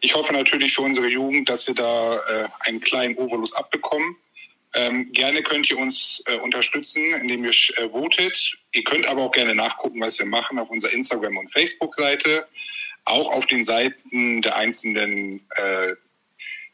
ich 0.00 0.14
hoffe 0.14 0.32
natürlich 0.32 0.74
für 0.74 0.82
unsere 0.82 1.08
Jugend, 1.08 1.48
dass 1.48 1.66
wir 1.66 1.74
da 1.74 2.16
äh, 2.16 2.48
einen 2.60 2.80
kleinen 2.80 3.16
Ovolus 3.16 3.54
abbekommen. 3.54 4.16
Ähm, 4.74 5.10
gerne 5.12 5.42
könnt 5.42 5.70
ihr 5.70 5.78
uns 5.78 6.22
äh, 6.26 6.36
unterstützen, 6.38 7.14
indem 7.14 7.44
ihr 7.44 7.50
äh, 7.50 7.88
votet. 7.88 8.58
Ihr 8.72 8.84
könnt 8.84 9.06
aber 9.06 9.22
auch 9.22 9.32
gerne 9.32 9.54
nachgucken, 9.54 10.00
was 10.00 10.18
wir 10.18 10.26
machen 10.26 10.58
auf 10.58 10.68
unserer 10.68 10.92
Instagram- 10.92 11.38
und 11.38 11.50
Facebook-Seite. 11.50 12.46
Auch 13.06 13.32
auf 13.32 13.46
den 13.46 13.62
Seiten 13.62 14.42
der 14.42 14.56
einzelnen 14.56 15.48
äh, 15.56 15.94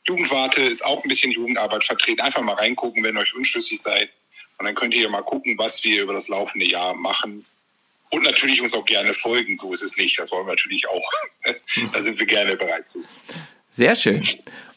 Jugendwarte 0.09 0.63
ist 0.63 0.85
auch 0.85 1.05
ein 1.05 1.09
bisschen 1.09 1.31
Jugendarbeit 1.31 1.85
vertreten. 1.85 2.21
Einfach 2.21 2.43
mal 2.43 2.55
reingucken, 2.55 3.05
wenn 3.05 3.17
ihr 3.17 3.21
euch 3.21 3.35
unschlüssig 3.35 3.81
seid. 3.81 4.11
Und 4.63 4.67
dann 4.67 4.77
könnt 4.77 4.95
ihr 4.95 5.09
mal 5.09 5.23
gucken, 5.23 5.59
was 5.59 5.83
wir 5.83 6.05
über 6.05 6.13
das 6.13 6.29
laufende 6.29 6.65
Jahr 6.65 6.95
machen. 6.95 7.45
Und 8.11 8.23
natürlich 8.23 8.63
uns 8.63 8.75
auch 8.75 8.85
gerne 8.85 9.13
folgen, 9.13 9.57
so 9.57 9.73
ist 9.73 9.83
es 9.83 9.97
nicht. 9.97 10.17
Das 10.21 10.31
wollen 10.31 10.47
wir 10.47 10.53
natürlich 10.53 10.87
auch. 10.89 11.11
da 11.93 11.99
sind 11.99 12.17
wir 12.17 12.27
gerne 12.27 12.57
bereit 12.57 12.89
zu. 12.89 13.03
Sehr 13.73 13.97
schön. 13.97 14.23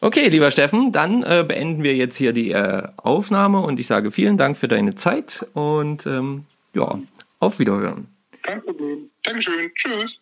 Okay, 0.01 0.27
lieber 0.29 0.49
Steffen, 0.49 0.91
dann 0.91 1.21
äh, 1.21 1.45
beenden 1.47 1.83
wir 1.83 1.95
jetzt 1.95 2.17
hier 2.17 2.33
die 2.33 2.49
äh, 2.49 2.87
Aufnahme 2.97 3.59
und 3.59 3.79
ich 3.79 3.85
sage 3.85 4.09
vielen 4.09 4.37
Dank 4.37 4.57
für 4.57 4.67
deine 4.67 4.95
Zeit 4.95 5.45
und 5.53 6.07
ähm, 6.07 6.45
ja, 6.73 6.99
auf 7.39 7.59
Wiederhören. 7.59 8.07
Kein 8.41 8.63
Problem. 8.63 9.11
Dankeschön. 9.21 9.71
Tschüss. 9.75 10.19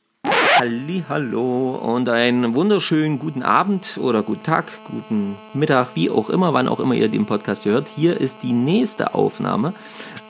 Hallo 1.09 1.75
und 1.75 2.07
einen 2.07 2.55
wunderschönen 2.55 3.19
guten 3.19 3.43
Abend 3.43 3.97
oder 3.99 4.23
guten 4.23 4.43
Tag, 4.43 4.71
guten 4.85 5.35
Mittag, 5.53 5.89
wie 5.95 6.09
auch 6.09 6.29
immer, 6.29 6.53
wann 6.53 6.67
auch 6.67 6.79
immer 6.79 6.93
ihr 6.93 7.09
den 7.09 7.25
Podcast 7.25 7.65
hört. 7.65 7.87
Hier 7.93 8.21
ist 8.21 8.43
die 8.43 8.53
nächste 8.53 9.13
Aufnahme. 9.13 9.73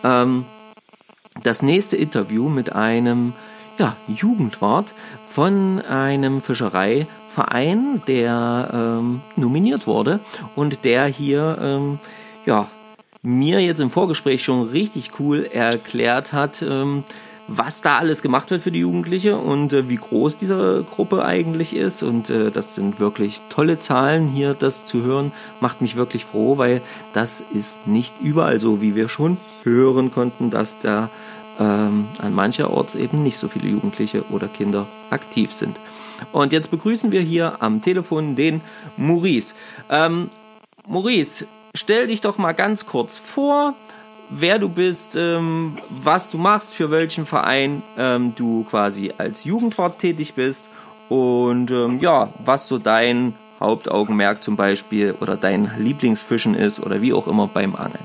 Ähm, 0.03 0.45
das 1.43 1.61
nächste 1.61 1.97
Interview 1.97 2.49
mit 2.49 2.73
einem 2.73 3.33
ja, 3.77 3.95
Jugendwart 4.07 4.93
von 5.29 5.81
einem 5.81 6.41
Fischereiverein, 6.41 8.01
der 8.07 8.69
ähm, 8.73 9.21
nominiert 9.35 9.87
wurde 9.87 10.19
und 10.55 10.85
der 10.85 11.05
hier 11.05 11.57
ähm, 11.61 11.99
ja, 12.45 12.69
mir 13.21 13.59
jetzt 13.61 13.81
im 13.81 13.89
Vorgespräch 13.89 14.43
schon 14.43 14.69
richtig 14.69 15.19
cool 15.19 15.43
erklärt 15.43 16.33
hat, 16.33 16.61
ähm, 16.61 17.03
was 17.47 17.81
da 17.81 17.97
alles 17.97 18.21
gemacht 18.21 18.51
wird 18.51 18.61
für 18.61 18.71
die 18.71 18.79
Jugendliche 18.79 19.37
und 19.37 19.73
äh, 19.73 19.89
wie 19.89 19.97
groß 19.97 20.37
diese 20.37 20.85
Gruppe 20.89 21.25
eigentlich 21.25 21.75
ist. 21.75 22.03
Und 22.03 22.29
äh, 22.29 22.51
das 22.51 22.75
sind 22.75 22.99
wirklich 22.99 23.41
tolle 23.49 23.79
Zahlen 23.79 24.27
hier, 24.27 24.53
das 24.53 24.85
zu 24.85 25.03
hören, 25.03 25.31
macht 25.59 25.81
mich 25.81 25.95
wirklich 25.95 26.25
froh, 26.25 26.57
weil 26.57 26.81
das 27.13 27.43
ist 27.53 27.85
nicht 27.87 28.13
überall 28.21 28.59
so, 28.59 28.81
wie 28.81 28.95
wir 28.95 29.09
schon 29.09 29.37
hören 29.63 30.11
konnten, 30.11 30.49
dass 30.49 30.79
da 30.79 31.09
ähm, 31.59 32.07
an 32.19 32.33
mancherorts 32.33 32.95
eben 32.95 33.23
nicht 33.23 33.37
so 33.37 33.47
viele 33.47 33.67
Jugendliche 33.67 34.23
oder 34.29 34.47
Kinder 34.47 34.87
aktiv 35.09 35.51
sind. 35.51 35.77
Und 36.31 36.53
jetzt 36.53 36.71
begrüßen 36.71 37.11
wir 37.11 37.21
hier 37.21 37.61
am 37.61 37.81
Telefon 37.81 38.35
den 38.35 38.61
Maurice. 38.97 39.55
Ähm, 39.89 40.29
Maurice, 40.87 41.45
stell 41.75 42.07
dich 42.07 42.21
doch 42.21 42.37
mal 42.37 42.53
ganz 42.53 42.85
kurz 42.85 43.17
vor 43.17 43.73
wer 44.39 44.59
du 44.59 44.69
bist, 44.69 45.15
ähm, 45.15 45.77
was 45.89 46.29
du 46.29 46.37
machst, 46.37 46.75
für 46.75 46.91
welchen 46.91 47.25
Verein 47.25 47.83
ähm, 47.97 48.33
du 48.35 48.63
quasi 48.63 49.13
als 49.17 49.43
Jugendwart 49.43 49.99
tätig 49.99 50.33
bist 50.33 50.65
und 51.09 51.71
ähm, 51.71 51.99
ja, 51.99 52.33
was 52.39 52.67
so 52.67 52.77
dein 52.77 53.35
Hauptaugenmerk 53.59 54.43
zum 54.43 54.55
Beispiel 54.55 55.15
oder 55.21 55.37
dein 55.37 55.71
Lieblingsfischen 55.77 56.55
ist 56.55 56.79
oder 56.79 57.01
wie 57.01 57.13
auch 57.13 57.27
immer 57.27 57.47
beim 57.47 57.75
Angeln. 57.75 58.03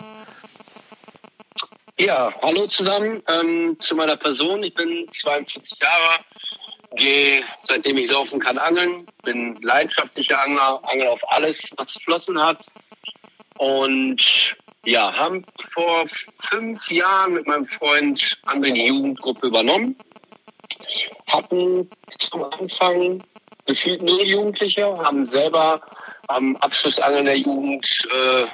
Ja, 1.98 2.32
hallo 2.42 2.66
zusammen 2.68 3.22
ähm, 3.28 3.76
zu 3.78 3.96
meiner 3.96 4.16
Person. 4.16 4.62
Ich 4.62 4.74
bin 4.74 5.08
42 5.10 5.78
Jahre, 5.80 6.20
gehe 6.94 7.42
seitdem 7.66 7.96
ich 7.96 8.08
laufen 8.08 8.38
kann 8.38 8.56
angeln, 8.56 9.04
bin 9.24 9.56
leidenschaftlicher 9.62 10.40
Angler, 10.40 10.80
angel 10.84 11.08
auf 11.08 11.20
alles, 11.32 11.68
was 11.76 11.94
Flossen 11.94 12.40
hat 12.40 12.64
und 13.58 14.56
ja, 14.86 15.12
haben 15.12 15.44
vor 15.72 16.06
fünf 16.50 16.90
Jahren 16.90 17.34
mit 17.34 17.46
meinem 17.46 17.66
Freund 17.66 18.38
eine 18.46 18.68
Jugendgruppe 18.68 19.48
übernommen. 19.48 19.96
Hatten 21.26 21.88
zum 22.18 22.44
Anfang 22.44 23.22
gefühlt 23.66 24.02
null 24.02 24.22
Jugendliche, 24.22 24.86
haben 24.86 25.26
selber 25.26 25.80
am 26.28 26.56
Abschlussangeln 26.56 27.24
der 27.24 27.38
Jugend 27.38 27.86
äh, 28.14 28.46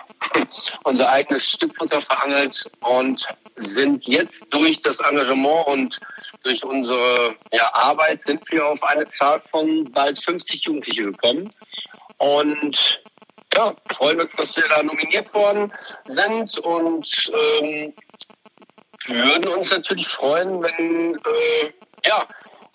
unser 0.85 1.09
eigenes 1.09 1.51
Stückfutter 1.51 2.01
verangelt 2.03 2.71
und 2.81 3.27
sind 3.57 4.07
jetzt 4.07 4.45
durch 4.51 4.81
das 4.83 4.99
Engagement 5.01 5.67
und 5.67 6.01
durch 6.43 6.63
unsere 6.65 7.35
ja, 7.53 7.71
Arbeit 7.75 8.23
sind 8.25 8.43
wir 8.51 8.67
auf 8.67 8.83
eine 8.83 9.09
Zahl 9.09 9.43
von 9.51 9.91
bald 9.93 10.23
50 10.23 10.65
Jugendliche 10.65 11.03
gekommen. 11.03 11.51
Und 12.19 13.01
ja, 13.55 13.75
freuen 13.93 14.21
uns, 14.21 14.33
dass 14.37 14.57
wir 14.57 14.69
da 14.69 14.83
nominiert 14.83 15.33
worden 15.35 15.73
sind 16.07 16.59
und 16.59 17.31
ähm, 17.33 17.95
würden 19.07 19.49
uns 19.49 19.71
natürlich 19.71 20.09
freuen, 20.09 20.63
wenn 20.63 21.15
äh, 21.15 21.73
ja, 22.07 22.27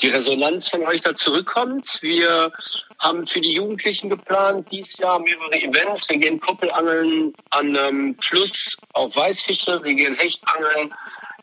die 0.01 0.09
Resonanz 0.09 0.69
von 0.69 0.85
euch 0.85 1.01
da 1.01 1.15
zurückkommt. 1.15 1.99
Wir 2.01 2.51
haben 2.99 3.27
für 3.27 3.41
die 3.41 3.53
Jugendlichen 3.53 4.09
geplant, 4.09 4.71
dieses 4.71 4.97
Jahr 4.97 5.19
mehrere 5.19 5.61
Events. 5.61 6.09
Wir 6.09 6.17
gehen 6.17 6.39
Koppelangeln 6.39 7.33
an 7.49 7.75
einem 7.75 8.17
Fluss 8.21 8.77
auf 8.93 9.15
Weißfische, 9.15 9.83
wir 9.83 9.93
gehen 9.93 10.15
Hechtangeln. 10.15 10.93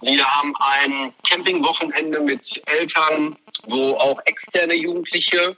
Wir 0.03 0.27
haben 0.27 0.55
ein 0.59 1.13
Campingwochenende 1.29 2.21
mit 2.21 2.63
Eltern, 2.67 3.37
wo 3.67 3.95
auch 3.95 4.21
externe 4.27 4.75
Jugendliche 4.75 5.57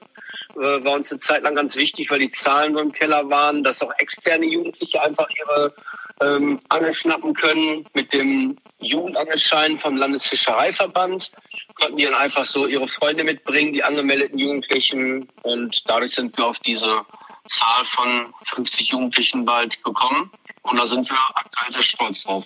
äh, 0.56 0.84
war 0.84 0.94
uns 0.94 1.10
eine 1.10 1.20
Zeit 1.20 1.42
lang 1.42 1.54
ganz 1.54 1.76
wichtig, 1.76 2.10
weil 2.10 2.20
die 2.20 2.30
Zahlen 2.30 2.74
so 2.74 2.80
im 2.80 2.92
Keller 2.92 3.28
waren, 3.28 3.62
dass 3.64 3.82
auch 3.82 3.92
externe 3.98 4.46
Jugendliche 4.46 5.02
einfach 5.02 5.28
ihre 5.30 5.74
ähm, 6.20 6.60
Angel 6.68 6.94
schnappen 6.94 7.34
können. 7.34 7.84
Mit 7.94 8.12
dem 8.12 8.56
Jugendangelschein 8.80 9.78
vom 9.78 9.96
Landesfischereiverband 9.96 11.30
konnten 11.74 11.96
die 11.96 12.04
dann 12.04 12.14
einfach 12.14 12.44
so 12.44 12.66
ihre 12.66 12.88
Freunde 12.88 13.24
mitbringen, 13.24 13.72
die 13.72 13.84
angemeldeten 13.84 14.38
Jugendlichen. 14.38 15.28
Und 15.42 15.82
dadurch 15.88 16.14
sind 16.14 16.36
wir 16.36 16.46
auf 16.46 16.58
diese 16.60 17.02
Zahl 17.50 17.86
von 17.94 18.34
50 18.54 18.88
Jugendlichen 18.88 19.44
bald 19.44 19.82
gekommen. 19.84 20.30
Und 20.62 20.78
da 20.78 20.88
sind 20.88 21.08
wir 21.08 21.18
aktuell 21.34 21.72
sehr 21.72 21.82
stolz 21.82 22.22
drauf. 22.22 22.44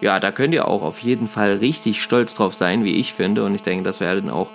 Ja, 0.00 0.20
da 0.20 0.32
könnt 0.32 0.54
ihr 0.54 0.68
auch 0.68 0.82
auf 0.82 0.98
jeden 0.98 1.28
Fall 1.28 1.52
richtig 1.54 2.02
stolz 2.02 2.34
drauf 2.34 2.54
sein, 2.54 2.84
wie 2.84 2.96
ich 2.96 3.14
finde. 3.14 3.44
Und 3.44 3.54
ich 3.54 3.62
denke, 3.62 3.84
das 3.84 4.00
werden 4.00 4.30
auch 4.30 4.48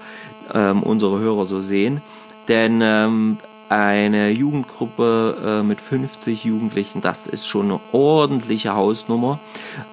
ähm, 0.53 0.83
unsere 0.83 1.19
Hörer 1.19 1.45
so 1.45 1.61
sehen. 1.61 2.01
Denn 2.47 2.81
ähm, 2.83 3.37
eine 3.69 4.31
Jugendgruppe 4.31 5.59
äh, 5.61 5.63
mit 5.63 5.79
50 5.79 6.43
Jugendlichen, 6.43 7.01
das 7.01 7.27
ist 7.27 7.47
schon 7.47 7.67
eine 7.67 7.79
ordentliche 7.91 8.75
Hausnummer. 8.75 9.39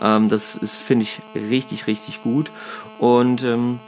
Ähm, 0.03 0.29
das 0.29 0.57
ist, 0.57 0.81
finde 0.81 1.05
ich, 1.05 1.21
richtig, 1.35 1.87
richtig 1.87 2.23
gut. 2.23 2.51
Und 2.99 3.43
ähm, 3.43 3.79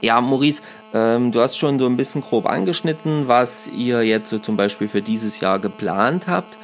ja, 0.00 0.20
Maurice, 0.20 0.62
ähm, 0.94 1.32
du 1.32 1.40
hast 1.40 1.56
schon 1.56 1.78
so 1.78 1.86
ein 1.86 1.96
bisschen 1.96 2.20
grob 2.20 2.46
angeschnitten, 2.46 3.28
was 3.28 3.68
ihr 3.68 4.02
jetzt 4.02 4.30
so 4.30 4.38
zum 4.38 4.56
Beispiel 4.56 4.88
für 4.88 5.02
dieses 5.02 5.40
Jahr 5.40 5.58
geplant 5.58 6.26
habt. 6.26 6.56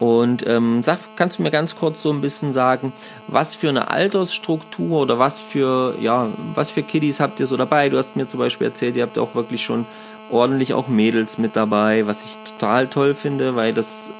Und 0.00 0.46
ähm, 0.46 0.82
sag, 0.82 0.98
kannst 1.14 1.38
du 1.38 1.42
mir 1.42 1.50
ganz 1.50 1.76
kurz 1.76 2.00
so 2.00 2.10
ein 2.10 2.22
bisschen 2.22 2.54
sagen, 2.54 2.94
was 3.28 3.54
für 3.54 3.68
eine 3.68 3.90
Altersstruktur 3.90 5.02
oder 5.02 5.18
was 5.18 5.40
für, 5.40 5.94
ja, 6.00 6.28
was 6.54 6.70
für 6.70 6.82
Kiddies 6.82 7.20
habt 7.20 7.38
ihr 7.38 7.46
so 7.46 7.58
dabei? 7.58 7.90
Du 7.90 7.98
hast 7.98 8.16
mir 8.16 8.26
zum 8.26 8.40
Beispiel 8.40 8.68
erzählt, 8.68 8.96
ihr 8.96 9.02
habt 9.02 9.18
auch 9.18 9.34
wirklich 9.34 9.62
schon 9.62 9.84
ordentlich 10.30 10.72
auch 10.72 10.88
Mädels 10.88 11.36
mit 11.36 11.54
dabei, 11.54 12.06
was 12.06 12.24
ich 12.24 12.34
total 12.52 12.86
toll 12.86 13.14
finde, 13.14 13.56
weil 13.56 13.74
das, 13.74 14.10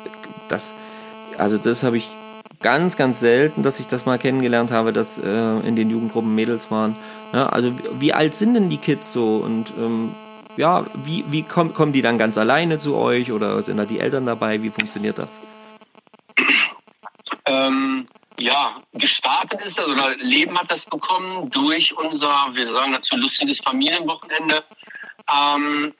das, 0.49 0.75
also 1.39 1.57
das 1.57 1.83
habe 1.83 1.97
ich 1.97 2.11
ganz, 2.61 2.99
ganz 2.99 3.19
selten, 3.19 3.63
dass 3.63 3.81
ich 3.81 3.87
das 3.87 4.05
mal 4.05 4.19
kennengelernt 4.19 4.71
habe, 4.71 4.93
dass 4.93 5.17
äh, 5.17 5.61
in 5.67 5.77
den 5.77 5.89
Jugendgruppen 5.89 6.35
Mädels 6.35 6.71
waren. 6.71 6.95
Ja, 7.33 7.49
also 7.49 7.73
wie 7.99 8.13
alt 8.13 8.35
sind 8.35 8.53
denn 8.53 8.69
die 8.69 8.77
Kids 8.77 9.15
so 9.15 9.37
und 9.37 9.73
ähm, 9.79 10.15
ja, 10.59 10.85
wie, 11.05 11.25
wie 11.31 11.43
komm, 11.43 11.73
kommen 11.73 11.95
die 11.95 12.03
dann 12.03 12.19
ganz 12.19 12.37
alleine 12.37 12.79
zu 12.79 12.97
euch 12.97 13.33
oder 13.33 13.63
sind 13.63 13.79
da 13.79 13.87
die 13.87 14.01
Eltern 14.01 14.27
dabei? 14.27 14.63
Wie 14.63 14.69
funktioniert 14.69 15.17
das? 15.17 15.31
Ähm, 17.47 18.07
ja, 18.39 18.79
gestartet 18.93 19.63
ist, 19.63 19.79
also 19.79 19.97
Leben 20.19 20.59
hat 20.59 20.71
das 20.71 20.85
bekommen 20.85 21.51
durch 21.51 21.97
unser, 21.97 22.49
wir 22.53 22.73
sagen 22.73 22.93
dazu, 22.93 23.17
lustiges 23.17 23.59
Familienwochenende. 23.59 24.63
Ähm, 25.33 25.95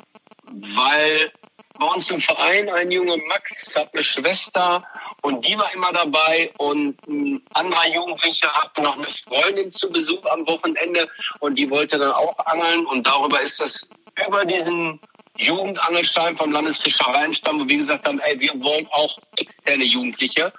weil 0.77 1.33
bei 1.79 1.87
uns 1.87 2.11
im 2.11 2.21
Verein 2.21 2.69
ein 2.69 2.91
Junge 2.91 3.17
Max 3.29 3.75
hat 3.75 3.93
eine 3.95 4.03
Schwester 4.03 4.85
und 5.23 5.47
die 5.47 5.57
war 5.57 5.73
immer 5.73 5.93
dabei 5.93 6.53
und 6.59 6.97
ein 7.09 7.43
anderer 7.55 7.89
Jugendlicher 7.89 8.53
hatte 8.53 8.83
noch 8.83 8.97
eine 8.97 9.09
Freundin 9.27 9.73
zu 9.73 9.89
Besuch 9.89 10.25
am 10.27 10.47
Wochenende 10.47 11.09
und 11.41 11.59
die 11.59 11.71
wollte 11.71 11.99
dann 11.99 12.13
auch 12.13 12.39
angeln 12.47 12.87
und 12.87 13.07
darüber 13.07 13.41
ist 13.41 13.61
das 13.61 13.89
über 14.27 14.45
diesen 14.45 15.01
Jugendangelstein 15.41 16.37
vom 16.37 16.53
Landesfischereienstamm, 16.53 17.61
wo 17.61 17.69
wir 17.69 17.79
gesagt 17.79 18.07
haben, 18.07 18.21
ey, 18.21 18.39
wir 18.39 18.53
wollen 18.63 18.87
auch 18.93 19.19
externe 19.37 19.85
Jugendliche 19.85 20.53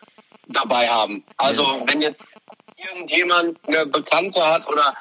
dabei 0.47 0.89
haben. 0.89 1.23
Also 1.37 1.83
wenn 1.85 2.01
jetzt 2.01 2.37
irgendjemand 2.77 3.57
eine 3.67 3.85
Bekannte 3.85 4.43
hat 4.45 4.67
oder 4.67 4.93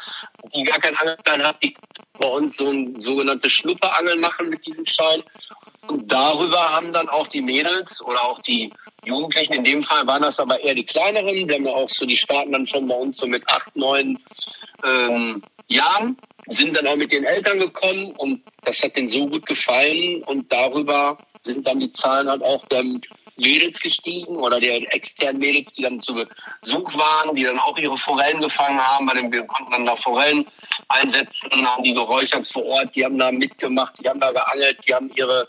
die 0.54 0.64
gar 0.64 0.78
keinen 0.78 0.96
Angelschein 0.96 1.42
hat, 1.42 1.62
die 1.62 1.74
bei 2.18 2.28
uns 2.28 2.56
so 2.56 2.68
ein 2.70 3.00
sogenanntes 3.00 3.52
Schnupperangeln 3.52 4.20
machen 4.20 4.50
mit 4.50 4.64
diesem 4.66 4.84
Schein. 4.86 5.22
Und 5.86 6.12
darüber 6.12 6.70
haben 6.70 6.92
dann 6.92 7.08
auch 7.08 7.26
die 7.28 7.40
Mädels 7.40 8.02
oder 8.02 8.22
auch 8.22 8.40
die 8.42 8.70
Jugendlichen, 9.04 9.54
in 9.54 9.64
dem 9.64 9.82
Fall 9.82 10.06
waren 10.06 10.22
das 10.22 10.38
aber 10.38 10.60
eher 10.60 10.74
die 10.74 10.84
kleineren, 10.84 11.48
wir 11.48 11.54
haben 11.54 11.66
ja 11.66 11.72
auch 11.72 11.88
so, 11.88 12.04
die 12.04 12.16
starten 12.16 12.52
dann 12.52 12.66
schon 12.66 12.86
bei 12.86 12.94
uns 12.94 13.16
so 13.16 13.26
mit 13.26 13.48
acht, 13.48 13.74
neun 13.74 14.18
ähm, 14.84 15.42
Jahren, 15.68 16.18
sind 16.48 16.76
dann 16.76 16.86
auch 16.86 16.96
mit 16.96 17.12
den 17.12 17.24
Eltern 17.24 17.58
gekommen 17.58 18.12
und 18.16 18.42
das 18.64 18.82
hat 18.82 18.96
denen 18.96 19.08
so 19.08 19.26
gut 19.26 19.46
gefallen 19.46 20.22
und 20.24 20.50
darüber 20.50 21.18
sind 21.42 21.66
dann 21.66 21.80
die 21.80 21.90
Zahlen 21.90 22.28
halt 22.28 22.42
auch 22.42 22.64
dann 22.66 23.00
Mädels 23.36 23.80
gestiegen 23.80 24.36
oder 24.36 24.60
der 24.60 24.94
externen 24.94 25.40
Mädels, 25.40 25.74
die 25.74 25.82
dann 25.82 26.00
zu 26.00 26.14
Besuch 26.60 26.94
waren, 26.96 27.34
die 27.34 27.44
dann 27.44 27.58
auch 27.58 27.76
ihre 27.78 27.96
Forellen 27.96 28.40
gefangen 28.40 28.78
haben. 28.78 29.08
Dem 29.08 29.32
wir 29.32 29.42
konnten 29.44 29.72
dann 29.72 29.86
da 29.86 29.96
Forellen 29.96 30.44
einsetzen, 30.88 31.50
haben 31.66 31.82
die 31.82 31.94
geräuchert 31.94 32.46
vor 32.46 32.64
Ort, 32.66 32.94
die 32.94 33.04
haben 33.04 33.18
da 33.18 33.32
mitgemacht, 33.32 33.98
die 33.98 34.08
haben 34.08 34.20
da 34.20 34.30
geangelt, 34.30 34.78
die 34.86 34.94
haben 34.94 35.10
ihre 35.14 35.48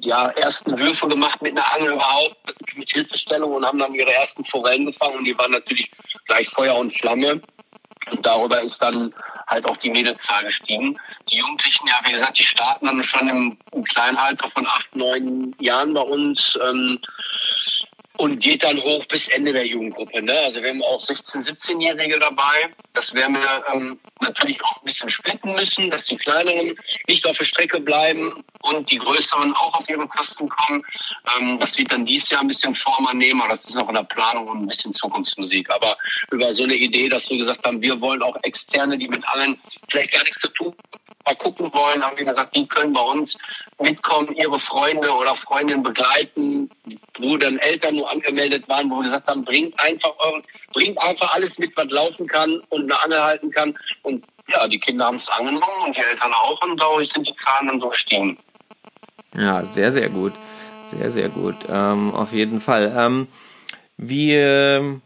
ja, 0.00 0.28
ersten 0.30 0.76
Würfe 0.76 1.06
gemacht 1.08 1.40
mit 1.40 1.52
einer 1.52 1.72
Angel 1.74 1.92
überhaupt, 1.92 2.36
mit 2.74 2.90
Hilfestellung 2.90 3.52
und 3.52 3.64
haben 3.64 3.78
dann 3.78 3.94
ihre 3.94 4.12
ersten 4.12 4.44
Forellen 4.44 4.86
gefangen 4.86 5.18
und 5.18 5.24
die 5.24 5.38
waren 5.38 5.52
natürlich 5.52 5.90
gleich 6.26 6.48
Feuer 6.48 6.76
und 6.76 6.94
Flamme. 6.94 7.40
Und 8.10 8.24
darüber 8.24 8.60
ist 8.60 8.80
dann 8.82 9.14
halt 9.46 9.68
auch 9.68 9.76
die 9.78 9.90
Mädelszahl 9.90 10.44
gestiegen. 10.44 10.98
Die 11.30 11.38
Jugendlichen, 11.38 11.86
ja, 11.86 12.00
wie 12.04 12.12
gesagt, 12.12 12.38
die 12.38 12.44
starten 12.44 12.86
dann 12.86 13.02
schon 13.02 13.28
im, 13.28 13.58
im 13.72 13.84
kleinen 13.84 14.18
von 14.50 14.66
acht, 14.66 14.94
neun 14.94 15.54
Jahren 15.60 15.94
bei 15.94 16.00
uns. 16.00 16.58
Ähm, 16.62 16.98
und 18.18 18.40
geht 18.40 18.64
dann 18.64 18.82
hoch 18.82 19.04
bis 19.06 19.28
Ende 19.28 19.52
der 19.52 19.66
Jugendgruppe. 19.66 20.20
Ne? 20.20 20.32
Also 20.40 20.60
wir 20.60 20.70
haben 20.70 20.82
auch 20.82 21.00
16-, 21.00 21.46
17-Jährige 21.46 22.18
dabei. 22.18 22.68
Das 22.92 23.14
werden 23.14 23.36
wir 23.36 23.64
ähm, 23.72 23.98
natürlich 24.20 24.62
auch 24.64 24.76
ein 24.78 24.86
bisschen 24.86 25.08
splitten 25.08 25.54
müssen, 25.54 25.88
dass 25.90 26.04
die 26.04 26.16
Kleineren 26.16 26.74
nicht 27.06 27.24
auf 27.26 27.38
der 27.38 27.44
Strecke 27.44 27.80
bleiben 27.80 28.42
und 28.62 28.90
die 28.90 28.98
Größeren 28.98 29.54
auch 29.54 29.80
auf 29.80 29.88
ihre 29.88 30.06
Kosten 30.08 30.48
kommen. 30.48 30.82
Ähm, 31.38 31.58
das 31.60 31.78
wird 31.78 31.92
dann 31.92 32.06
dieses 32.06 32.30
Jahr 32.30 32.40
ein 32.40 32.48
bisschen 32.48 32.74
Form 32.74 33.06
annehmen, 33.06 33.40
aber 33.40 33.52
das 33.54 33.66
ist 33.66 33.74
noch 33.74 33.88
in 33.88 33.94
der 33.94 34.02
Planung 34.02 34.48
und 34.48 34.62
ein 34.62 34.66
bisschen 34.66 34.92
Zukunftsmusik. 34.92 35.70
Aber 35.70 35.96
über 36.32 36.52
so 36.52 36.64
eine 36.64 36.74
Idee, 36.74 37.08
dass 37.08 37.30
wir 37.30 37.38
gesagt 37.38 37.64
haben, 37.64 37.80
wir 37.80 38.00
wollen 38.00 38.22
auch 38.22 38.36
Externe, 38.42 38.98
die 38.98 39.06
mit 39.06 39.26
allen 39.28 39.60
vielleicht 39.88 40.12
gar 40.12 40.24
nichts 40.24 40.40
zu 40.40 40.48
tun 40.48 40.74
mal 41.28 41.36
gucken 41.36 41.72
wollen, 41.72 42.02
haben 42.02 42.16
wir 42.16 42.24
gesagt, 42.24 42.54
die 42.54 42.66
können 42.66 42.92
bei 42.92 43.00
uns 43.00 43.36
mitkommen, 43.80 44.34
ihre 44.34 44.58
Freunde 44.58 45.10
oder 45.10 45.36
Freundinnen 45.36 45.82
begleiten, 45.82 46.70
wo 47.18 47.36
dann 47.36 47.58
Eltern 47.58 47.96
nur 47.96 48.10
angemeldet 48.10 48.68
waren, 48.68 48.90
wo 48.90 48.96
wir 48.96 49.04
gesagt 49.04 49.28
haben, 49.28 49.44
bringt 49.44 49.78
einfach 49.78 50.14
euren, 50.18 50.42
bringt 50.72 51.00
einfach 51.02 51.32
alles 51.34 51.58
mit, 51.58 51.76
was 51.76 51.90
laufen 51.90 52.26
kann 52.26 52.60
und 52.70 52.84
eine 52.84 53.02
Angel 53.02 53.22
halten 53.22 53.50
kann. 53.50 53.78
Und 54.02 54.24
ja, 54.48 54.66
die 54.66 54.80
Kinder 54.80 55.06
haben 55.06 55.16
es 55.16 55.28
angenommen 55.28 55.84
und 55.86 55.96
die 55.96 56.00
Eltern 56.00 56.32
auch 56.32 56.60
und 56.62 56.80
dadurch 56.80 57.10
sind 57.12 57.28
die 57.28 57.36
Zahlen 57.36 57.68
dann 57.68 57.80
so 57.80 57.88
gestiegen. 57.88 58.38
Ja, 59.36 59.64
sehr, 59.64 59.92
sehr 59.92 60.08
gut. 60.08 60.32
Sehr, 60.90 61.10
sehr 61.10 61.28
gut. 61.28 61.56
Ähm, 61.68 62.14
auf 62.14 62.32
jeden 62.32 62.62
Fall. 62.62 62.94
Ähm, 62.96 63.28
wie, 63.98 64.34
ähm, 64.34 65.02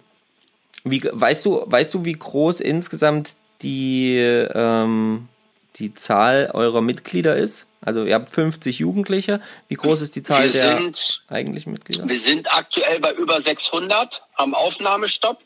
wie, 0.85 1.03
weißt 1.11 1.45
du, 1.45 1.64
weißt 1.66 1.93
du, 1.93 2.05
wie 2.05 2.12
groß 2.12 2.61
insgesamt 2.61 3.35
die, 3.62 4.16
ähm, 4.16 5.29
die 5.77 5.95
Zahl 5.95 6.51
eurer 6.55 6.81
Mitglieder 6.83 7.37
ist? 7.37 7.66
Also 7.85 8.05
ihr 8.05 8.14
habt 8.14 8.29
50 8.31 8.79
Jugendliche. 8.79 9.41
Wie 9.68 9.75
groß 9.75 10.03
ist 10.03 10.14
die 10.14 10.23
Zahl 10.23 10.45
Wir 10.45 10.53
der 10.53 10.77
sind- 10.79 11.23
eigentlichen 11.29 11.73
Mitglieder? 11.73 12.07
Wir 12.07 12.18
sind 12.20 12.53
aktuell 12.53 13.01
bei 13.01 13.12
über 13.14 13.41
600 13.41 14.23
am 14.37 14.55
Aufnahmestopp. 14.55 15.41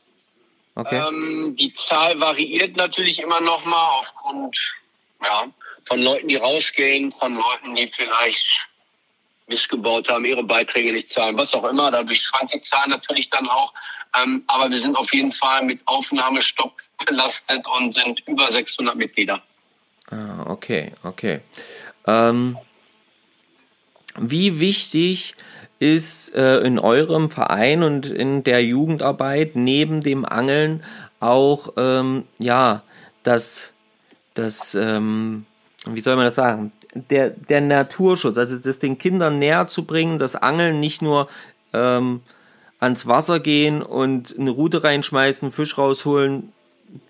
Okay. 0.74 1.02
Ähm, 1.08 1.56
die 1.58 1.72
Zahl 1.72 2.20
variiert 2.20 2.76
natürlich 2.76 3.18
immer 3.20 3.40
noch 3.40 3.64
mal 3.64 4.00
aufgrund 4.00 4.56
ja, 5.22 5.46
von 5.86 6.02
Leuten, 6.02 6.28
die 6.28 6.36
rausgehen, 6.36 7.12
von 7.12 7.34
Leuten, 7.36 7.74
die 7.74 7.90
vielleicht 7.96 8.44
missgebaut 9.46 10.08
haben, 10.10 10.24
ihre 10.24 10.42
Beiträge 10.42 10.92
nicht 10.92 11.08
zahlen, 11.08 11.38
was 11.38 11.54
auch 11.54 11.64
immer. 11.64 11.90
Dadurch 11.90 12.22
schwankt 12.22 12.52
die 12.52 12.60
Zahl 12.60 12.88
natürlich 12.88 13.30
dann 13.30 13.48
auch. 13.48 13.72
Ähm, 14.20 14.44
aber 14.48 14.70
wir 14.70 14.80
sind 14.80 14.96
auf 14.96 15.12
jeden 15.14 15.32
Fall 15.32 15.62
mit 15.62 15.80
Aufnahmestopp 15.86 16.72
belastet 17.06 17.64
und 17.78 17.92
sind 17.94 18.20
über 18.26 18.50
600 18.52 18.96
Mitglieder. 18.96 19.42
Ah, 20.10 20.44
okay, 20.46 20.92
okay. 21.02 21.40
Ähm, 22.06 22.56
wie 24.18 24.60
wichtig 24.60 25.34
ist 25.78 26.34
äh, 26.34 26.58
in 26.60 26.78
eurem 26.78 27.28
Verein 27.28 27.82
und 27.82 28.06
in 28.06 28.44
der 28.44 28.64
Jugendarbeit 28.64 29.56
neben 29.56 30.00
dem 30.00 30.24
Angeln 30.24 30.82
auch 31.20 31.74
ähm, 31.76 32.24
ja 32.38 32.82
das 33.22 33.72
das 34.34 34.74
ähm, 34.74 35.44
wie 35.86 36.00
soll 36.00 36.16
man 36.16 36.24
das 36.24 36.36
sagen 36.36 36.72
der 36.94 37.30
der 37.30 37.60
Naturschutz 37.60 38.38
also 38.38 38.56
das 38.56 38.78
den 38.78 38.96
Kindern 38.96 39.38
näher 39.38 39.66
zu 39.66 39.84
bringen 39.84 40.18
das 40.18 40.34
Angeln 40.34 40.80
nicht 40.80 41.02
nur 41.02 41.28
ähm, 41.74 42.22
ans 42.78 43.06
Wasser 43.06 43.40
gehen 43.40 43.82
und 43.82 44.34
eine 44.38 44.50
Rute 44.50 44.82
reinschmeißen 44.82 45.50
Fisch 45.50 45.76
rausholen 45.76 46.52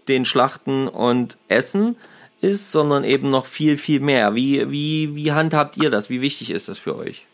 den 0.09 0.25
schlachten 0.25 0.89
und 0.89 1.37
essen 1.49 1.97
ist, 2.41 2.72
sondern 2.72 3.05
eben 3.05 3.28
noch 3.28 3.47
viel, 3.47 3.76
viel 3.76 4.01
mehr. 4.01 4.34
Wie, 4.34 4.70
wie, 4.70 5.14
wie 5.14 5.32
handhabt 5.32 5.76
ihr 5.76 5.91
das? 5.91 6.11
Wie 6.11 6.20
wichtig 6.20 6.51
ist 6.51 6.68
das 6.68 6.78
für 6.78 6.97
euch? 6.97 7.24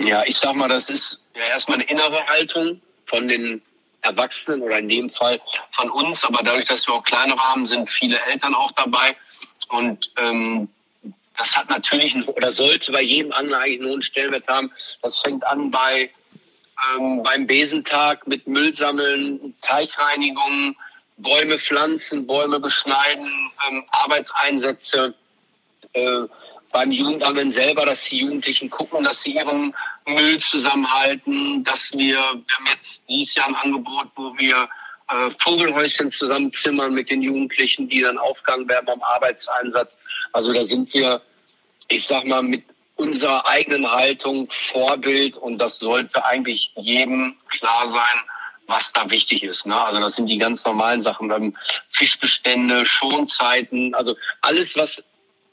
Ja, 0.00 0.24
ich 0.26 0.36
sag 0.36 0.54
mal, 0.56 0.68
das 0.68 0.90
ist 0.90 1.18
ja 1.34 1.44
erstmal 1.44 1.78
eine 1.78 1.88
innere 1.88 2.26
Haltung 2.26 2.80
von 3.06 3.28
den 3.28 3.62
Erwachsenen 4.02 4.62
oder 4.62 4.78
in 4.78 4.88
dem 4.88 5.10
Fall 5.10 5.40
von 5.72 5.90
uns. 5.90 6.24
Aber 6.24 6.42
dadurch, 6.42 6.66
dass 6.66 6.86
wir 6.86 6.94
auch 6.94 7.04
kleinere 7.04 7.38
haben, 7.38 7.66
sind 7.66 7.90
viele 7.90 8.20
Eltern 8.26 8.54
auch 8.54 8.72
dabei. 8.72 9.16
Und 9.68 10.10
ähm, 10.16 10.68
das 11.36 11.56
hat 11.56 11.68
natürlich 11.70 12.14
einen- 12.14 12.24
oder 12.24 12.50
sollte 12.50 12.90
bei 12.90 13.02
jedem 13.02 13.32
Angler 13.32 13.60
eigentlich 13.60 13.80
einen 13.80 13.90
hohen 13.90 14.02
Stellenwert 14.02 14.48
haben. 14.48 14.72
Das 15.02 15.18
fängt 15.18 15.46
an 15.46 15.70
bei 15.70 16.10
ähm, 16.96 17.22
beim 17.22 17.46
Besentag 17.46 18.26
mit 18.26 18.46
Müll 18.46 18.74
sammeln, 18.74 19.54
Teichreinigung, 19.62 20.76
Bäume 21.18 21.58
pflanzen, 21.58 22.26
Bäume 22.26 22.60
beschneiden, 22.60 23.50
ähm, 23.68 23.84
Arbeitseinsätze 23.90 25.14
äh, 25.92 26.22
beim 26.72 26.92
Jugendangeln 26.92 27.50
selber, 27.50 27.86
dass 27.86 28.04
die 28.04 28.18
Jugendlichen 28.18 28.70
gucken, 28.70 29.04
dass 29.04 29.22
sie 29.22 29.34
ihren 29.34 29.74
Müll 30.06 30.38
zusammenhalten, 30.38 31.64
dass 31.64 31.92
wir, 31.92 32.16
wir 32.16 32.56
haben 32.56 32.66
jetzt 32.72 33.02
dieses 33.08 33.34
Jahr 33.34 33.48
ein 33.48 33.56
Angebot, 33.56 34.08
wo 34.16 34.36
wir 34.36 34.68
äh, 35.08 35.30
Vogelhäuschen 35.38 36.10
zusammenzimmern 36.10 36.92
mit 36.92 37.10
den 37.10 37.22
Jugendlichen, 37.22 37.88
die 37.88 38.02
dann 38.02 38.18
aufgegangen 38.18 38.68
werden 38.68 38.86
beim 38.86 39.02
Arbeitseinsatz. 39.02 39.98
Also 40.32 40.52
da 40.52 40.64
sind 40.64 40.92
wir, 40.94 41.22
ich 41.88 42.06
sag 42.06 42.24
mal, 42.26 42.42
mit 42.42 42.64
unserer 42.96 43.46
eigenen 43.48 43.90
Haltung 43.90 44.48
Vorbild 44.50 45.36
und 45.36 45.58
das 45.58 45.78
sollte 45.78 46.24
eigentlich 46.24 46.70
jedem 46.76 47.36
klar 47.48 47.92
sein, 47.92 48.24
was 48.68 48.92
da 48.92 49.10
wichtig 49.10 49.42
ist. 49.42 49.66
Ne? 49.66 49.76
Also 49.76 50.00
das 50.00 50.14
sind 50.14 50.26
die 50.26 50.38
ganz 50.38 50.64
normalen 50.64 51.02
Sachen, 51.02 51.56
Fischbestände, 51.90 52.86
Schonzeiten, 52.86 53.94
also 53.94 54.14
alles, 54.42 54.76
was, 54.76 55.02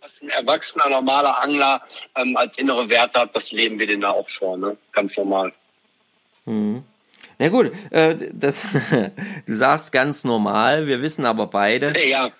was 0.01 0.22
ein 0.22 0.30
erwachsener, 0.30 0.89
normaler 0.89 1.41
Angler 1.41 1.82
ähm, 2.16 2.38
als 2.38 2.57
innere 2.57 2.88
Werte 2.89 3.22
hat, 3.22 3.36
das 3.36 3.51
leben 3.51 3.80
wir 3.80 3.88
denen 3.88 4.01
da 4.01 4.11
auch 4.11 4.30
vor, 4.30 4.57
ne? 4.57 4.78
ganz 4.91 5.18
normal. 5.18 5.53
Na 7.38 7.49
gut, 7.49 7.71
äh, 7.91 8.15
das, 8.33 8.65
du 9.45 9.55
sagst 9.55 9.91
ganz 9.91 10.23
normal, 10.23 10.88
wir 10.88 11.01
wissen 11.01 11.25
aber 11.25 11.47
beide, 11.47 11.93
Ja, 12.07 12.31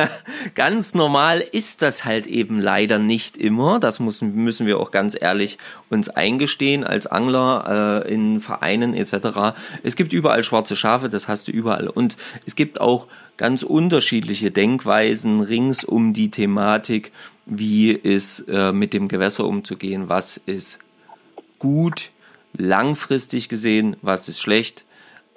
ganz 0.54 0.94
normal 0.94 1.40
ist 1.40 1.82
das 1.82 2.04
halt 2.04 2.26
eben 2.26 2.60
leider 2.60 2.98
nicht 2.98 3.36
immer. 3.36 3.80
Das 3.80 3.98
müssen, 3.98 4.34
müssen 4.34 4.66
wir 4.66 4.78
auch 4.78 4.90
ganz 4.90 5.20
ehrlich 5.20 5.58
uns 5.90 6.08
eingestehen 6.08 6.84
als 6.84 7.06
Angler 7.06 8.04
äh, 8.06 8.12
in 8.12 8.40
Vereinen 8.40 8.94
etc. 8.94 9.56
Es 9.82 9.96
gibt 9.96 10.12
überall 10.12 10.44
schwarze 10.44 10.76
Schafe, 10.76 11.08
das 11.08 11.26
hast 11.26 11.48
du 11.48 11.52
überall. 11.52 11.88
Und 11.88 12.16
es 12.46 12.54
gibt 12.54 12.80
auch 12.80 13.08
ganz 13.36 13.64
unterschiedliche 13.64 14.50
Denkweisen 14.52 15.40
rings 15.40 15.84
um 15.84 16.12
die 16.12 16.30
Thematik, 16.30 17.10
wie 17.46 17.90
ist 17.90 18.44
äh, 18.48 18.72
mit 18.72 18.92
dem 18.92 19.08
Gewässer 19.08 19.44
umzugehen, 19.44 20.08
was 20.08 20.36
ist 20.36 20.78
gut, 21.58 22.10
langfristig 22.56 23.48
gesehen, 23.48 23.96
was 24.02 24.28
ist 24.28 24.40
schlecht. 24.40 24.84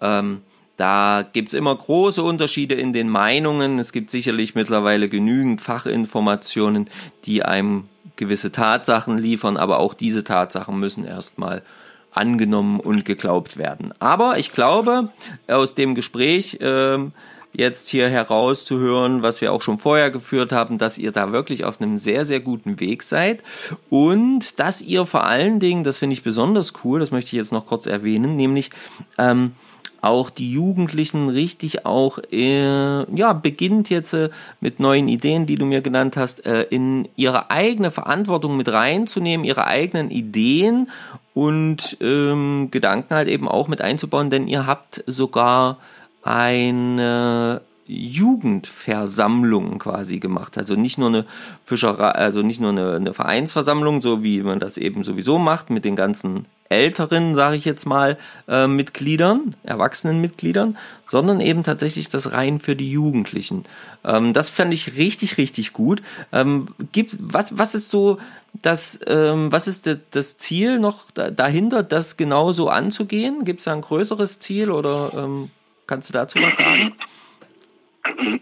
Ähm, 0.01 0.41
da 0.77 1.25
gibt's 1.33 1.53
immer 1.53 1.75
große 1.75 2.21
Unterschiede 2.21 2.75
in 2.75 2.93
den 2.93 3.09
Meinungen. 3.09 3.79
Es 3.79 3.91
gibt 3.91 4.11
sicherlich 4.11 4.53
mittlerweile 4.53 5.09
genügend 5.09 5.59
Fachinformationen, 5.61 6.89
die 7.25 7.43
einem 7.43 7.85
gewisse 8.15 8.51
Tatsachen 8.51 9.17
liefern, 9.17 9.57
aber 9.57 9.79
auch 9.79 9.93
diese 9.93 10.23
Tatsachen 10.23 10.79
müssen 10.79 11.03
erstmal 11.03 11.63
angenommen 12.11 12.79
und 12.79 13.05
geglaubt 13.05 13.57
werden. 13.57 13.93
Aber 13.99 14.37
ich 14.37 14.51
glaube, 14.51 15.09
aus 15.47 15.75
dem 15.75 15.95
Gespräch 15.95 16.57
ähm, 16.61 17.11
jetzt 17.53 17.89
hier 17.89 18.09
herauszuhören, 18.09 19.23
was 19.23 19.41
wir 19.41 19.51
auch 19.51 19.61
schon 19.61 19.77
vorher 19.77 20.11
geführt 20.11 20.51
haben, 20.51 20.77
dass 20.77 20.97
ihr 20.97 21.11
da 21.11 21.31
wirklich 21.31 21.65
auf 21.65 21.81
einem 21.81 21.97
sehr, 21.97 22.25
sehr 22.25 22.39
guten 22.39 22.79
Weg 22.79 23.03
seid. 23.03 23.41
Und 23.89 24.59
dass 24.59 24.81
ihr 24.81 25.05
vor 25.05 25.23
allen 25.23 25.59
Dingen, 25.59 25.83
das 25.83 25.97
finde 25.97 26.13
ich 26.13 26.23
besonders 26.23 26.73
cool, 26.83 26.99
das 26.99 27.11
möchte 27.11 27.29
ich 27.29 27.33
jetzt 27.39 27.51
noch 27.51 27.65
kurz 27.65 27.85
erwähnen, 27.85 28.35
nämlich 28.35 28.69
ähm, 29.17 29.53
auch 30.01 30.29
die 30.29 30.51
Jugendlichen 30.51 31.29
richtig 31.29 31.85
auch, 31.85 32.19
äh, 32.31 33.15
ja, 33.15 33.33
beginnt 33.33 33.89
jetzt 33.89 34.13
äh, 34.13 34.29
mit 34.61 34.79
neuen 34.79 35.07
Ideen, 35.07 35.45
die 35.45 35.55
du 35.55 35.65
mir 35.65 35.81
genannt 35.81 36.17
hast, 36.17 36.45
äh, 36.45 36.63
in 36.63 37.07
ihre 37.15 37.49
eigene 37.49 37.91
Verantwortung 37.91 38.57
mit 38.57 38.69
reinzunehmen, 38.71 39.45
ihre 39.45 39.65
eigenen 39.65 40.11
Ideen 40.11 40.89
und 41.33 41.97
ähm, 42.01 42.69
Gedanken 42.71 43.15
halt 43.15 43.27
eben 43.27 43.47
auch 43.47 43.67
mit 43.67 43.81
einzubauen, 43.81 44.29
denn 44.29 44.47
ihr 44.47 44.65
habt 44.65 45.03
sogar 45.07 45.77
eine 46.23 47.61
Jugendversammlung 47.87 49.79
quasi 49.79 50.19
gemacht. 50.19 50.57
Also 50.57 50.75
nicht 50.75 50.97
nur 50.97 51.07
eine 51.07 51.25
Fischerei, 51.63 52.11
also 52.11 52.41
nicht 52.41 52.59
nur 52.59 52.71
eine, 52.71 52.95
eine 52.95 53.13
Vereinsversammlung, 53.13 54.01
so 54.01 54.23
wie 54.23 54.41
man 54.41 54.59
das 54.59 54.77
eben 54.77 55.03
sowieso 55.03 55.39
macht 55.39 55.69
mit 55.69 55.85
den 55.85 55.95
ganzen 55.95 56.45
älteren, 56.69 57.33
sage 57.33 57.55
ich 57.55 57.63
jetzt 57.63 57.85
mal, 57.85 58.17
äh, 58.49 58.67
Mitgliedern, 58.67 59.55
erwachsenen 59.63 60.19
Mitgliedern, 60.19 60.77
sondern 61.07 61.39
eben 61.39 61.63
tatsächlich 61.63 62.09
das 62.09 62.33
rein 62.33 62.59
für 62.59 62.75
die 62.75 62.91
Jugendlichen. 62.91 63.63
Ähm, 64.03 64.33
das 64.33 64.49
fand 64.49 64.73
ich 64.73 64.97
richtig, 64.97 65.37
richtig 65.37 65.71
gut. 65.71 66.01
Ähm, 66.33 66.67
gibt, 66.91 67.15
was, 67.19 67.57
was 67.57 67.73
ist 67.73 67.89
so 67.89 68.17
das, 68.53 68.99
ähm, 69.07 69.49
was 69.49 69.69
ist 69.69 69.85
de, 69.85 69.97
das 70.11 70.37
Ziel 70.37 70.79
noch 70.79 71.09
da, 71.13 71.31
dahinter, 71.31 71.83
das 71.83 72.17
genauso 72.17 72.67
anzugehen? 72.67 73.45
Gibt 73.45 73.59
es 73.59 73.65
da 73.65 73.73
ein 73.73 73.81
größeres 73.81 74.39
Ziel 74.39 74.69
oder 74.69 75.13
ähm, 75.15 75.49
kannst 75.87 76.09
du 76.09 76.13
dazu 76.13 76.41
was 76.41 76.57
sagen? 76.57 76.95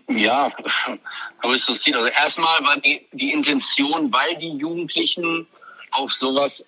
Ja, 0.09 0.51
aber 1.41 1.55
ist 1.55 1.67
das 1.67 1.79
Ziel. 1.79 1.95
Also 1.95 2.07
erstmal 2.07 2.63
war 2.63 2.77
die, 2.77 3.05
die 3.13 3.31
Intention, 3.31 4.11
weil 4.13 4.35
die 4.37 4.51
Jugendlichen 4.57 5.47
auf 5.91 6.11
sowas 6.11 6.63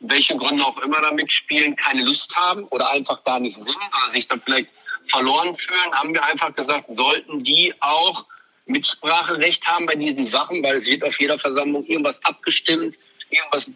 welche 0.00 0.36
Gründe 0.36 0.64
auch 0.64 0.78
immer 0.78 1.00
da 1.00 1.10
mitspielen, 1.12 1.74
keine 1.76 2.02
Lust 2.02 2.34
haben 2.36 2.64
oder 2.64 2.90
einfach 2.90 3.20
da 3.24 3.38
nicht 3.38 3.56
sind 3.56 3.76
oder 3.76 4.12
sich 4.12 4.26
dann 4.26 4.40
vielleicht 4.40 4.70
verloren 5.08 5.56
fühlen, 5.56 5.92
haben 5.92 6.12
wir 6.12 6.24
einfach 6.24 6.54
gesagt, 6.54 6.86
sollten 6.94 7.42
die 7.42 7.72
auch 7.80 8.24
Mitspracherecht 8.66 9.64
haben 9.66 9.86
bei 9.86 9.94
diesen 9.94 10.26
Sachen, 10.26 10.62
weil 10.62 10.76
es 10.76 10.86
wird 10.86 11.04
auf 11.04 11.18
jeder 11.20 11.38
Versammlung 11.38 11.84
irgendwas 11.86 12.22
abgestimmt, 12.24 12.96
irgendwas 13.30 13.70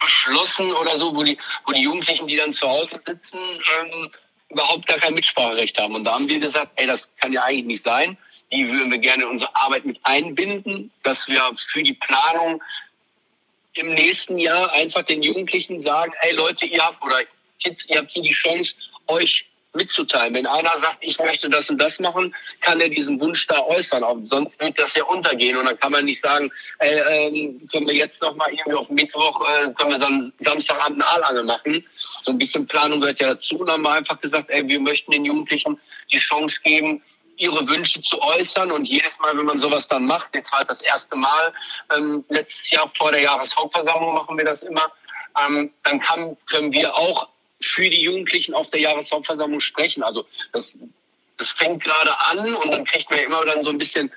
beschlossen 0.00 0.72
oder 0.72 0.98
so, 0.98 1.14
wo 1.14 1.22
die, 1.22 1.38
wo 1.66 1.72
die 1.72 1.82
Jugendlichen, 1.82 2.26
die 2.26 2.36
dann 2.36 2.52
zu 2.52 2.68
Hause 2.68 3.00
sitzen, 3.04 3.38
ähm, 3.80 4.10
überhaupt 4.48 4.86
gar 4.86 4.98
kein 4.98 5.14
Mitspracherecht 5.14 5.78
haben. 5.78 5.94
Und 5.94 6.04
da 6.04 6.14
haben 6.14 6.28
wir 6.28 6.38
gesagt, 6.38 6.72
ey, 6.76 6.86
das 6.86 7.08
kann 7.16 7.32
ja 7.32 7.42
eigentlich 7.44 7.66
nicht 7.66 7.82
sein. 7.82 8.16
Die 8.52 8.66
würden 8.66 8.90
wir 8.90 8.98
gerne 8.98 9.24
in 9.24 9.30
unsere 9.30 9.54
Arbeit 9.56 9.84
mit 9.84 9.98
einbinden, 10.04 10.90
dass 11.02 11.26
wir 11.26 11.42
für 11.56 11.82
die 11.82 11.94
Planung 11.94 12.62
im 13.74 13.94
nächsten 13.94 14.38
Jahr 14.38 14.72
einfach 14.72 15.02
den 15.02 15.22
Jugendlichen 15.22 15.80
sagen, 15.80 16.12
ey 16.22 16.32
Leute, 16.32 16.66
ihr 16.66 16.80
habt 16.80 17.02
oder 17.04 17.20
Kids, 17.62 17.86
ihr 17.88 17.98
habt 17.98 18.12
hier 18.12 18.22
die 18.22 18.32
Chance, 18.32 18.74
euch 19.08 19.46
mitzuteilen. 19.76 20.34
Wenn 20.34 20.46
einer 20.46 20.78
sagt, 20.80 20.98
ich 21.00 21.18
möchte 21.18 21.48
das 21.48 21.70
und 21.70 21.78
das 21.78 22.00
machen, 22.00 22.34
kann 22.60 22.80
er 22.80 22.88
diesen 22.88 23.20
Wunsch 23.20 23.46
da 23.46 23.60
äußern. 23.60 24.02
Auch 24.02 24.18
sonst 24.24 24.58
wird 24.60 24.78
das 24.78 24.94
ja 24.94 25.04
untergehen 25.04 25.56
und 25.56 25.66
dann 25.66 25.78
kann 25.78 25.92
man 25.92 26.04
nicht 26.04 26.20
sagen, 26.20 26.50
äh, 26.78 26.96
äh, 26.98 27.52
können 27.70 27.86
wir 27.86 27.94
jetzt 27.94 28.20
noch 28.22 28.34
mal 28.34 28.50
irgendwie 28.50 28.74
auf 28.74 28.88
Mittwoch, 28.88 29.48
äh, 29.48 29.72
können 29.74 29.92
wir 29.92 29.98
dann 29.98 30.32
Samstagabend 30.38 31.02
eine 31.02 31.06
Aalangel 31.06 31.44
machen. 31.44 31.86
So 31.94 32.32
ein 32.32 32.38
bisschen 32.38 32.66
Planung 32.66 33.00
gehört 33.00 33.20
ja 33.20 33.28
dazu. 33.28 33.58
Und 33.58 33.66
dann 33.66 33.74
haben 33.74 33.82
wir 33.82 33.92
einfach 33.92 34.20
gesagt, 34.20 34.50
ey, 34.50 34.66
wir 34.66 34.80
möchten 34.80 35.12
den 35.12 35.24
Jugendlichen 35.24 35.78
die 36.12 36.18
Chance 36.18 36.60
geben, 36.64 37.02
ihre 37.36 37.66
Wünsche 37.68 38.00
zu 38.00 38.20
äußern. 38.20 38.72
Und 38.72 38.86
jedes 38.86 39.18
Mal, 39.18 39.36
wenn 39.36 39.46
man 39.46 39.60
sowas 39.60 39.86
dann 39.88 40.06
macht, 40.06 40.34
jetzt 40.34 40.52
war 40.52 40.64
das 40.64 40.82
erste 40.82 41.16
Mal, 41.16 41.52
ähm, 41.94 42.24
letztes 42.28 42.70
Jahr 42.70 42.90
vor 42.96 43.12
der 43.12 43.22
Jahreshauptversammlung 43.22 44.14
machen 44.14 44.36
wir 44.36 44.44
das 44.44 44.62
immer, 44.62 44.90
ähm, 45.46 45.70
dann 45.82 46.00
kann, 46.00 46.36
können 46.46 46.72
wir 46.72 46.94
auch 46.94 47.28
für 47.60 47.88
die 47.88 48.02
Jugendlichen 48.02 48.54
auf 48.54 48.68
der 48.70 48.80
Jahreshauptversammlung 48.80 49.60
sprechen. 49.60 50.02
Also 50.02 50.26
das, 50.52 50.76
das 51.38 51.50
fängt 51.50 51.84
gerade 51.84 52.18
an 52.20 52.54
und 52.54 52.70
dann 52.70 52.84
kriegt 52.84 53.10
man 53.10 53.18
ja 53.18 53.26
immer 53.26 53.44
dann 53.44 53.64
so 53.64 53.70
ein 53.70 53.78
bisschen 53.78 54.10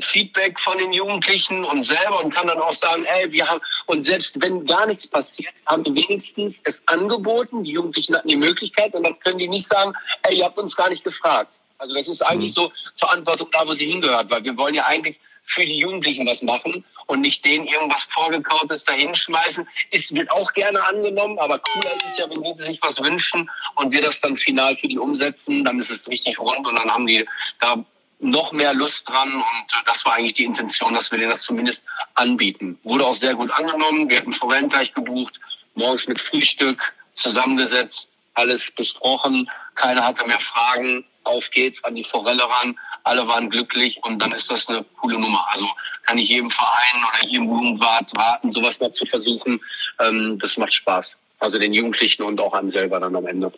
Feedback 0.00 0.60
von 0.60 0.76
den 0.76 0.92
Jugendlichen 0.92 1.64
und 1.64 1.84
selber 1.84 2.22
und 2.22 2.34
kann 2.34 2.46
dann 2.46 2.58
auch 2.58 2.74
sagen, 2.74 3.04
ey, 3.04 3.32
wir 3.32 3.48
haben, 3.48 3.60
und 3.86 4.04
selbst 4.04 4.40
wenn 4.40 4.66
gar 4.66 4.86
nichts 4.86 5.06
passiert, 5.06 5.54
haben 5.66 5.84
wir 5.84 5.94
wenigstens 5.94 6.60
es 6.64 6.82
angeboten, 6.86 7.64
die 7.64 7.72
Jugendlichen 7.72 8.14
hatten 8.14 8.28
die 8.28 8.36
Möglichkeit 8.36 8.94
und 8.94 9.04
dann 9.04 9.18
können 9.20 9.38
die 9.38 9.48
nicht 9.48 9.66
sagen, 9.66 9.94
ey, 10.24 10.36
ihr 10.36 10.44
habt 10.44 10.58
uns 10.58 10.76
gar 10.76 10.90
nicht 10.90 11.04
gefragt. 11.04 11.58
Also 11.78 11.94
das 11.94 12.06
ist 12.06 12.22
eigentlich 12.22 12.52
mhm. 12.52 12.62
so 12.62 12.72
Verantwortung 12.96 13.48
da, 13.52 13.66
wo 13.66 13.72
sie 13.72 13.90
hingehört, 13.90 14.30
weil 14.30 14.44
wir 14.44 14.56
wollen 14.56 14.74
ja 14.74 14.84
eigentlich 14.84 15.18
für 15.44 15.64
die 15.64 15.78
Jugendlichen 15.78 16.26
was 16.26 16.42
machen 16.42 16.84
und 17.06 17.20
nicht 17.20 17.44
denen 17.44 17.66
irgendwas 17.66 18.04
vorgekautes 18.04 18.84
dahinschmeißen. 18.84 19.66
Ist, 19.90 20.14
wird 20.14 20.30
auch 20.30 20.52
gerne 20.52 20.82
angenommen, 20.84 21.38
aber 21.38 21.58
cooler 21.58 21.96
ist 21.96 22.06
es 22.10 22.18
ja, 22.18 22.30
wenn 22.30 22.42
die 22.42 22.62
sich 22.62 22.78
was 22.82 22.98
wünschen 23.02 23.50
und 23.76 23.92
wir 23.92 24.02
das 24.02 24.20
dann 24.20 24.36
final 24.36 24.76
für 24.76 24.88
die 24.88 24.98
umsetzen, 24.98 25.64
dann 25.64 25.78
ist 25.80 25.90
es 25.90 26.08
richtig 26.08 26.38
rund 26.38 26.66
und 26.66 26.76
dann 26.76 26.90
haben 26.90 27.06
die 27.06 27.26
da 27.60 27.84
noch 28.22 28.52
mehr 28.52 28.72
Lust 28.72 29.08
dran 29.08 29.34
und 29.34 29.42
äh, 29.42 29.84
das 29.84 30.04
war 30.06 30.14
eigentlich 30.14 30.34
die 30.34 30.44
Intention, 30.44 30.94
dass 30.94 31.10
wir 31.10 31.18
denen 31.18 31.30
das 31.30 31.42
zumindest 31.42 31.82
anbieten. 32.14 32.78
Wurde 32.84 33.04
auch 33.04 33.16
sehr 33.16 33.34
gut 33.34 33.50
angenommen. 33.50 34.08
Wir 34.08 34.18
hatten 34.18 34.32
Forellen 34.32 34.68
gleich 34.68 34.94
gebucht, 34.94 35.40
morgens 35.74 36.06
mit 36.06 36.20
Frühstück 36.20 36.80
zusammengesetzt, 37.14 38.08
alles 38.34 38.70
besprochen. 38.70 39.50
Keiner 39.74 40.04
hatte 40.04 40.26
mehr 40.26 40.40
Fragen. 40.40 41.04
Auf 41.24 41.50
geht's 41.50 41.82
an 41.84 41.94
die 41.94 42.04
Forelle 42.04 42.42
ran 42.42 42.76
alle 43.04 43.26
waren 43.26 43.50
glücklich 43.50 44.00
und 44.04 44.20
dann 44.20 44.32
ist 44.32 44.50
das 44.50 44.68
eine 44.68 44.84
coole 45.00 45.18
Nummer. 45.18 45.44
Also 45.52 45.66
kann 46.04 46.18
ich 46.18 46.28
jedem 46.28 46.50
Verein 46.50 47.02
oder 47.08 47.28
jedem 47.28 47.46
Jugendwart 47.46 48.10
raten, 48.16 48.50
sowas 48.50 48.78
mal 48.80 48.92
zu 48.92 49.06
versuchen. 49.06 49.60
Ähm, 50.00 50.38
das 50.40 50.56
macht 50.56 50.74
Spaß. 50.74 51.16
Also 51.38 51.58
den 51.58 51.72
Jugendlichen 51.72 52.22
und 52.22 52.40
auch 52.40 52.52
einem 52.52 52.70
selber 52.70 53.00
dann 53.00 53.16
am 53.16 53.26
Ende. 53.26 53.52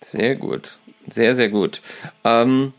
Sehr 0.00 0.36
gut. 0.36 0.78
Sehr, 1.08 1.34
sehr 1.34 1.48
gut. 1.48 1.82
Ähm, 2.24 2.72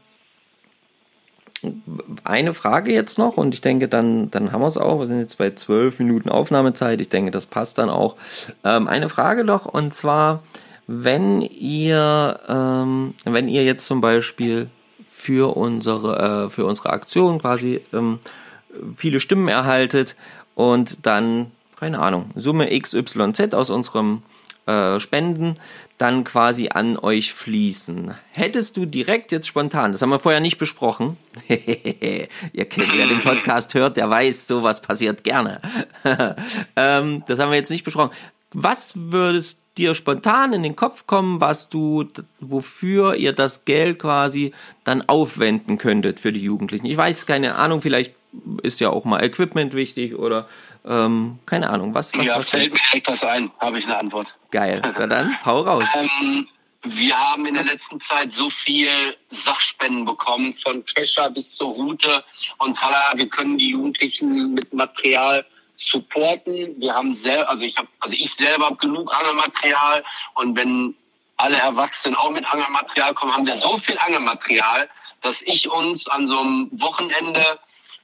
eine 2.24 2.54
Frage 2.54 2.91
jetzt 2.91 3.18
noch 3.20 3.38
und 3.38 3.54
ich 3.54 3.62
denke, 3.62 3.88
dann, 3.88 4.32
dann 4.32 4.52
haben 4.52 4.62
wir 4.62 4.68
es 4.68 4.78
auch. 4.78 4.99
Wir 4.99 5.06
sind 5.06 5.20
jetzt 5.20 5.38
bei 5.38 5.52
zwölf 5.52 5.99
Minuten 5.99 6.30
Aufnahmezeit. 6.30 7.02
Ich 7.02 7.10
denke, 7.10 7.32
das 7.32 7.45
passt 7.45 7.78
dann 7.78 7.89
auch. 7.89 8.16
Ähm, 8.64 8.88
eine 8.88 9.10
Frage 9.10 9.43
noch 9.43 9.66
und 9.66 9.93
zwar, 9.93 10.43
wenn 10.88 11.41
ihr, 11.41 12.39
ähm, 12.47 13.14
wenn 13.26 13.47
ihr 13.47 13.64
jetzt 13.64 13.86
zum 13.86 14.02
Beispiel 14.02 14.70
für 15.22 15.56
unsere, 15.56 16.46
äh, 16.46 16.50
für 16.50 16.66
unsere 16.66 16.90
Aktion 16.90 17.40
quasi 17.40 17.82
ähm, 17.94 18.18
viele 18.96 19.20
Stimmen 19.20 19.50
erhaltet 19.50 20.16
und 20.56 21.06
dann, 21.06 21.52
keine 21.80 22.00
Ahnung, 22.00 22.32
Summe 22.36 22.68
XYZ 22.80 23.54
aus 23.54 23.70
unserem 23.70 24.24
äh, 24.66 25.00
Spenden 25.00 25.58
dann 26.00 26.24
quasi 26.24 26.70
an 26.70 26.98
euch 26.98 27.34
fließen. 27.34 28.16
Hättest 28.32 28.78
du 28.78 28.88
direkt 28.88 29.32
jetzt 29.32 29.48
spontan, 29.48 29.92
das 29.92 30.02
haben 30.02 30.10
wir 30.10 30.20
vorher 30.20 30.42
nicht 30.42 30.58
besprochen, 30.58 31.18
ihr 31.48 32.66
kennt, 32.66 32.98
wer 32.98 33.08
den 33.08 33.22
Podcast 33.22 33.76
hört, 33.76 33.98
der 33.98 34.10
weiß, 34.10 34.48
sowas 34.48 34.82
passiert 34.82 35.24
gerne. 35.24 35.62
ähm, 36.76 37.24
das 37.28 37.38
haben 37.38 37.52
wir 37.52 37.58
jetzt 37.58 37.70
nicht 37.70 37.84
besprochen. 37.84 38.12
Was 38.54 38.94
würdest 38.96 39.61
dir 39.78 39.96
spontan 39.96 40.54
in 40.54 40.64
den 40.64 40.76
Kopf 40.76 41.08
kommen, 41.08 41.40
was 41.40 41.70
du, 41.70 42.08
wofür 42.40 43.16
ihr 43.16 43.34
das 43.34 43.66
Geld 43.66 44.00
quasi 44.00 44.54
dann 44.84 45.08
aufwenden 45.08 45.78
könntet 45.78 46.20
für 46.20 46.34
die 46.34 46.42
Jugendlichen? 46.42 46.86
Ich 46.86 46.98
weiß, 46.98 47.26
keine 47.26 47.56
Ahnung, 47.56 47.82
vielleicht 47.82 48.14
ist 48.64 48.80
ja 48.80 48.90
auch 48.90 49.06
mal 49.06 49.24
Equipment 49.24 49.74
wichtig 49.74 50.16
oder 50.16 50.48
ähm, 50.86 51.40
keine 51.46 51.70
Ahnung, 51.70 51.94
was, 51.94 52.14
was 52.18 52.26
Ja, 52.26 52.38
was 52.38 52.50
fällt 52.50 52.74
mir 52.74 52.80
direkt 52.92 53.08
was 53.08 53.24
ein, 53.24 53.52
habe 53.60 53.80
ich 53.80 53.86
eine 53.86 53.98
Antwort. 53.98 54.28
Geil. 54.52 54.82
Na 54.98 55.08
dann, 55.08 55.46
hau 55.46 55.62
raus. 55.62 55.88
Ähm, 55.96 56.48
wir 56.84 57.16
haben 57.16 57.46
in 57.46 57.54
der 57.54 57.64
letzten 57.64 58.00
Zeit 58.02 58.34
so 58.34 58.50
viel 58.50 58.90
Sachspenden 59.30 60.06
bekommen, 60.06 60.56
von 60.56 60.84
Kescher 60.86 61.30
bis 61.30 61.54
zur 61.54 61.70
Route 61.70 62.24
und 62.58 62.76
Tala. 62.76 63.14
Wir 63.16 63.30
können 63.30 63.58
die 63.58 63.70
Jugendlichen 63.70 64.54
mit 64.54 64.74
Material 64.74 65.46
supporten. 65.90 66.80
Wir 66.80 66.94
haben 66.94 67.16
selber, 67.16 67.50
also 67.50 67.64
ich 67.64 67.78
habe, 67.78 67.88
also 68.00 68.16
ich 68.18 68.34
selber 68.34 68.66
habe 68.66 68.78
genug 68.78 69.14
Angelmaterial 69.14 70.04
und 70.36 70.56
wenn 70.56 70.96
alle 71.38 71.58
Erwachsenen 71.58 72.16
auch 72.16 72.32
mit 72.32 72.46
Angelmaterial 72.46 73.14
kommen, 73.14 73.34
haben 73.34 73.48
wir 73.48 73.58
so 73.58 73.78
viel 73.80 73.98
Angelmaterial, 73.98 74.90
dass 75.22 75.42
ich 75.44 75.70
uns 75.70 76.08
an 76.08 76.28
so 76.28 76.40
einem 76.40 76.70
Wochenende 76.74 77.60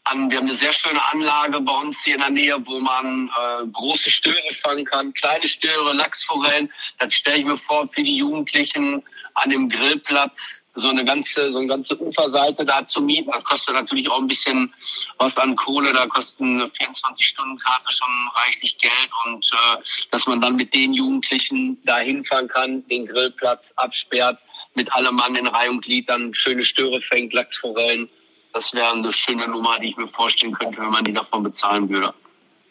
an, 0.05 0.31
wir 0.31 0.37
haben 0.37 0.47
eine 0.47 0.57
sehr 0.57 0.73
schöne 0.73 1.03
Anlage 1.11 1.59
bei 1.61 1.73
uns 1.73 2.03
hier 2.03 2.15
in 2.15 2.21
der 2.21 2.29
Nähe, 2.29 2.65
wo 2.65 2.79
man 2.79 3.29
äh, 3.29 3.67
große 3.67 4.09
Störe 4.09 4.53
fangen 4.53 4.85
kann, 4.85 5.13
kleine 5.13 5.47
Störe, 5.47 5.93
Lachsforellen. 5.93 6.71
Das 6.99 7.13
stelle 7.13 7.39
ich 7.39 7.45
mir 7.45 7.57
vor 7.57 7.87
für 7.91 8.03
die 8.03 8.15
Jugendlichen 8.15 9.03
an 9.37 9.49
dem 9.49 9.69
Grillplatz 9.69 10.63
so 10.75 10.89
eine 10.89 11.03
ganze, 11.03 11.51
so 11.51 11.57
eine 11.57 11.67
ganze 11.67 11.99
Uferseite 11.99 12.65
da 12.65 12.85
zu 12.85 13.01
mieten. 13.01 13.31
Das 13.31 13.43
kostet 13.43 13.73
natürlich 13.73 14.09
auch 14.09 14.19
ein 14.19 14.27
bisschen 14.27 14.73
was 15.17 15.37
an 15.37 15.55
Kohle. 15.55 15.91
Da 15.91 16.05
kostet 16.05 16.41
eine 16.41 16.65
24-Stunden-Karte 16.65 17.91
schon 17.91 18.09
reichlich 18.35 18.77
Geld 18.77 19.09
und 19.25 19.51
äh, 19.53 19.77
dass 20.11 20.27
man 20.27 20.39
dann 20.39 20.55
mit 20.55 20.73
den 20.73 20.93
Jugendlichen 20.93 21.81
da 21.85 21.97
hinfahren 21.97 22.47
kann, 22.47 22.87
den 22.87 23.07
Grillplatz 23.07 23.73
absperrt, 23.75 24.39
mit 24.75 24.91
allem 24.93 25.15
Mann 25.15 25.35
in 25.35 25.47
Reihe 25.47 25.71
und 25.71 25.83
Glied 25.83 26.09
dann 26.09 26.33
schöne 26.33 26.63
Störe 26.63 27.01
fängt, 27.01 27.33
Lachsforellen. 27.33 28.07
Das 28.53 28.73
wäre 28.73 28.91
eine 28.91 29.13
schöne 29.13 29.47
Nummer, 29.47 29.79
die 29.79 29.89
ich 29.89 29.97
mir 29.97 30.07
vorstellen 30.09 30.53
könnte, 30.53 30.79
wenn 30.79 30.89
man 30.89 31.03
die 31.03 31.13
davon 31.13 31.43
bezahlen 31.43 31.89
würde. 31.89 32.13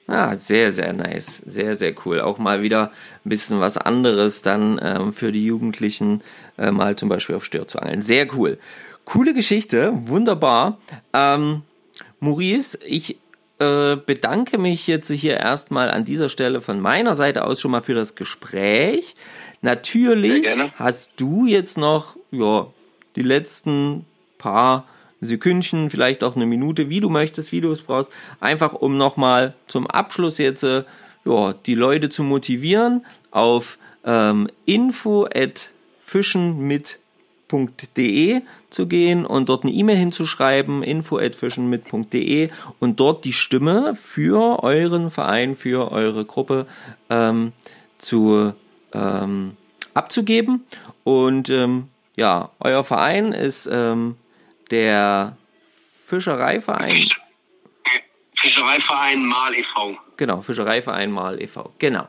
Ah, 0.08 0.36
sehr, 0.36 0.70
sehr 0.70 0.92
nice. 0.92 1.42
Sehr, 1.46 1.74
sehr 1.74 1.92
cool. 2.04 2.20
Auch 2.20 2.38
mal 2.38 2.62
wieder 2.62 2.92
ein 3.24 3.28
bisschen 3.28 3.58
was 3.58 3.76
anderes 3.76 4.40
dann 4.42 4.80
ähm, 4.80 5.12
für 5.12 5.32
die 5.32 5.44
Jugendlichen, 5.44 6.22
äh, 6.58 6.70
mal 6.70 6.96
zum 6.96 7.08
Beispiel 7.08 7.36
auf 7.36 7.44
Stör 7.44 7.66
zu 7.66 7.78
angeln. 7.78 8.02
Sehr 8.02 8.32
cool. 8.34 8.58
Coole 9.04 9.34
Geschichte, 9.34 9.92
wunderbar. 9.94 10.78
Ähm, 11.12 11.62
Maurice, 12.20 12.78
ich 12.84 13.18
äh, 13.58 13.96
bedanke 13.96 14.58
mich 14.58 14.86
jetzt 14.86 15.10
hier 15.10 15.36
erstmal 15.38 15.90
an 15.90 16.04
dieser 16.04 16.28
Stelle 16.28 16.60
von 16.60 16.80
meiner 16.80 17.14
Seite 17.14 17.46
aus 17.46 17.60
schon 17.60 17.70
mal 17.70 17.82
für 17.82 17.94
das 17.94 18.14
Gespräch. 18.14 19.14
Natürlich 19.62 20.46
hast 20.78 21.12
du 21.16 21.46
jetzt 21.46 21.78
noch 21.78 22.16
ja, 22.30 22.66
die 23.16 23.22
letzten 23.22 24.04
paar 24.38 24.86
Sekündchen, 25.20 25.88
vielleicht 25.88 26.22
auch 26.22 26.36
eine 26.36 26.46
Minute, 26.46 26.90
wie 26.90 27.00
du 27.00 27.08
möchtest, 27.08 27.52
wie 27.52 27.60
du 27.60 27.72
es 27.72 27.82
brauchst, 27.82 28.10
einfach 28.40 28.74
um 28.74 28.96
nochmal 28.96 29.54
zum 29.66 29.86
Abschluss 29.86 30.38
jetzt 30.38 30.62
äh, 30.62 30.84
ja, 31.24 31.52
die 31.52 31.74
Leute 31.74 32.10
zu 32.10 32.22
motivieren, 32.22 33.04
auf 33.30 33.78
ähm, 34.04 34.48
info 34.66 35.24
at 35.34 35.70
fischenmit.de 36.06 38.40
zu 38.70 38.86
gehen 38.86 39.26
und 39.26 39.48
dort 39.48 39.64
eine 39.64 39.72
E-Mail 39.72 39.96
hinzuschreiben, 39.96 40.84
info 40.84 41.18
at 41.18 41.34
fischenmit.de 41.34 42.50
und 42.78 43.00
dort 43.00 43.24
die 43.24 43.32
Stimme 43.32 43.96
für 43.96 44.62
euren 44.62 45.10
Verein, 45.10 45.56
für 45.56 45.90
eure 45.90 46.24
Gruppe 46.24 46.68
ähm, 47.10 47.52
zu 47.98 48.52
ähm, 48.92 49.56
abzugeben. 49.94 50.64
Und 51.02 51.50
ähm, 51.50 51.88
ja, 52.16 52.50
euer 52.60 52.84
Verein 52.84 53.32
ist 53.32 53.68
ähm, 53.70 54.14
der 54.70 55.36
Fischereiverein. 56.04 57.04
Fischereiverein 58.36 59.24
Mal 59.24 59.54
e.V. 59.54 59.96
Genau, 60.16 60.40
Fischereiverein 60.40 61.10
Mal 61.10 61.42
e.V. 61.42 61.72
Genau. 61.78 62.06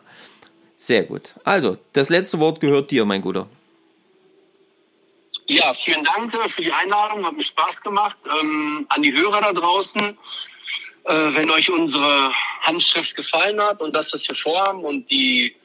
Sehr 0.78 1.02
gut. 1.04 1.34
Also, 1.44 1.78
das 1.94 2.10
letzte 2.10 2.40
Wort 2.40 2.60
gehört 2.60 2.92
dir, 2.92 3.06
mein 3.06 3.22
Guter. 3.22 3.48
Ja, 5.50 5.74
vielen 5.74 6.04
Dank 6.04 6.34
äh, 6.34 6.50
für 6.50 6.62
die 6.62 6.74
Einladung, 6.74 7.26
hat 7.26 7.34
mir 7.34 7.44
Spaß 7.44 7.82
gemacht. 7.82 8.18
Ähm, 8.40 8.86
an 8.90 9.02
die 9.02 9.14
Hörer 9.14 9.42
da 9.42 9.54
draußen, 9.54 10.02
äh, 11.06 11.14
wenn 11.14 11.50
euch 11.50 11.70
unsere 11.70 12.34
Handschrift 12.62 13.16
gefallen 13.16 13.62
hat 13.62 13.82
und 13.82 13.96
das, 13.96 14.14
was 14.14 14.28
wir 14.28 14.36
vorhaben 14.36 14.84
und 14.84 15.10
die 15.10 15.56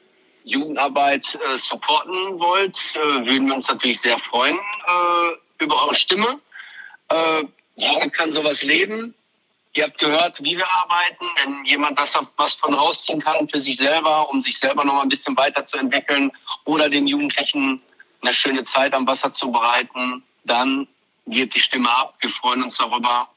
Jugendarbeit 0.45 1.35
äh, 1.35 1.57
supporten 1.57 2.39
wollt, 2.39 2.77
äh, 2.95 3.25
würden 3.25 3.47
wir 3.47 3.55
uns 3.55 3.67
natürlich 3.67 3.99
sehr 3.99 4.17
freuen 4.19 4.57
äh, 4.57 5.63
über 5.63 5.83
eure 5.83 5.95
Stimme. 5.95 6.39
Äh, 7.09 7.43
jeder 7.75 8.09
kann 8.09 8.31
sowas 8.31 8.63
leben. 8.63 9.13
Ihr 9.75 9.85
habt 9.85 9.97
gehört, 9.97 10.41
wie 10.41 10.55
wir 10.55 10.71
arbeiten. 10.71 11.25
Wenn 11.43 11.65
jemand 11.65 11.99
das 11.99 12.13
was 12.37 12.53
von 12.55 12.73
rausziehen 12.73 13.21
kann 13.21 13.49
für 13.49 13.59
sich 13.59 13.75
selber, 13.75 14.29
um 14.29 14.41
sich 14.41 14.57
selber 14.57 14.85
noch 14.85 14.93
mal 14.93 15.01
ein 15.01 15.09
bisschen 15.09 15.35
weiterzuentwickeln 15.35 16.31
oder 16.65 16.87
den 16.87 17.07
Jugendlichen 17.07 17.81
eine 18.23 18.33
schöne 18.33 18.63
Zeit 18.63 18.93
am 18.93 19.05
Wasser 19.05 19.33
zu 19.33 19.51
bereiten, 19.51 20.23
dann 20.45 20.87
geht 21.27 21.53
die 21.53 21.59
Stimme 21.59 21.89
ab. 21.89 22.15
Wir 22.19 22.29
freuen 22.31 22.63
uns 22.63 22.77
darüber 22.77 23.29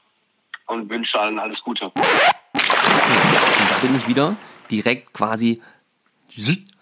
und 0.65 0.89
wünschen 0.89 1.19
allen 1.19 1.39
alles 1.39 1.61
Gute. 1.63 1.85
Und 1.85 1.93
da 1.95 3.77
bin 3.81 3.95
ich 3.95 4.07
wieder 4.07 4.35
direkt 4.71 5.13
quasi 5.13 5.61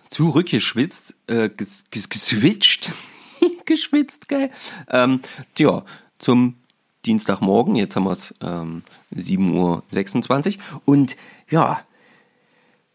zurückgeschwitzt, 0.10 1.16
äh, 1.28 1.49
ges 1.49 1.86
ges 1.91 2.10
geswitcht, 2.10 2.91
geschwitzt, 3.66 4.28
geil. 4.28 4.51
Ähm, 4.89 5.22
tja, 5.56 5.84
zum 6.20 6.56
Dienstagmorgen, 7.06 7.76
jetzt 7.76 7.95
haben 7.95 8.06
wir 8.06 8.12
es 8.12 8.34
ähm, 8.41 8.84
7.26 9.14 10.58
Uhr 10.58 10.82
und 10.86 11.16
ja, 11.49 11.84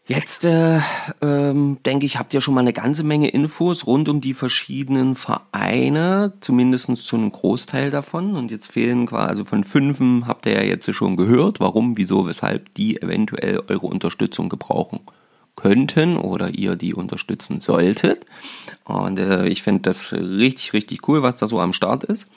Jetzt 0.07 0.45
äh, 0.45 0.79
ähm, 1.21 1.77
denke 1.85 2.05
ich, 2.05 2.17
habt 2.17 2.33
ihr 2.33 2.41
schon 2.41 2.53
mal 2.53 2.61
eine 2.61 2.73
ganze 2.73 3.03
Menge 3.03 3.29
Infos 3.29 3.85
rund 3.85 4.09
um 4.09 4.19
die 4.19 4.33
verschiedenen 4.33 5.15
Vereine, 5.15 6.33
zumindest 6.41 6.97
zu 6.97 7.15
einem 7.15 7.31
Großteil 7.31 7.91
davon. 7.91 8.35
Und 8.35 8.51
jetzt 8.51 8.71
fehlen 8.71 9.05
quasi, 9.05 9.29
also 9.29 9.45
von 9.45 9.63
fünfen 9.63 10.27
habt 10.27 10.45
ihr 10.47 10.53
ja 10.53 10.63
jetzt 10.63 10.93
schon 10.93 11.17
gehört, 11.17 11.59
warum, 11.59 11.97
wieso, 11.97 12.27
weshalb 12.27 12.73
die 12.73 13.01
eventuell 13.01 13.61
eure 13.67 13.87
Unterstützung 13.87 14.49
gebrauchen 14.49 14.99
könnten 15.55 16.17
oder 16.17 16.49
ihr 16.49 16.75
die 16.75 16.93
unterstützen 16.93 17.61
solltet. 17.61 18.25
Und 18.83 19.19
äh, 19.19 19.47
ich 19.47 19.63
finde 19.63 19.83
das 19.83 20.13
richtig, 20.13 20.73
richtig 20.73 21.07
cool, 21.07 21.21
was 21.21 21.37
da 21.37 21.47
so 21.47 21.59
am 21.59 21.73
Start 21.73 22.03
ist. 22.03 22.27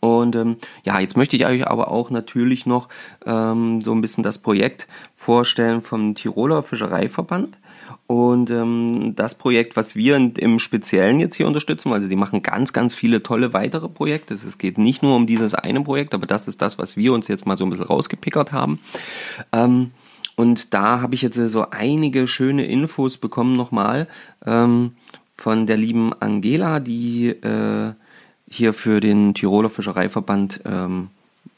Und 0.00 0.36
ähm, 0.36 0.56
ja, 0.84 1.00
jetzt 1.00 1.16
möchte 1.16 1.36
ich 1.36 1.46
euch 1.46 1.66
aber 1.66 1.90
auch 1.90 2.10
natürlich 2.10 2.66
noch 2.66 2.88
ähm, 3.26 3.80
so 3.80 3.92
ein 3.92 4.00
bisschen 4.00 4.22
das 4.22 4.38
Projekt 4.38 4.86
vorstellen 5.16 5.82
vom 5.82 6.14
Tiroler 6.14 6.62
Fischereiverband. 6.62 7.58
Und 8.06 8.50
ähm, 8.50 9.14
das 9.16 9.34
Projekt, 9.34 9.76
was 9.76 9.96
wir 9.96 10.16
im 10.16 10.58
Speziellen 10.58 11.20
jetzt 11.20 11.36
hier 11.36 11.46
unterstützen, 11.46 11.92
also 11.92 12.08
die 12.08 12.16
machen 12.16 12.42
ganz, 12.42 12.72
ganz 12.72 12.94
viele 12.94 13.22
tolle 13.22 13.52
weitere 13.52 13.88
Projekte. 13.88 14.34
Es 14.34 14.58
geht 14.58 14.78
nicht 14.78 15.02
nur 15.02 15.16
um 15.16 15.26
dieses 15.26 15.54
eine 15.54 15.80
Projekt, 15.82 16.14
aber 16.14 16.26
das 16.26 16.48
ist 16.48 16.62
das, 16.62 16.78
was 16.78 16.96
wir 16.96 17.12
uns 17.12 17.28
jetzt 17.28 17.46
mal 17.46 17.56
so 17.56 17.64
ein 17.64 17.70
bisschen 17.70 17.86
rausgepickert 17.86 18.52
haben. 18.52 18.80
Ähm, 19.52 19.92
und 20.40 20.72
da 20.72 21.02
habe 21.02 21.14
ich 21.14 21.20
jetzt 21.20 21.36
so 21.36 21.68
einige 21.70 22.26
schöne 22.26 22.64
Infos 22.64 23.18
bekommen 23.18 23.56
nochmal 23.56 24.08
ähm, 24.46 24.92
von 25.36 25.66
der 25.66 25.76
lieben 25.76 26.14
Angela, 26.18 26.80
die 26.80 27.28
äh, 27.28 27.92
hier 28.48 28.72
für 28.72 29.00
den 29.00 29.34
Tiroler 29.34 29.68
Fischereiverband 29.68 30.62
ähm, 30.64 31.08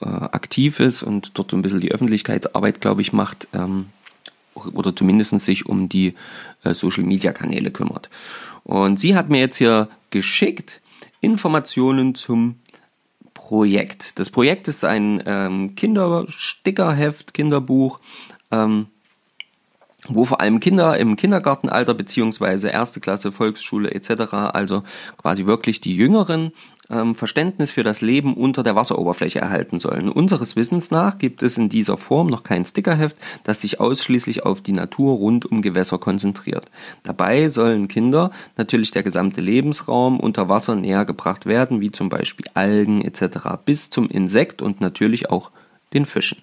äh, 0.01 0.07
aktiv 0.07 0.80
ist 0.80 1.05
und 1.05 1.39
dort 1.39 1.53
ein 1.53 1.62
bisschen 1.62 1.78
die 1.78 1.93
Öffentlichkeitsarbeit, 1.93 2.80
glaube 2.80 3.03
ich, 3.03 3.12
macht 3.12 3.47
ähm, 3.53 3.87
oder 4.55 4.97
zumindest 4.97 5.39
sich 5.39 5.64
um 5.66 5.89
die 5.89 6.14
äh, 6.64 6.74
Social-Media-Kanäle 6.74 7.70
kümmert. 7.70 8.11
Und 8.64 8.99
sie 8.99 9.14
hat 9.14 9.28
mir 9.28 9.39
jetzt 9.39 9.59
hier 9.59 9.91
geschickt 10.11 10.80
Informationen 11.20 12.16
zum 12.16 12.57
Projekt. 13.33 14.18
Das 14.18 14.28
Projekt 14.28 14.66
ist 14.66 14.85
ein 14.85 15.22
ähm, 15.24 15.76
Kinderstickerheft, 15.76 17.33
Kinderbuch, 17.33 18.01
ähm, 18.53 18.86
wo 20.09 20.24
vor 20.24 20.40
allem 20.40 20.61
Kinder 20.61 20.98
im 20.98 21.16
Kindergartenalter 21.16 21.94
beziehungsweise 21.94 22.68
erste 22.68 23.00
Klasse, 23.00 23.30
Volksschule 23.30 23.92
etc., 23.92 24.32
also 24.32 24.82
quasi 25.16 25.46
wirklich 25.46 25.80
die 25.80 25.96
Jüngeren, 25.96 26.53
ähm, 26.90 27.14
Verständnis 27.14 27.70
für 27.70 27.84
das 27.84 28.00
Leben 28.00 28.34
unter 28.34 28.64
der 28.64 28.74
Wasseroberfläche 28.74 29.38
erhalten 29.38 29.78
sollen. 29.78 30.09
Unseres 30.09 30.57
Wissens 30.57 30.90
nach 30.90 31.18
gibt 31.18 31.42
es 31.42 31.57
in 31.57 31.68
dieser 31.68 31.96
Form 31.96 32.26
noch 32.26 32.42
kein 32.42 32.64
Stickerheft, 32.64 33.16
das 33.44 33.61
sich 33.61 33.78
ausschließlich 33.78 34.42
auf 34.44 34.61
die 34.61 34.72
Natur 34.72 35.14
rund 35.14 35.46
um 35.46 35.62
Gewässer 35.62 35.98
konzentriert. 35.98 36.64
Dabei 37.05 37.48
sollen 37.48 37.86
Kinder 37.86 38.32
natürlich 38.57 38.90
der 38.90 39.05
gesamte 39.05 39.40
Lebensraum 39.40 40.18
unter 40.18 40.48
Wasser 40.48 40.74
näher 40.74 41.05
gebracht 41.05 41.46
werden, 41.46 41.80
wie 41.80 41.92
zum 41.92 42.09
Beispiel 42.09 42.46
Algen 42.55 43.03
etc., 43.03 43.38
bis 43.64 43.90
zum 43.90 44.09
Insekt 44.09 44.62
und 44.62 44.80
natürlich 44.80 45.30
auch 45.30 45.53
den 45.94 46.07
Fischen. 46.07 46.38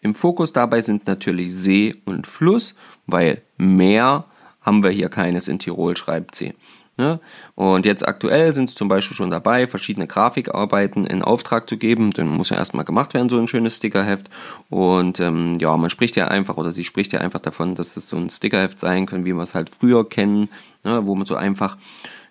Im 0.00 0.14
Fokus 0.14 0.52
dabei 0.52 0.82
sind 0.82 1.06
natürlich 1.06 1.54
See 1.54 1.94
und 2.04 2.26
Fluss, 2.26 2.74
weil 3.06 3.42
Meer 3.56 4.24
haben 4.60 4.82
wir 4.82 4.90
hier 4.90 5.08
keines 5.08 5.48
in 5.48 5.58
Tirol, 5.58 5.96
schreibt 5.96 6.34
sie. 6.34 6.54
Ne? 6.98 7.20
Und 7.54 7.84
jetzt 7.84 8.08
aktuell 8.08 8.54
sind 8.54 8.70
sie 8.70 8.76
zum 8.76 8.88
Beispiel 8.88 9.16
schon 9.16 9.30
dabei, 9.30 9.66
verschiedene 9.66 10.06
Grafikarbeiten 10.06 11.06
in 11.06 11.22
Auftrag 11.22 11.68
zu 11.68 11.76
geben. 11.76 12.10
Dann 12.10 12.26
muss 12.26 12.48
ja 12.48 12.56
erstmal 12.56 12.86
gemacht 12.86 13.12
werden, 13.12 13.28
so 13.28 13.38
ein 13.38 13.48
schönes 13.48 13.76
Stickerheft. 13.76 14.30
Und 14.70 15.20
ähm, 15.20 15.58
ja, 15.58 15.76
man 15.76 15.90
spricht 15.90 16.16
ja 16.16 16.28
einfach, 16.28 16.56
oder 16.56 16.72
sie 16.72 16.84
spricht 16.84 17.12
ja 17.12 17.20
einfach 17.20 17.40
davon, 17.40 17.74
dass 17.74 17.96
es 17.98 18.08
so 18.08 18.16
ein 18.16 18.30
Stickerheft 18.30 18.80
sein 18.80 19.04
kann, 19.04 19.26
wie 19.26 19.34
wir 19.34 19.42
es 19.42 19.54
halt 19.54 19.68
früher 19.68 20.08
kennen, 20.08 20.48
ne? 20.84 21.06
wo 21.06 21.14
man 21.14 21.26
so 21.26 21.36
einfach 21.36 21.76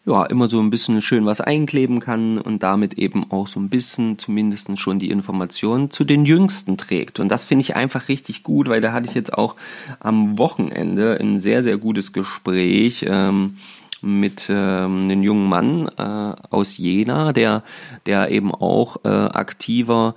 ja, 0.06 0.24
immer 0.26 0.48
so 0.48 0.60
ein 0.60 0.70
bisschen 0.70 1.02
schön 1.02 1.26
was 1.26 1.42
einkleben 1.42 2.00
kann 2.00 2.38
und 2.38 2.62
damit 2.62 2.94
eben 2.94 3.32
auch 3.32 3.48
so 3.48 3.60
ein 3.60 3.70
bisschen 3.70 4.20
zumindest 4.20 4.80
schon 4.80 5.00
die 5.00 5.10
Information 5.10 5.90
zu 5.90 6.04
den 6.04 6.26
Jüngsten 6.26 6.78
trägt. 6.78 7.20
Und 7.20 7.30
das 7.30 7.46
finde 7.46 7.64
ich 7.64 7.76
einfach 7.76 8.08
richtig 8.08 8.44
gut, 8.44 8.70
weil 8.70 8.82
da 8.82 8.94
hatte 8.94 9.08
ich 9.08 9.16
jetzt 9.16 9.34
auch 9.34 9.56
am 10.00 10.38
Wochenende 10.38 11.18
ein 11.20 11.40
sehr, 11.40 11.64
sehr 11.64 11.78
gutes 11.78 12.14
Gespräch 12.14 13.06
ähm, 13.10 13.58
mit 14.02 14.48
ähm, 14.50 15.02
einem 15.02 15.24
jungen 15.24 15.50
Mann 15.50 15.90
äh, 15.98 16.36
aus 16.52 16.78
Jena, 16.78 17.34
der, 17.34 17.64
der 18.06 18.30
eben 18.30 18.54
auch 18.54 18.98
äh, 19.04 19.10
aktiver 19.10 20.14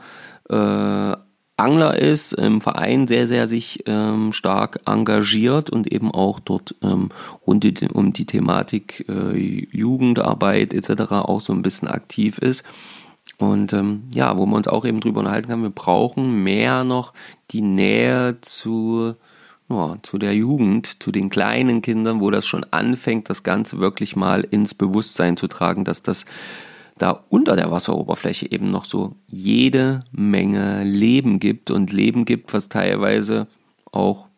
äh, 0.51 1.16
Angler 1.59 1.99
ist, 1.99 2.33
im 2.33 2.61
Verein 2.61 3.07
sehr, 3.07 3.27
sehr 3.27 3.49
sich 3.49 3.83
ähm, 3.87 4.33
stark 4.33 4.81
engagiert 4.87 5.71
und 5.71 5.93
eben 5.93 6.11
auch 6.13 6.41
dort 6.41 6.77
ähm, 6.83 7.11
rund 7.47 7.65
die, 7.65 7.75
um 7.93 8.13
die 8.13 8.27
Thematik 8.27 9.05
äh, 9.09 9.67
Jugendarbeit 9.73 10.73
etc. 10.73 11.13
auch 11.13 11.41
so 11.41 11.53
ein 11.53 11.63
bisschen 11.63 11.89
aktiv 11.89 12.39
ist. 12.39 12.65
Und 13.39 13.73
ähm, 13.73 14.05
ja, 14.13 14.37
wo 14.39 14.47
wir 14.47 14.57
uns 14.57 14.69
auch 14.69 14.85
eben 14.85 15.01
drüber 15.01 15.21
unterhalten 15.21 15.53
haben, 15.53 15.63
wir 15.63 15.71
brauchen 15.71 16.43
mehr 16.43 16.85
noch 16.85 17.13
die 17.51 17.63
Nähe 17.63 18.39
zu, 18.41 19.15
ja, 19.69 19.97
zu 20.03 20.19
der 20.19 20.35
Jugend, 20.35 21.03
zu 21.03 21.13
den 21.13 21.29
kleinen 21.29 21.83
Kindern, 21.83 22.21
wo 22.21 22.31
das 22.31 22.47
schon 22.47 22.65
anfängt, 22.71 23.31
das 23.31 23.43
Ganze 23.43 23.79
wirklich 23.79 24.17
mal 24.17 24.43
ins 24.43 24.75
Bewusstsein 24.75 25.37
zu 25.37 25.49
tragen, 25.49 25.85
dass 25.85 26.03
das 26.03 26.25
da 26.99 27.24
unter 27.28 27.57
der 27.57 27.70
Wasseroberfläche 27.70 28.51
eben 28.51 28.70
noch 28.70 28.84
so 28.84 29.14
jede 29.26 30.05
Menge 30.11 30.84
Leben 30.84 31.40
gibt 31.40 31.70
und 31.70 31.92
Leben 31.92 32.24
gibt, 32.24 32.53
was 32.53 32.68
teilweise 32.68 33.46
auch 33.92 34.28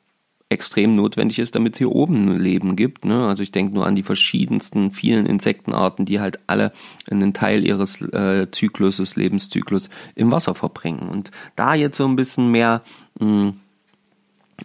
extrem 0.51 0.97
notwendig 0.97 1.39
ist, 1.39 1.55
damit 1.55 1.75
es 1.75 1.79
hier 1.79 1.93
oben 1.93 2.37
Leben 2.37 2.75
gibt. 2.75 3.05
Ne? 3.05 3.27
Also 3.27 3.43
ich 3.43 3.53
denke 3.53 3.73
nur 3.73 3.87
an 3.87 3.95
die 3.95 4.03
verschiedensten, 4.03 4.91
vielen 4.91 5.25
Insektenarten, 5.25 6.05
die 6.05 6.21
halt 6.21 6.41
alle 6.49 6.73
einen 7.09 7.33
Teil 7.33 7.65
ihres 7.65 8.03
äh, 8.03 8.51
Zykluses, 8.51 9.15
Lebenszyklus 9.15 9.89
im 10.17 10.33
Wasser 10.33 10.57
verbringen. 10.57 11.09
Und 11.09 11.31
da 11.55 11.75
jetzt 11.75 11.97
so 11.97 12.07
ein 12.07 12.17
bisschen 12.17 12.51
mehr, 12.51 12.83
mh, 13.21 13.27
hm, 13.27 13.61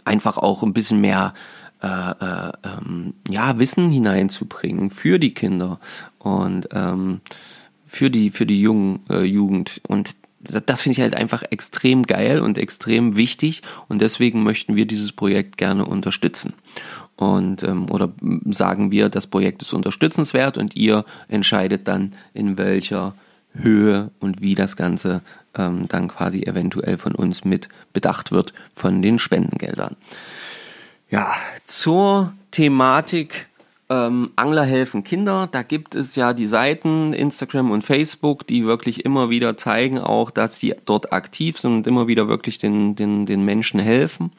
einfach 0.03 0.37
auch 0.37 0.63
ein 0.63 0.73
bisschen 0.73 0.99
mehr 0.99 1.35
äh, 1.83 1.87
äh, 1.87 2.51
ähm, 2.63 3.13
ja, 3.29 3.59
Wissen 3.59 3.91
hineinzubringen 3.91 4.89
für 4.89 5.19
die 5.19 5.35
Kinder. 5.35 5.79
Und 6.17 6.67
ähm, 6.71 7.21
für 7.95 8.11
die, 8.11 8.29
für 8.29 8.45
die 8.45 8.59
jungen 8.59 8.99
äh, 9.09 9.23
Jugend. 9.23 9.79
Und 9.87 10.17
das 10.65 10.81
finde 10.81 10.97
ich 10.97 11.01
halt 11.01 11.15
einfach 11.15 11.43
extrem 11.49 12.03
geil 12.03 12.41
und 12.41 12.57
extrem 12.57 13.15
wichtig 13.15 13.61
und 13.87 14.01
deswegen 14.01 14.43
möchten 14.43 14.75
wir 14.75 14.85
dieses 14.85 15.13
Projekt 15.13 15.57
gerne 15.57 15.85
unterstützen. 15.85 16.53
Und 17.15 17.63
ähm, 17.63 17.89
oder 17.89 18.11
sagen 18.51 18.91
wir, 18.91 19.07
das 19.07 19.27
Projekt 19.27 19.61
ist 19.61 19.73
unterstützenswert 19.73 20.57
und 20.57 20.75
ihr 20.75 21.05
entscheidet 21.29 21.87
dann, 21.87 22.11
in 22.33 22.57
welcher 22.57 23.15
Höhe 23.53 24.11
und 24.19 24.41
wie 24.41 24.55
das 24.55 24.75
Ganze 24.75 25.21
ähm, 25.55 25.87
dann 25.87 26.09
quasi 26.09 26.43
eventuell 26.43 26.97
von 26.97 27.15
uns 27.15 27.45
mit 27.45 27.69
bedacht 27.93 28.33
wird 28.33 28.53
von 28.73 29.01
den 29.01 29.19
Spendengeldern. 29.19 29.95
Ja, 31.09 31.33
zur 31.65 32.33
Thematik 32.51 33.47
ähm, 33.89 34.31
Angler 34.36 34.63
helfen 34.63 35.03
Kinder. 35.03 35.47
Da 35.51 35.63
gibt 35.63 35.95
es 35.95 36.15
ja 36.15 36.33
die 36.33 36.47
Seiten 36.47 37.13
Instagram 37.13 37.71
und 37.71 37.83
Facebook, 37.83 38.47
die 38.47 38.65
wirklich 38.65 39.05
immer 39.05 39.29
wieder 39.29 39.57
zeigen 39.57 39.99
auch, 39.99 40.31
dass 40.31 40.57
sie 40.57 40.75
dort 40.86 41.13
aktiv 41.13 41.59
sind 41.59 41.73
und 41.73 41.88
immer 41.88 42.07
wieder 42.07 42.27
wirklich 42.27 42.57
den, 42.57 42.95
den, 42.95 43.25
den 43.25 43.43
Menschen 43.43 43.79
helfen. 43.79 44.31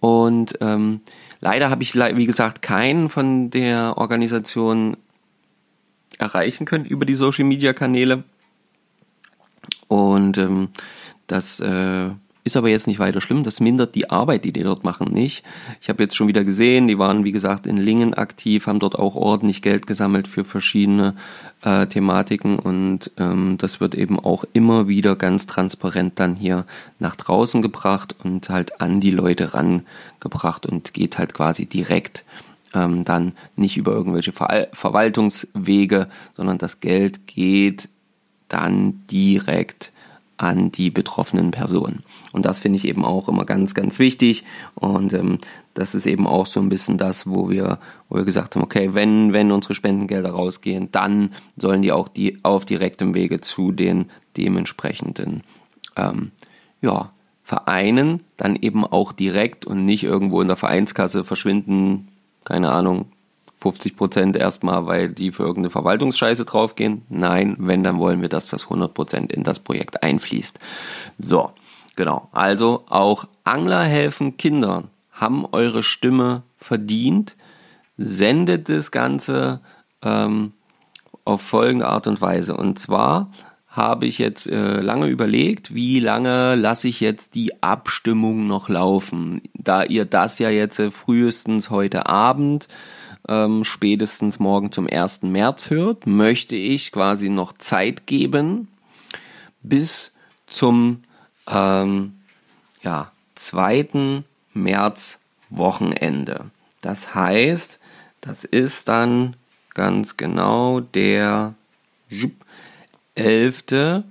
Und 0.00 0.56
ähm, 0.60 1.00
leider 1.40 1.70
habe 1.70 1.82
ich, 1.82 1.94
wie 1.94 2.26
gesagt, 2.26 2.62
keinen 2.62 3.08
von 3.08 3.50
der 3.50 3.98
Organisation 3.98 4.96
erreichen 6.18 6.64
können 6.64 6.84
über 6.86 7.04
die 7.04 7.14
Social 7.14 7.44
Media 7.44 7.72
Kanäle. 7.72 8.24
Und 9.88 10.38
ähm, 10.38 10.68
das 11.26 11.60
äh, 11.60 12.10
ist 12.46 12.56
aber 12.56 12.68
jetzt 12.68 12.86
nicht 12.86 13.00
weiter 13.00 13.20
schlimm. 13.20 13.42
Das 13.42 13.58
mindert 13.58 13.96
die 13.96 14.08
Arbeit, 14.08 14.44
die 14.44 14.52
die 14.52 14.62
dort 14.62 14.84
machen, 14.84 15.12
nicht. 15.12 15.44
Ich 15.80 15.88
habe 15.88 16.04
jetzt 16.04 16.14
schon 16.14 16.28
wieder 16.28 16.44
gesehen, 16.44 16.86
die 16.86 16.96
waren, 16.96 17.24
wie 17.24 17.32
gesagt, 17.32 17.66
in 17.66 17.76
Lingen 17.76 18.14
aktiv, 18.14 18.68
haben 18.68 18.78
dort 18.78 18.96
auch 18.96 19.16
ordentlich 19.16 19.62
Geld 19.62 19.88
gesammelt 19.88 20.28
für 20.28 20.44
verschiedene 20.44 21.16
äh, 21.62 21.88
Thematiken 21.88 22.60
und 22.60 23.10
ähm, 23.18 23.58
das 23.58 23.80
wird 23.80 23.96
eben 23.96 24.20
auch 24.20 24.44
immer 24.52 24.86
wieder 24.86 25.16
ganz 25.16 25.46
transparent 25.46 26.20
dann 26.20 26.36
hier 26.36 26.66
nach 27.00 27.16
draußen 27.16 27.62
gebracht 27.62 28.14
und 28.22 28.48
halt 28.48 28.80
an 28.80 29.00
die 29.00 29.10
Leute 29.10 29.52
rangebracht 29.52 30.66
und 30.66 30.94
geht 30.94 31.18
halt 31.18 31.34
quasi 31.34 31.66
direkt 31.66 32.24
ähm, 32.74 33.04
dann 33.04 33.32
nicht 33.56 33.76
über 33.76 33.90
irgendwelche 33.90 34.32
Ver 34.32 34.68
Verwaltungswege, 34.72 36.08
sondern 36.36 36.58
das 36.58 36.78
Geld 36.78 37.26
geht 37.26 37.88
dann 38.48 39.02
direkt 39.10 39.90
an 40.38 40.70
die 40.70 40.90
betroffenen 40.90 41.50
Personen. 41.50 42.02
Und 42.32 42.44
das 42.44 42.58
finde 42.58 42.76
ich 42.76 42.86
eben 42.86 43.04
auch 43.04 43.28
immer 43.28 43.44
ganz, 43.44 43.74
ganz 43.74 43.98
wichtig. 43.98 44.44
Und 44.74 45.12
ähm, 45.12 45.38
das 45.74 45.94
ist 45.94 46.06
eben 46.06 46.26
auch 46.26 46.46
so 46.46 46.60
ein 46.60 46.68
bisschen 46.68 46.98
das, 46.98 47.28
wo 47.28 47.50
wir, 47.50 47.78
wo 48.08 48.16
wir 48.16 48.24
gesagt 48.24 48.54
haben, 48.54 48.62
okay, 48.62 48.90
wenn, 48.92 49.32
wenn 49.32 49.52
unsere 49.52 49.74
Spendengelder 49.74 50.30
rausgehen, 50.30 50.90
dann 50.92 51.32
sollen 51.56 51.82
die 51.82 51.92
auch 51.92 52.08
die 52.08 52.38
auf 52.42 52.64
direktem 52.64 53.14
Wege 53.14 53.40
zu 53.40 53.72
den 53.72 54.10
dementsprechenden 54.36 55.42
ähm, 55.96 56.32
ja, 56.80 57.12
Vereinen 57.42 58.22
dann 58.36 58.56
eben 58.56 58.84
auch 58.84 59.12
direkt 59.12 59.66
und 59.66 59.84
nicht 59.84 60.02
irgendwo 60.04 60.40
in 60.42 60.48
der 60.48 60.56
Vereinskasse 60.56 61.24
verschwinden, 61.24 62.08
keine 62.44 62.72
Ahnung, 62.72 63.06
50 63.66 63.96
Prozent 63.96 64.36
erstmal, 64.36 64.86
weil 64.86 65.08
die 65.08 65.32
für 65.32 65.42
irgendeine 65.42 65.70
Verwaltungsscheiße 65.70 66.44
draufgehen. 66.44 67.02
Nein, 67.08 67.56
wenn, 67.58 67.82
dann 67.82 67.98
wollen 67.98 68.22
wir, 68.22 68.28
dass 68.28 68.46
das 68.48 68.64
100 68.64 68.94
Prozent 68.94 69.32
in 69.32 69.42
das 69.42 69.58
Projekt 69.58 70.04
einfließt. 70.04 70.60
So, 71.18 71.50
genau. 71.96 72.28
Also 72.30 72.84
auch 72.88 73.26
Angler 73.42 73.82
helfen 73.82 74.36
Kindern 74.36 74.88
haben 75.10 75.46
eure 75.50 75.82
Stimme 75.82 76.44
verdient. 76.58 77.34
Sendet 77.96 78.68
das 78.68 78.92
Ganze 78.92 79.62
ähm, 80.02 80.52
auf 81.24 81.40
folgende 81.42 81.88
Art 81.88 82.06
und 82.06 82.20
Weise. 82.20 82.56
Und 82.56 82.78
zwar 82.78 83.32
habe 83.66 84.06
ich 84.06 84.18
jetzt 84.18 84.46
äh, 84.46 84.80
lange 84.80 85.08
überlegt, 85.08 85.74
wie 85.74 85.98
lange 85.98 86.54
lasse 86.54 86.86
ich 86.86 87.00
jetzt 87.00 87.34
die 87.34 87.64
Abstimmung 87.64 88.46
noch 88.46 88.68
laufen. 88.68 89.42
Da 89.54 89.82
ihr 89.82 90.04
das 90.04 90.38
ja 90.38 90.50
jetzt 90.50 90.78
äh, 90.78 90.92
frühestens 90.92 91.68
heute 91.68 92.06
Abend 92.06 92.68
ähm, 93.28 93.64
spätestens 93.64 94.38
morgen 94.38 94.72
zum 94.72 94.88
1. 94.90 95.22
März 95.22 95.70
hört, 95.70 96.06
möchte 96.06 96.56
ich 96.56 96.92
quasi 96.92 97.28
noch 97.28 97.52
Zeit 97.58 98.06
geben 98.06 98.68
bis 99.62 100.12
zum 100.46 101.02
ähm, 101.48 102.14
ja, 102.82 103.12
2. 103.34 104.22
März 104.54 105.18
Wochenende. 105.50 106.50
Das 106.82 107.14
heißt, 107.14 107.78
das 108.20 108.44
ist 108.44 108.88
dann 108.88 109.36
ganz 109.74 110.16
genau 110.16 110.80
der 110.80 111.54
11. 113.14 114.04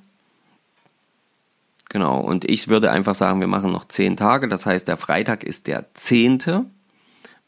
Genau, 1.90 2.20
und 2.20 2.46
ich 2.46 2.68
würde 2.68 2.92
einfach 2.92 3.16
sagen, 3.16 3.40
wir 3.40 3.48
machen 3.48 3.72
noch 3.72 3.88
10 3.88 4.18
Tage. 4.18 4.48
Das 4.48 4.66
heißt, 4.66 4.88
der 4.88 4.98
Freitag 4.98 5.44
ist 5.44 5.68
der 5.68 5.86
10 5.94 6.40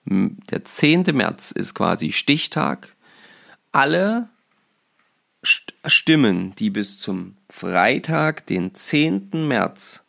der 0.09 0.63
10. 0.63 1.03
März 1.13 1.51
ist 1.51 1.73
quasi 1.73 2.13
Stichtag. 2.13 2.95
Alle 3.73 4.29
Stimmen, 5.43 6.55
die 6.55 6.69
bis 6.69 6.97
zum 6.97 7.35
Freitag, 7.49 8.47
den 8.47 8.73
10. 8.73 9.47
März 9.47 10.05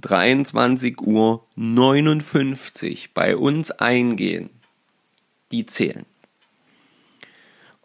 23 0.00 1.00
Uhr 1.00 1.44
59 1.56 3.14
bei 3.14 3.36
uns 3.36 3.72
eingehen, 3.72 4.50
die 5.52 5.66
zählen. 5.66 6.06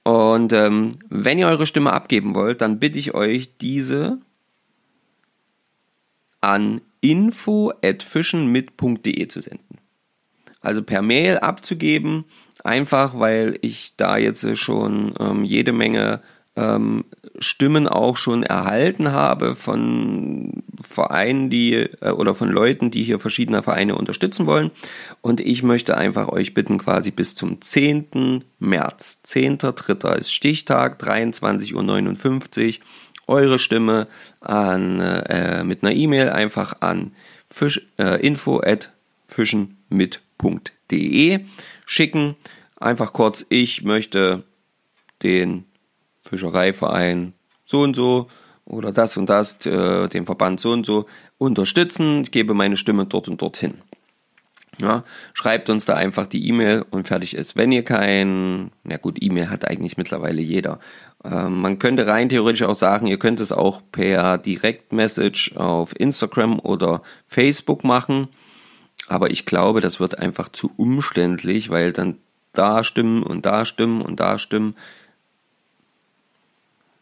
Und 0.03 0.53
ähm, 0.53 0.99
wenn 1.09 1.39
ihr 1.39 1.47
eure 1.47 1.67
Stimme 1.67 1.93
abgeben 1.93 2.33
wollt, 2.35 2.61
dann 2.61 2.79
bitte 2.79 2.99
ich 2.99 3.13
euch, 3.13 3.49
diese 3.59 4.19
an 6.39 6.79
info@fischenmit.de 7.01 9.27
zu 9.27 9.41
senden 9.41 9.80
also 10.61 10.83
per 10.83 11.01
Mail 11.01 11.39
abzugeben, 11.39 12.25
einfach 12.63 13.19
weil 13.19 13.57
ich 13.61 13.93
da 13.97 14.17
jetzt 14.17 14.57
schon 14.57 15.13
ähm, 15.19 15.43
jede 15.43 15.73
Menge 15.73 16.21
ähm, 16.55 17.05
Stimmen 17.39 17.87
auch 17.87 18.17
schon 18.17 18.43
erhalten 18.43 19.11
habe 19.11 19.55
von 19.55 20.63
Vereinen, 20.81 21.49
die 21.49 21.73
äh, 21.73 22.11
oder 22.11 22.35
von 22.35 22.49
Leuten, 22.49 22.91
die 22.91 23.03
hier 23.03 23.19
verschiedene 23.19 23.63
Vereine 23.63 23.95
unterstützen 23.95 24.47
wollen. 24.47 24.71
Und 25.21 25.39
ich 25.39 25.63
möchte 25.63 25.97
einfach 25.97 26.27
euch 26.27 26.53
bitten, 26.53 26.77
quasi 26.77 27.11
bis 27.11 27.35
zum 27.35 27.61
10. 27.61 28.43
März, 28.59 29.21
10.3. 29.25 30.15
ist 30.17 30.33
Stichtag, 30.33 31.01
23.59 31.01 32.79
Uhr, 32.79 32.85
eure 33.27 33.59
Stimme 33.59 34.07
an, 34.41 34.99
äh, 34.99 35.63
mit 35.63 35.83
einer 35.83 35.93
E-Mail 35.93 36.29
einfach 36.29 36.81
an 36.81 37.13
fisch, 37.49 37.87
äh, 37.97 38.19
info 38.25 38.59
at 38.59 38.91
fischen 39.31 39.83
mit 39.89 40.21
fischereiverein.de 40.41 41.45
schicken. 41.85 42.35
Einfach 42.79 43.13
kurz, 43.13 43.45
ich 43.49 43.83
möchte 43.83 44.43
den 45.23 45.65
Fischereiverein 46.21 47.33
so 47.65 47.81
und 47.81 47.95
so 47.95 48.27
oder 48.65 48.91
das 48.91 49.17
und 49.17 49.29
das, 49.29 49.65
äh, 49.65 50.07
den 50.07 50.25
Verband 50.25 50.59
so 50.59 50.71
und 50.71 50.85
so 50.85 51.05
unterstützen. 51.37 52.21
Ich 52.21 52.31
gebe 52.31 52.53
meine 52.53 52.77
Stimme 52.77 53.05
dort 53.05 53.27
und 53.27 53.41
dorthin. 53.41 53.75
Ja, 54.79 55.03
schreibt 55.33 55.69
uns 55.69 55.85
da 55.85 55.95
einfach 55.95 56.25
die 56.25 56.47
E-Mail 56.47 56.85
und 56.89 57.07
fertig 57.07 57.35
ist. 57.35 57.55
Wenn 57.55 57.71
ihr 57.71 57.83
kein, 57.83 58.71
na 58.83 58.97
gut, 58.97 59.17
E-Mail 59.21 59.49
hat 59.49 59.67
eigentlich 59.67 59.97
mittlerweile 59.97 60.41
jeder. 60.41 60.79
Ähm, 61.23 61.59
man 61.59 61.77
könnte 61.77 62.07
rein 62.07 62.29
theoretisch 62.29 62.63
auch 62.63 62.75
sagen, 62.75 63.05
ihr 63.05 63.19
könnt 63.19 63.41
es 63.41 63.51
auch 63.51 63.81
per 63.91 64.37
Direktmessage 64.37 65.51
auf 65.55 65.93
Instagram 65.99 66.59
oder 66.59 67.03
Facebook 67.27 67.83
machen. 67.83 68.29
Aber 69.11 69.29
ich 69.29 69.45
glaube, 69.45 69.81
das 69.81 69.99
wird 69.99 70.19
einfach 70.19 70.47
zu 70.47 70.71
umständlich, 70.77 71.69
weil 71.69 71.91
dann 71.91 72.15
da 72.53 72.81
stimmen 72.85 73.23
und 73.23 73.45
da 73.45 73.65
stimmen 73.65 74.01
und 74.01 74.21
da 74.21 74.39
stimmen. 74.39 74.73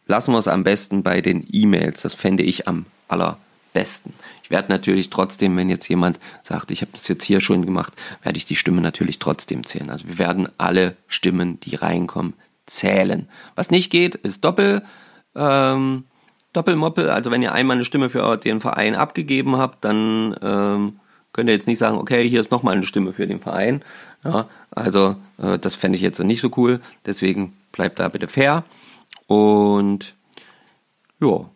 Lassen 0.08 0.32
wir 0.32 0.38
es 0.38 0.48
am 0.48 0.64
besten 0.64 1.04
bei 1.04 1.20
den 1.20 1.46
E-Mails. 1.52 2.02
Das 2.02 2.16
fände 2.16 2.42
ich 2.42 2.66
am 2.66 2.86
allerbesten. 3.06 4.12
Ich 4.42 4.50
werde 4.50 4.72
natürlich 4.72 5.10
trotzdem, 5.10 5.56
wenn 5.56 5.70
jetzt 5.70 5.88
jemand 5.88 6.18
sagt, 6.42 6.72
ich 6.72 6.80
habe 6.80 6.90
das 6.90 7.06
jetzt 7.06 7.22
hier 7.22 7.40
schon 7.40 7.64
gemacht, 7.64 7.92
werde 8.24 8.38
ich 8.38 8.44
die 8.44 8.56
Stimme 8.56 8.80
natürlich 8.80 9.20
trotzdem 9.20 9.64
zählen. 9.64 9.88
Also 9.88 10.08
wir 10.08 10.18
werden 10.18 10.48
alle 10.58 10.96
Stimmen, 11.06 11.60
die 11.60 11.76
reinkommen, 11.76 12.32
zählen. 12.66 13.28
Was 13.54 13.70
nicht 13.70 13.88
geht, 13.88 14.16
ist 14.16 14.44
Doppel. 14.44 14.82
Ähm, 15.36 16.06
Doppelmoppel, 16.54 17.08
also 17.08 17.30
wenn 17.30 17.42
ihr 17.42 17.52
einmal 17.52 17.76
eine 17.76 17.84
Stimme 17.84 18.10
für 18.10 18.36
den 18.36 18.58
Verein 18.58 18.96
abgegeben 18.96 19.58
habt, 19.58 19.84
dann 19.84 20.36
ähm, 20.42 20.99
könnt 21.32 21.48
ihr 21.48 21.54
jetzt 21.54 21.68
nicht 21.68 21.78
sagen, 21.78 21.98
okay, 21.98 22.28
hier 22.28 22.40
ist 22.40 22.50
nochmal 22.50 22.76
eine 22.76 22.86
Stimme 22.86 23.12
für 23.12 23.26
den 23.26 23.40
Verein. 23.40 23.82
Ja, 24.24 24.48
also 24.70 25.16
äh, 25.38 25.58
das 25.58 25.76
fände 25.76 25.96
ich 25.96 26.02
jetzt 26.02 26.18
nicht 26.20 26.40
so 26.40 26.50
cool. 26.56 26.80
Deswegen 27.06 27.56
bleibt 27.72 27.98
da 27.98 28.08
bitte 28.08 28.28
fair. 28.28 28.64
Und 29.26 30.14
ja, 31.20 31.48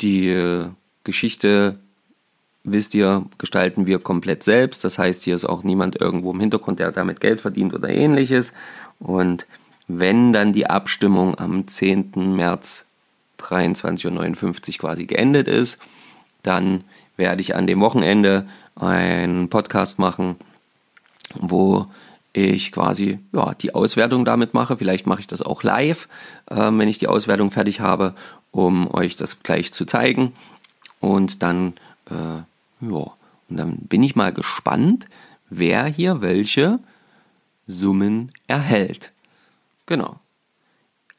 die 0.00 0.28
äh, 0.28 0.68
Geschichte, 1.04 1.78
wisst 2.64 2.94
ihr, 2.94 3.26
gestalten 3.38 3.86
wir 3.86 3.98
komplett 3.98 4.42
selbst. 4.42 4.84
Das 4.84 4.98
heißt, 4.98 5.22
hier 5.22 5.36
ist 5.36 5.44
auch 5.44 5.62
niemand 5.62 6.00
irgendwo 6.00 6.32
im 6.32 6.40
Hintergrund, 6.40 6.80
der 6.80 6.92
damit 6.92 7.20
Geld 7.20 7.40
verdient 7.40 7.74
oder 7.74 7.88
ähnliches. 7.88 8.54
Und 8.98 9.46
wenn 9.86 10.32
dann 10.32 10.52
die 10.52 10.66
Abstimmung 10.66 11.38
am 11.38 11.68
10. 11.68 12.34
März 12.34 12.86
23.59 13.38 14.70
Uhr 14.70 14.78
quasi 14.78 15.06
geendet 15.06 15.46
ist, 15.46 15.78
dann 16.42 16.84
werde 17.16 17.40
ich 17.40 17.54
an 17.54 17.66
dem 17.66 17.80
Wochenende 17.80 18.46
einen 18.76 19.48
Podcast 19.48 19.98
machen, 19.98 20.36
wo 21.34 21.86
ich 22.32 22.72
quasi 22.72 23.20
ja, 23.32 23.54
die 23.54 23.74
Auswertung 23.74 24.24
damit 24.24 24.54
mache. 24.54 24.76
Vielleicht 24.76 25.06
mache 25.06 25.20
ich 25.20 25.26
das 25.26 25.40
auch 25.40 25.62
live, 25.62 26.08
äh, 26.50 26.56
wenn 26.56 26.88
ich 26.88 26.98
die 26.98 27.08
Auswertung 27.08 27.50
fertig 27.50 27.80
habe, 27.80 28.14
um 28.50 28.92
euch 28.92 29.16
das 29.16 29.42
gleich 29.42 29.72
zu 29.72 29.84
zeigen. 29.84 30.32
Und 31.00 31.42
dann, 31.42 31.74
äh, 32.10 32.42
ja, 32.80 33.12
und 33.48 33.56
dann 33.56 33.76
bin 33.76 34.02
ich 34.02 34.16
mal 34.16 34.32
gespannt, 34.32 35.06
wer 35.48 35.86
hier 35.86 36.20
welche 36.20 36.80
Summen 37.66 38.32
erhält. 38.48 39.12
Genau. 39.86 40.18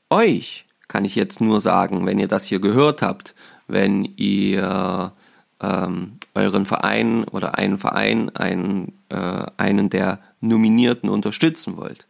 Euch 0.10 0.66
kann 0.88 1.06
ich 1.06 1.16
jetzt 1.16 1.42
nur 1.42 1.62
sagen, 1.62 2.06
wenn 2.06 2.20
ihr 2.20 2.28
das 2.28 2.46
hier 2.46 2.60
gehört 2.60 3.02
habt, 3.02 3.34
wenn 3.68 4.06
ihr 4.18 5.14
ähm, 5.62 6.20
euren 6.34 6.66
Verein 6.66 7.24
oder 7.26 7.58
einen 7.58 7.78
Verein, 7.78 8.30
einen, 8.36 8.94
äh, 9.10 9.46
einen 9.58 9.90
der 9.90 10.20
Nominierten 10.42 11.10
unterstützen 11.10 11.78
wollt, 11.78 12.08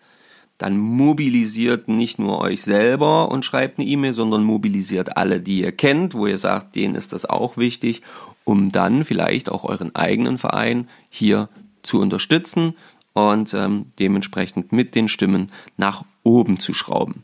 dann 0.58 0.78
mobilisiert 0.78 1.88
nicht 1.88 2.18
nur 2.18 2.40
euch 2.40 2.64
selber 2.64 3.30
und 3.30 3.44
schreibt 3.44 3.78
eine 3.78 3.88
E-Mail, 3.88 4.14
sondern 4.14 4.44
mobilisiert 4.44 5.18
alle, 5.18 5.42
die 5.42 5.62
ihr 5.62 5.74
kennt, 5.74 6.14
wo 6.14 6.28
ihr 6.28 6.38
sagt, 6.38 6.76
denen 6.76 6.96
ist 6.96 7.12
das 7.14 7.26
auch 7.26 7.58
wichtig, 7.58 8.02
um 8.46 8.72
dann 8.72 9.04
vielleicht 9.04 9.50
auch 9.50 9.66
euren 9.66 9.94
eigenen 9.96 10.38
Verein 10.38 10.88
hier 11.10 11.50
zu 11.84 12.00
unterstützen 12.00 12.76
und 13.14 13.54
ähm, 13.54 13.92
dementsprechend 14.00 14.72
mit 14.72 14.96
den 14.96 15.08
Stimmen 15.08 15.52
nach 15.78 16.06
oben 16.24 16.60
zu 16.60 16.74
schrauben. 16.74 17.24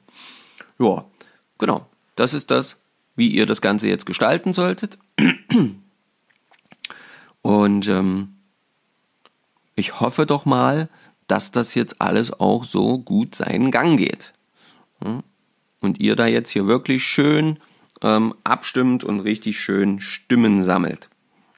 Ja, 0.79 1.05
genau. 1.57 1.85
Das 2.15 2.33
ist 2.33 2.51
das, 2.51 2.81
wie 3.15 3.29
ihr 3.29 3.45
das 3.45 3.61
Ganze 3.61 3.87
jetzt 3.87 4.05
gestalten 4.05 4.53
solltet. 4.53 4.97
Und 7.41 7.87
ähm, 7.87 8.35
ich 9.75 9.99
hoffe 9.99 10.25
doch 10.25 10.45
mal, 10.45 10.89
dass 11.27 11.51
das 11.51 11.75
jetzt 11.75 12.01
alles 12.01 12.31
auch 12.39 12.63
so 12.63 12.99
gut 12.99 13.35
seinen 13.35 13.71
Gang 13.71 13.97
geht. 13.97 14.33
Und 15.79 15.99
ihr 15.99 16.15
da 16.15 16.27
jetzt 16.27 16.49
hier 16.49 16.67
wirklich 16.67 17.03
schön 17.03 17.57
ähm, 18.01 18.35
abstimmt 18.43 19.03
und 19.03 19.21
richtig 19.21 19.59
schön 19.59 19.99
Stimmen 20.01 20.63
sammelt. 20.63 21.09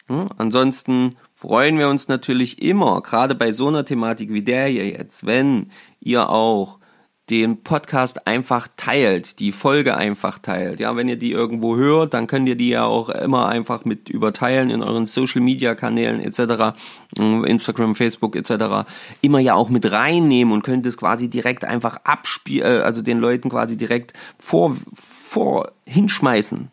Ja, 0.09 0.29
ansonsten 0.37 1.11
freuen 1.33 1.77
wir 1.77 1.89
uns 1.89 2.07
natürlich 2.07 2.61
immer, 2.61 3.01
gerade 3.01 3.35
bei 3.35 3.51
so 3.51 3.67
einer 3.67 3.85
Thematik 3.85 4.31
wie 4.31 4.43
der 4.43 4.67
hier 4.67 4.87
jetzt, 4.87 5.25
wenn 5.25 5.71
ihr 5.99 6.29
auch 6.29 6.79
den 7.29 7.63
Podcast 7.63 8.27
einfach 8.27 8.67
teilt, 8.75 9.39
die 9.39 9.53
Folge 9.53 9.95
einfach 9.95 10.39
teilt. 10.39 10.81
Ja, 10.81 10.95
wenn 10.97 11.07
ihr 11.07 11.15
die 11.15 11.31
irgendwo 11.31 11.77
hört, 11.77 12.13
dann 12.13 12.27
könnt 12.27 12.49
ihr 12.49 12.55
die 12.55 12.69
ja 12.69 12.83
auch 12.83 13.09
immer 13.09 13.47
einfach 13.47 13.85
mit 13.85 14.09
überteilen 14.09 14.69
in 14.69 14.83
euren 14.83 15.05
Social 15.05 15.41
Media 15.41 15.73
Kanälen 15.73 16.19
etc., 16.19 16.77
Instagram, 17.17 17.95
Facebook 17.95 18.35
etc. 18.35 18.89
immer 19.21 19.39
ja 19.39 19.53
auch 19.53 19.69
mit 19.69 19.89
reinnehmen 19.89 20.53
und 20.53 20.63
könnt 20.63 20.85
es 20.85 20.97
quasi 20.97 21.29
direkt 21.29 21.63
einfach 21.63 21.97
abspielen, 22.03 22.81
äh, 22.81 22.83
also 22.83 23.01
den 23.01 23.19
Leuten 23.19 23.49
quasi 23.49 23.77
direkt 23.77 24.13
vor, 24.37 24.75
vor 24.93 25.71
hinschmeißen. 25.85 26.71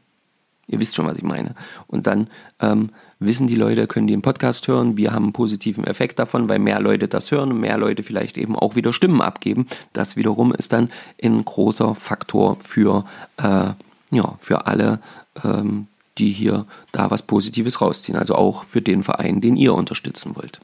Ihr 0.66 0.80
wisst 0.80 0.96
schon, 0.96 1.06
was 1.06 1.16
ich 1.16 1.24
meine. 1.24 1.54
Und 1.86 2.06
dann 2.06 2.28
ähm, 2.60 2.90
wissen 3.20 3.46
die 3.46 3.54
Leute, 3.54 3.86
können 3.86 4.06
die 4.06 4.14
den 4.14 4.22
Podcast 4.22 4.66
hören. 4.66 4.96
Wir 4.96 5.12
haben 5.12 5.24
einen 5.24 5.32
positiven 5.32 5.84
Effekt 5.84 6.18
davon, 6.18 6.48
weil 6.48 6.58
mehr 6.58 6.80
Leute 6.80 7.06
das 7.06 7.30
hören 7.30 7.52
und 7.52 7.60
mehr 7.60 7.78
Leute 7.78 8.02
vielleicht 8.02 8.38
eben 8.38 8.56
auch 8.56 8.74
wieder 8.74 8.92
Stimmen 8.92 9.20
abgeben. 9.20 9.66
Das 9.92 10.16
wiederum 10.16 10.52
ist 10.52 10.72
dann 10.72 10.90
ein 11.22 11.44
großer 11.44 11.94
Faktor 11.94 12.56
für, 12.58 13.04
äh, 13.36 13.72
ja, 14.10 14.34
für 14.40 14.66
alle, 14.66 15.00
ähm, 15.44 15.86
die 16.18 16.32
hier 16.32 16.66
da 16.92 17.10
was 17.10 17.22
Positives 17.22 17.80
rausziehen. 17.80 18.18
Also 18.18 18.34
auch 18.34 18.64
für 18.64 18.82
den 18.82 19.02
Verein, 19.02 19.40
den 19.40 19.56
ihr 19.56 19.74
unterstützen 19.74 20.34
wollt. 20.34 20.60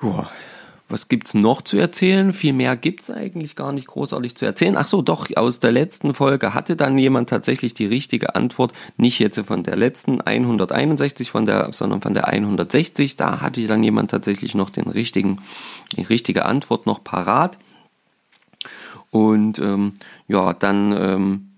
Boah, 0.00 0.30
was 0.92 1.08
gibt's 1.08 1.34
noch 1.34 1.62
zu 1.62 1.78
erzählen? 1.78 2.32
Viel 2.32 2.52
mehr 2.52 2.76
gibt's 2.76 3.10
eigentlich 3.10 3.56
gar 3.56 3.72
nicht 3.72 3.86
großartig 3.88 4.36
zu 4.36 4.44
erzählen. 4.44 4.76
Ach 4.76 4.86
so, 4.86 5.02
doch, 5.02 5.28
aus 5.34 5.58
der 5.58 5.72
letzten 5.72 6.14
Folge 6.14 6.54
hatte 6.54 6.76
dann 6.76 6.98
jemand 6.98 7.30
tatsächlich 7.30 7.74
die 7.74 7.86
richtige 7.86 8.34
Antwort. 8.34 8.72
Nicht 8.96 9.18
jetzt 9.18 9.40
von 9.40 9.62
der 9.62 9.76
letzten 9.76 10.20
161, 10.20 11.30
von 11.30 11.46
der, 11.46 11.72
sondern 11.72 12.02
von 12.02 12.14
der 12.14 12.28
160. 12.28 13.16
Da 13.16 13.40
hatte 13.40 13.66
dann 13.66 13.82
jemand 13.82 14.10
tatsächlich 14.10 14.54
noch 14.54 14.70
den 14.70 14.88
richtigen, 14.88 15.38
die 15.96 16.02
richtige 16.02 16.44
Antwort 16.44 16.86
noch 16.86 17.02
parat. 17.02 17.58
Und 19.10 19.58
ähm, 19.58 19.94
ja, 20.28 20.52
dann 20.52 20.92
ähm, 20.92 21.51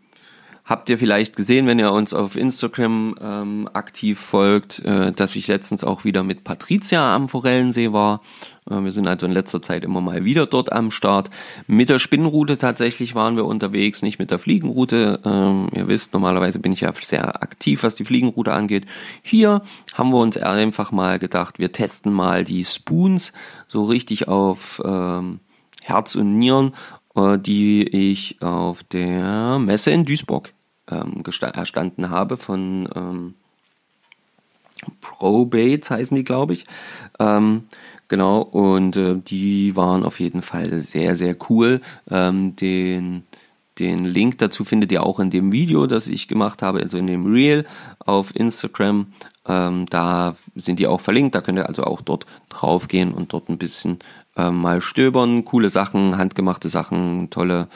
habt 0.64 0.88
ihr 0.88 0.98
vielleicht 0.98 1.36
gesehen, 1.36 1.66
wenn 1.66 1.78
ihr 1.78 1.92
uns 1.92 2.14
auf 2.14 2.36
Instagram 2.36 3.14
ähm, 3.20 3.68
aktiv 3.74 4.18
folgt, 4.18 4.78
äh, 4.80 5.12
dass 5.12 5.36
ich 5.36 5.46
letztens 5.46 5.84
auch 5.84 6.04
wieder 6.04 6.22
mit 6.22 6.42
Patricia 6.42 7.14
am 7.14 7.28
Forellensee 7.28 7.92
war. 7.92 8.22
Äh, 8.70 8.82
wir 8.82 8.92
sind 8.92 9.06
also 9.06 9.26
in 9.26 9.32
letzter 9.32 9.60
Zeit 9.60 9.84
immer 9.84 10.00
mal 10.00 10.24
wieder 10.24 10.46
dort 10.46 10.72
am 10.72 10.90
Start. 10.90 11.28
Mit 11.66 11.90
der 11.90 11.98
Spinnenroute 11.98 12.56
tatsächlich 12.56 13.14
waren 13.14 13.36
wir 13.36 13.44
unterwegs, 13.44 14.00
nicht 14.00 14.18
mit 14.18 14.30
der 14.30 14.38
Fliegenroute. 14.38 15.20
Ähm, 15.24 15.68
ihr 15.74 15.86
wisst, 15.86 16.14
normalerweise 16.14 16.58
bin 16.58 16.72
ich 16.72 16.80
ja 16.80 16.92
sehr 16.98 17.42
aktiv, 17.42 17.82
was 17.82 17.94
die 17.94 18.06
Fliegenroute 18.06 18.52
angeht. 18.54 18.86
Hier 19.22 19.60
haben 19.92 20.10
wir 20.10 20.18
uns 20.18 20.38
einfach 20.38 20.92
mal 20.92 21.18
gedacht, 21.18 21.58
wir 21.58 21.72
testen 21.72 22.10
mal 22.10 22.42
die 22.42 22.64
Spoons 22.64 23.34
so 23.68 23.84
richtig 23.84 24.28
auf 24.28 24.80
ähm, 24.82 25.40
Herz 25.82 26.14
und 26.14 26.38
Nieren, 26.38 26.72
äh, 27.16 27.38
die 27.38 27.86
ich 27.86 28.40
auf 28.40 28.82
der 28.84 29.58
Messe 29.58 29.90
in 29.90 30.06
Duisburg 30.06 30.53
ähm, 30.90 31.22
erstanden 31.40 32.10
habe 32.10 32.36
von 32.36 32.88
ähm, 32.94 33.34
Probates 35.00 35.90
heißen 35.90 36.16
die, 36.16 36.24
glaube 36.24 36.52
ich. 36.52 36.64
Ähm, 37.18 37.64
Genau, 38.08 38.42
und 38.42 38.96
äh, 38.96 39.16
die 39.16 39.76
waren 39.76 40.04
auf 40.04 40.20
jeden 40.20 40.42
Fall 40.42 40.80
sehr, 40.80 41.16
sehr 41.16 41.36
cool. 41.48 41.80
Ähm, 42.10 42.54
den, 42.56 43.24
den 43.78 44.04
Link 44.04 44.38
dazu 44.38 44.64
findet 44.64 44.92
ihr 44.92 45.04
auch 45.04 45.20
in 45.20 45.30
dem 45.30 45.52
Video, 45.52 45.86
das 45.86 46.06
ich 46.06 46.28
gemacht 46.28 46.62
habe, 46.62 46.80
also 46.82 46.98
in 46.98 47.06
dem 47.06 47.26
Reel 47.26 47.64
auf 47.98 48.36
Instagram. 48.36 49.06
Ähm, 49.46 49.86
da 49.86 50.36
sind 50.54 50.78
die 50.78 50.86
auch 50.86 51.00
verlinkt, 51.00 51.34
da 51.34 51.40
könnt 51.40 51.58
ihr 51.58 51.68
also 51.68 51.84
auch 51.84 52.02
dort 52.02 52.26
draufgehen 52.50 53.12
und 53.12 53.32
dort 53.32 53.48
ein 53.48 53.58
bisschen 53.58 53.98
ähm, 54.36 54.56
mal 54.56 54.80
stöbern. 54.80 55.44
Coole 55.44 55.70
Sachen, 55.70 56.18
handgemachte 56.18 56.68
Sachen, 56.68 57.30
tolle, 57.30 57.68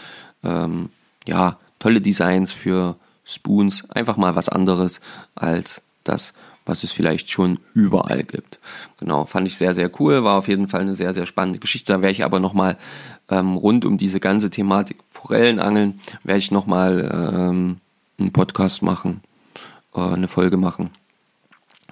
ähm, 0.44 0.90
ja, 1.26 1.58
tolle 1.78 2.00
Designs 2.00 2.52
für 2.52 2.96
Spoons. 3.24 3.88
Einfach 3.90 4.16
mal 4.16 4.36
was 4.36 4.48
anderes 4.48 5.00
als 5.34 5.82
das, 6.04 6.32
was 6.64 6.84
es 6.84 6.92
vielleicht 6.92 7.30
schon 7.30 7.58
überall 7.74 8.22
gibt. 8.22 8.58
Genau, 9.00 9.24
fand 9.24 9.46
ich 9.46 9.56
sehr, 9.56 9.74
sehr 9.74 9.90
cool, 10.00 10.24
war 10.24 10.36
auf 10.36 10.48
jeden 10.48 10.68
Fall 10.68 10.82
eine 10.82 10.96
sehr, 10.96 11.14
sehr 11.14 11.26
spannende 11.26 11.58
Geschichte. 11.58 11.92
Da 11.92 12.02
werde 12.02 12.12
ich 12.12 12.24
aber 12.24 12.40
nochmal 12.40 12.76
ähm, 13.30 13.56
rund 13.56 13.84
um 13.84 13.98
diese 13.98 14.20
ganze 14.20 14.50
Thematik 14.50 14.98
Forellenangeln, 15.08 16.00
werde 16.24 16.38
ich 16.38 16.50
nochmal 16.50 17.10
ähm, 17.12 17.78
einen 18.18 18.32
Podcast 18.32 18.82
machen, 18.82 19.22
äh, 19.94 20.00
eine 20.00 20.28
Folge 20.28 20.56
machen. 20.56 20.90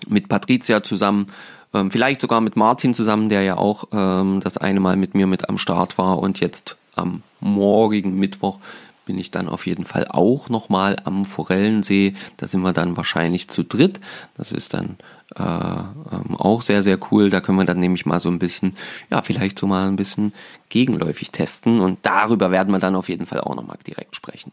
Mit 0.09 0.29
Patricia 0.29 0.83
zusammen, 0.83 1.27
ähm, 1.75 1.91
vielleicht 1.91 2.21
sogar 2.21 2.41
mit 2.41 2.57
Martin 2.57 2.95
zusammen, 2.95 3.29
der 3.29 3.43
ja 3.43 3.57
auch 3.57 3.89
ähm, 3.93 4.41
das 4.41 4.57
eine 4.57 4.81
Mal 4.81 4.97
mit 4.97 5.15
mir 5.15 5.27
mit 5.27 5.49
am 5.49 5.59
Start 5.59 5.99
war 5.99 6.19
und 6.19 6.41
jetzt 6.41 6.77
am 6.95 7.23
morgigen 7.41 8.19
Mittwoch 8.19 8.59
bin 9.07 9.19
ich 9.19 9.31
dann 9.31 9.49
auf 9.49 9.67
jeden 9.67 9.87
Fall 9.87 10.07
auch 10.09 10.51
nochmal 10.51 10.97
am 11.05 11.25
Forellensee. 11.25 12.15
Da 12.37 12.47
sind 12.47 12.61
wir 12.61 12.75
dann 12.75 12.97
wahrscheinlich 12.97 13.49
zu 13.49 13.63
dritt. 13.63 14.01
Das 14.37 14.53
ist 14.53 14.75
dann 14.75 14.99
äh, 15.37 15.43
ähm, 15.43 16.37
auch 16.37 16.61
sehr, 16.61 16.83
sehr 16.83 16.99
cool. 17.11 17.31
Da 17.31 17.41
können 17.41 17.57
wir 17.57 17.65
dann 17.65 17.81
nämlich 17.81 18.05
mal 18.05 18.21
so 18.21 18.29
ein 18.29 18.41
bisschen, 18.41 18.77
ja, 19.09 19.23
vielleicht 19.23 19.59
so 19.59 19.67
mal 19.67 19.87
ein 19.87 19.97
bisschen 19.97 20.35
gegenläufig 20.69 21.31
testen. 21.31 21.81
Und 21.81 22.01
darüber 22.03 22.51
werden 22.51 22.73
wir 22.73 22.81
dann 22.81 22.97
auf 22.97 23.09
jeden 23.09 23.27
Fall 23.27 23.41
auch 23.41 23.55
nochmal 23.55 23.79
direkt 23.87 24.17
sprechen. 24.17 24.53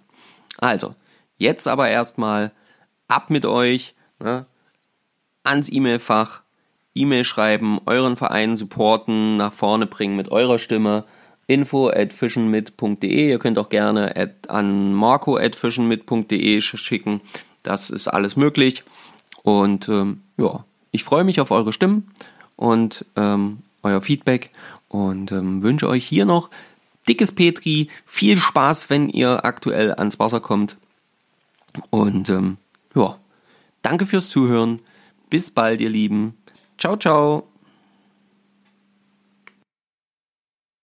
Also, 0.60 0.96
jetzt 1.38 1.68
aber 1.68 1.90
erstmal 1.90 2.52
ab 3.08 3.32
mit 3.32 3.46
euch, 3.46 3.96
ne, 4.20 4.46
ans 5.44 5.68
E-Mail-Fach, 5.68 6.42
E-Mail 6.94 7.24
schreiben, 7.24 7.82
euren 7.88 8.18
Verein 8.18 8.56
supporten, 8.56 9.36
nach 9.38 9.52
vorne 9.52 9.88
bringen 9.88 10.16
mit 10.16 10.32
eurer 10.32 10.60
Stimme 10.60 11.06
info 11.48 11.90
at 11.90 12.14
fissionmit.de. 12.14 13.30
Ihr 13.30 13.40
könnt 13.40 13.58
auch 13.58 13.70
gerne 13.70 14.16
at, 14.16 14.50
an 14.50 14.94
marco 14.94 15.38
at 15.38 15.56
fissionmit.de 15.56 16.62
schicken. 16.62 17.22
Das 17.64 17.90
ist 17.90 18.08
alles 18.08 18.36
möglich. 18.36 18.84
Und 19.44 19.90
ähm, 19.90 20.22
ja, 20.38 20.66
ich 20.92 21.04
freue 21.04 21.24
mich 21.24 21.40
auf 21.40 21.52
eure 21.52 21.74
Stimmen 21.74 22.12
und 22.56 23.06
ähm, 23.16 23.60
euer 23.82 24.02
Feedback 24.02 24.52
und 24.88 25.32
ähm, 25.32 25.64
wünsche 25.64 25.88
euch 25.88 26.06
hier 26.06 26.26
noch 26.26 26.50
dickes 27.08 27.34
Petri, 27.34 27.90
viel 28.06 28.38
Spaß, 28.38 28.90
wenn 28.90 29.10
ihr 29.10 29.44
aktuell 29.44 29.92
ans 29.94 30.20
Wasser 30.20 30.40
kommt. 30.40 30.78
Und 31.90 32.30
ähm, 32.30 32.58
ja, 32.96 33.18
danke 33.82 34.06
fürs 34.06 34.30
Zuhören. 34.30 34.80
Bis 35.30 35.52
bald, 35.52 35.82
ihr 35.82 35.90
Lieben. 35.90 36.38
Ciao, 36.78 36.96
ciao. 36.96 37.53